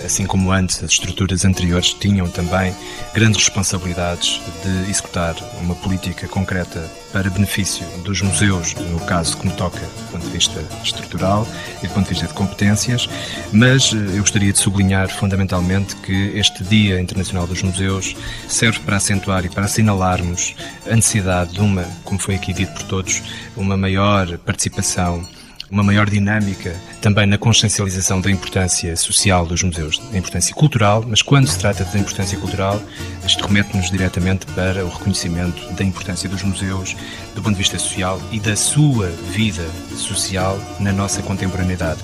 assim 0.05 0.25
como 0.25 0.51
antes 0.51 0.83
as 0.83 0.91
estruturas 0.91 1.43
anteriores 1.45 1.93
tinham 1.93 2.27
também 2.29 2.75
grandes 3.13 3.43
responsabilidades 3.43 4.41
de 4.63 4.89
executar 4.89 5.35
uma 5.59 5.75
política 5.75 6.27
concreta 6.27 6.89
para 7.11 7.29
benefício 7.29 7.85
dos 8.03 8.21
museus, 8.21 8.73
no 8.75 8.99
caso 9.01 9.37
que 9.37 9.47
me 9.47 9.53
toca 9.53 9.79
do 9.79 10.11
ponto 10.11 10.25
de 10.25 10.31
vista 10.31 10.63
estrutural 10.83 11.47
e 11.83 11.87
do 11.87 11.93
ponto 11.93 12.05
de 12.05 12.11
vista 12.11 12.27
de 12.27 12.33
competências, 12.33 13.09
mas 13.51 13.91
eh, 13.93 14.17
eu 14.17 14.21
gostaria 14.21 14.53
de 14.53 14.59
sublinhar 14.59 15.09
fundamentalmente 15.09 15.95
que 15.97 16.31
este 16.35 16.63
Dia 16.63 16.99
Internacional 17.01 17.45
dos 17.45 17.61
Museus 17.61 18.15
serve 18.47 18.79
para 18.79 18.97
acentuar 18.97 19.45
e 19.45 19.49
para 19.49 19.65
assinalarmos 19.65 20.55
a 20.89 20.95
necessidade 20.95 21.53
de 21.53 21.59
uma, 21.59 21.83
como 22.03 22.19
foi 22.19 22.35
aqui 22.35 22.53
dito 22.53 22.71
por 22.73 22.83
todos, 22.83 23.21
uma 23.57 23.75
maior 23.75 24.37
participação 24.37 25.27
uma 25.71 25.83
maior 25.83 26.09
dinâmica 26.09 26.75
também 27.01 27.25
na 27.25 27.37
consciencialização 27.37 28.19
da 28.19 28.29
importância 28.29 28.95
social 28.97 29.45
dos 29.45 29.63
museus, 29.63 29.97
da 30.11 30.17
importância 30.17 30.53
cultural, 30.53 31.03
mas 31.07 31.21
quando 31.21 31.47
se 31.47 31.57
trata 31.57 31.85
da 31.85 31.97
importância 31.97 32.37
cultural, 32.37 32.81
isto 33.25 33.45
remete-nos 33.47 33.89
diretamente 33.89 34.45
para 34.47 34.85
o 34.85 34.89
reconhecimento 34.89 35.61
da 35.73 35.83
importância 35.83 36.27
dos 36.27 36.43
museus 36.43 36.95
do 37.33 37.41
ponto 37.41 37.53
de 37.53 37.59
vista 37.59 37.79
social 37.79 38.21
e 38.31 38.39
da 38.39 38.55
sua 38.55 39.07
vida 39.31 39.65
social 39.95 40.59
na 40.79 40.91
nossa 40.91 41.21
contemporaneidade. 41.23 42.01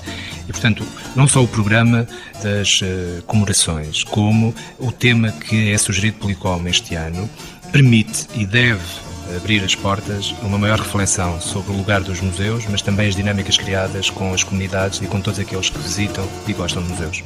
E, 0.48 0.52
portanto, 0.52 0.82
não 1.14 1.28
só 1.28 1.44
o 1.44 1.48
programa 1.48 2.06
das 2.42 2.80
uh, 2.80 3.22
comemorações, 3.26 4.02
como 4.02 4.54
o 4.78 4.90
tema 4.90 5.30
que 5.30 5.70
é 5.70 5.76
sugerido 5.76 6.16
pelo 6.18 6.30
ICOM 6.30 6.66
este 6.66 6.94
ano, 6.94 7.28
permite 7.70 8.26
e 8.34 8.46
deve 8.46 9.07
abrir 9.36 9.62
as 9.64 9.74
portas 9.74 10.34
a 10.42 10.46
uma 10.46 10.58
maior 10.58 10.78
reflexão 10.78 11.40
sobre 11.40 11.72
o 11.72 11.76
lugar 11.76 12.00
dos 12.00 12.20
museus, 12.20 12.64
mas 12.68 12.82
também 12.82 13.08
as 13.08 13.16
dinâmicas 13.16 13.56
criadas 13.56 14.10
com 14.10 14.32
as 14.32 14.42
comunidades 14.42 15.00
e 15.02 15.06
com 15.06 15.20
todos 15.20 15.38
aqueles 15.38 15.70
que 15.70 15.78
visitam 15.78 16.26
e 16.46 16.52
gostam 16.52 16.82
de 16.82 16.88
museus. 16.88 17.22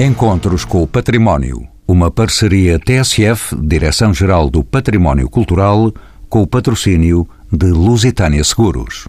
Encontros 0.00 0.64
com 0.64 0.82
o 0.82 0.86
Património. 0.86 1.66
Uma 1.86 2.10
parceria 2.10 2.78
TSF, 2.78 3.56
Direção-Geral 3.56 4.48
do 4.48 4.62
Património 4.62 5.28
Cultural, 5.28 5.92
com 6.28 6.42
o 6.42 6.46
patrocínio 6.46 7.26
de 7.50 7.66
Lusitânia 7.66 8.44
Seguros. 8.44 9.06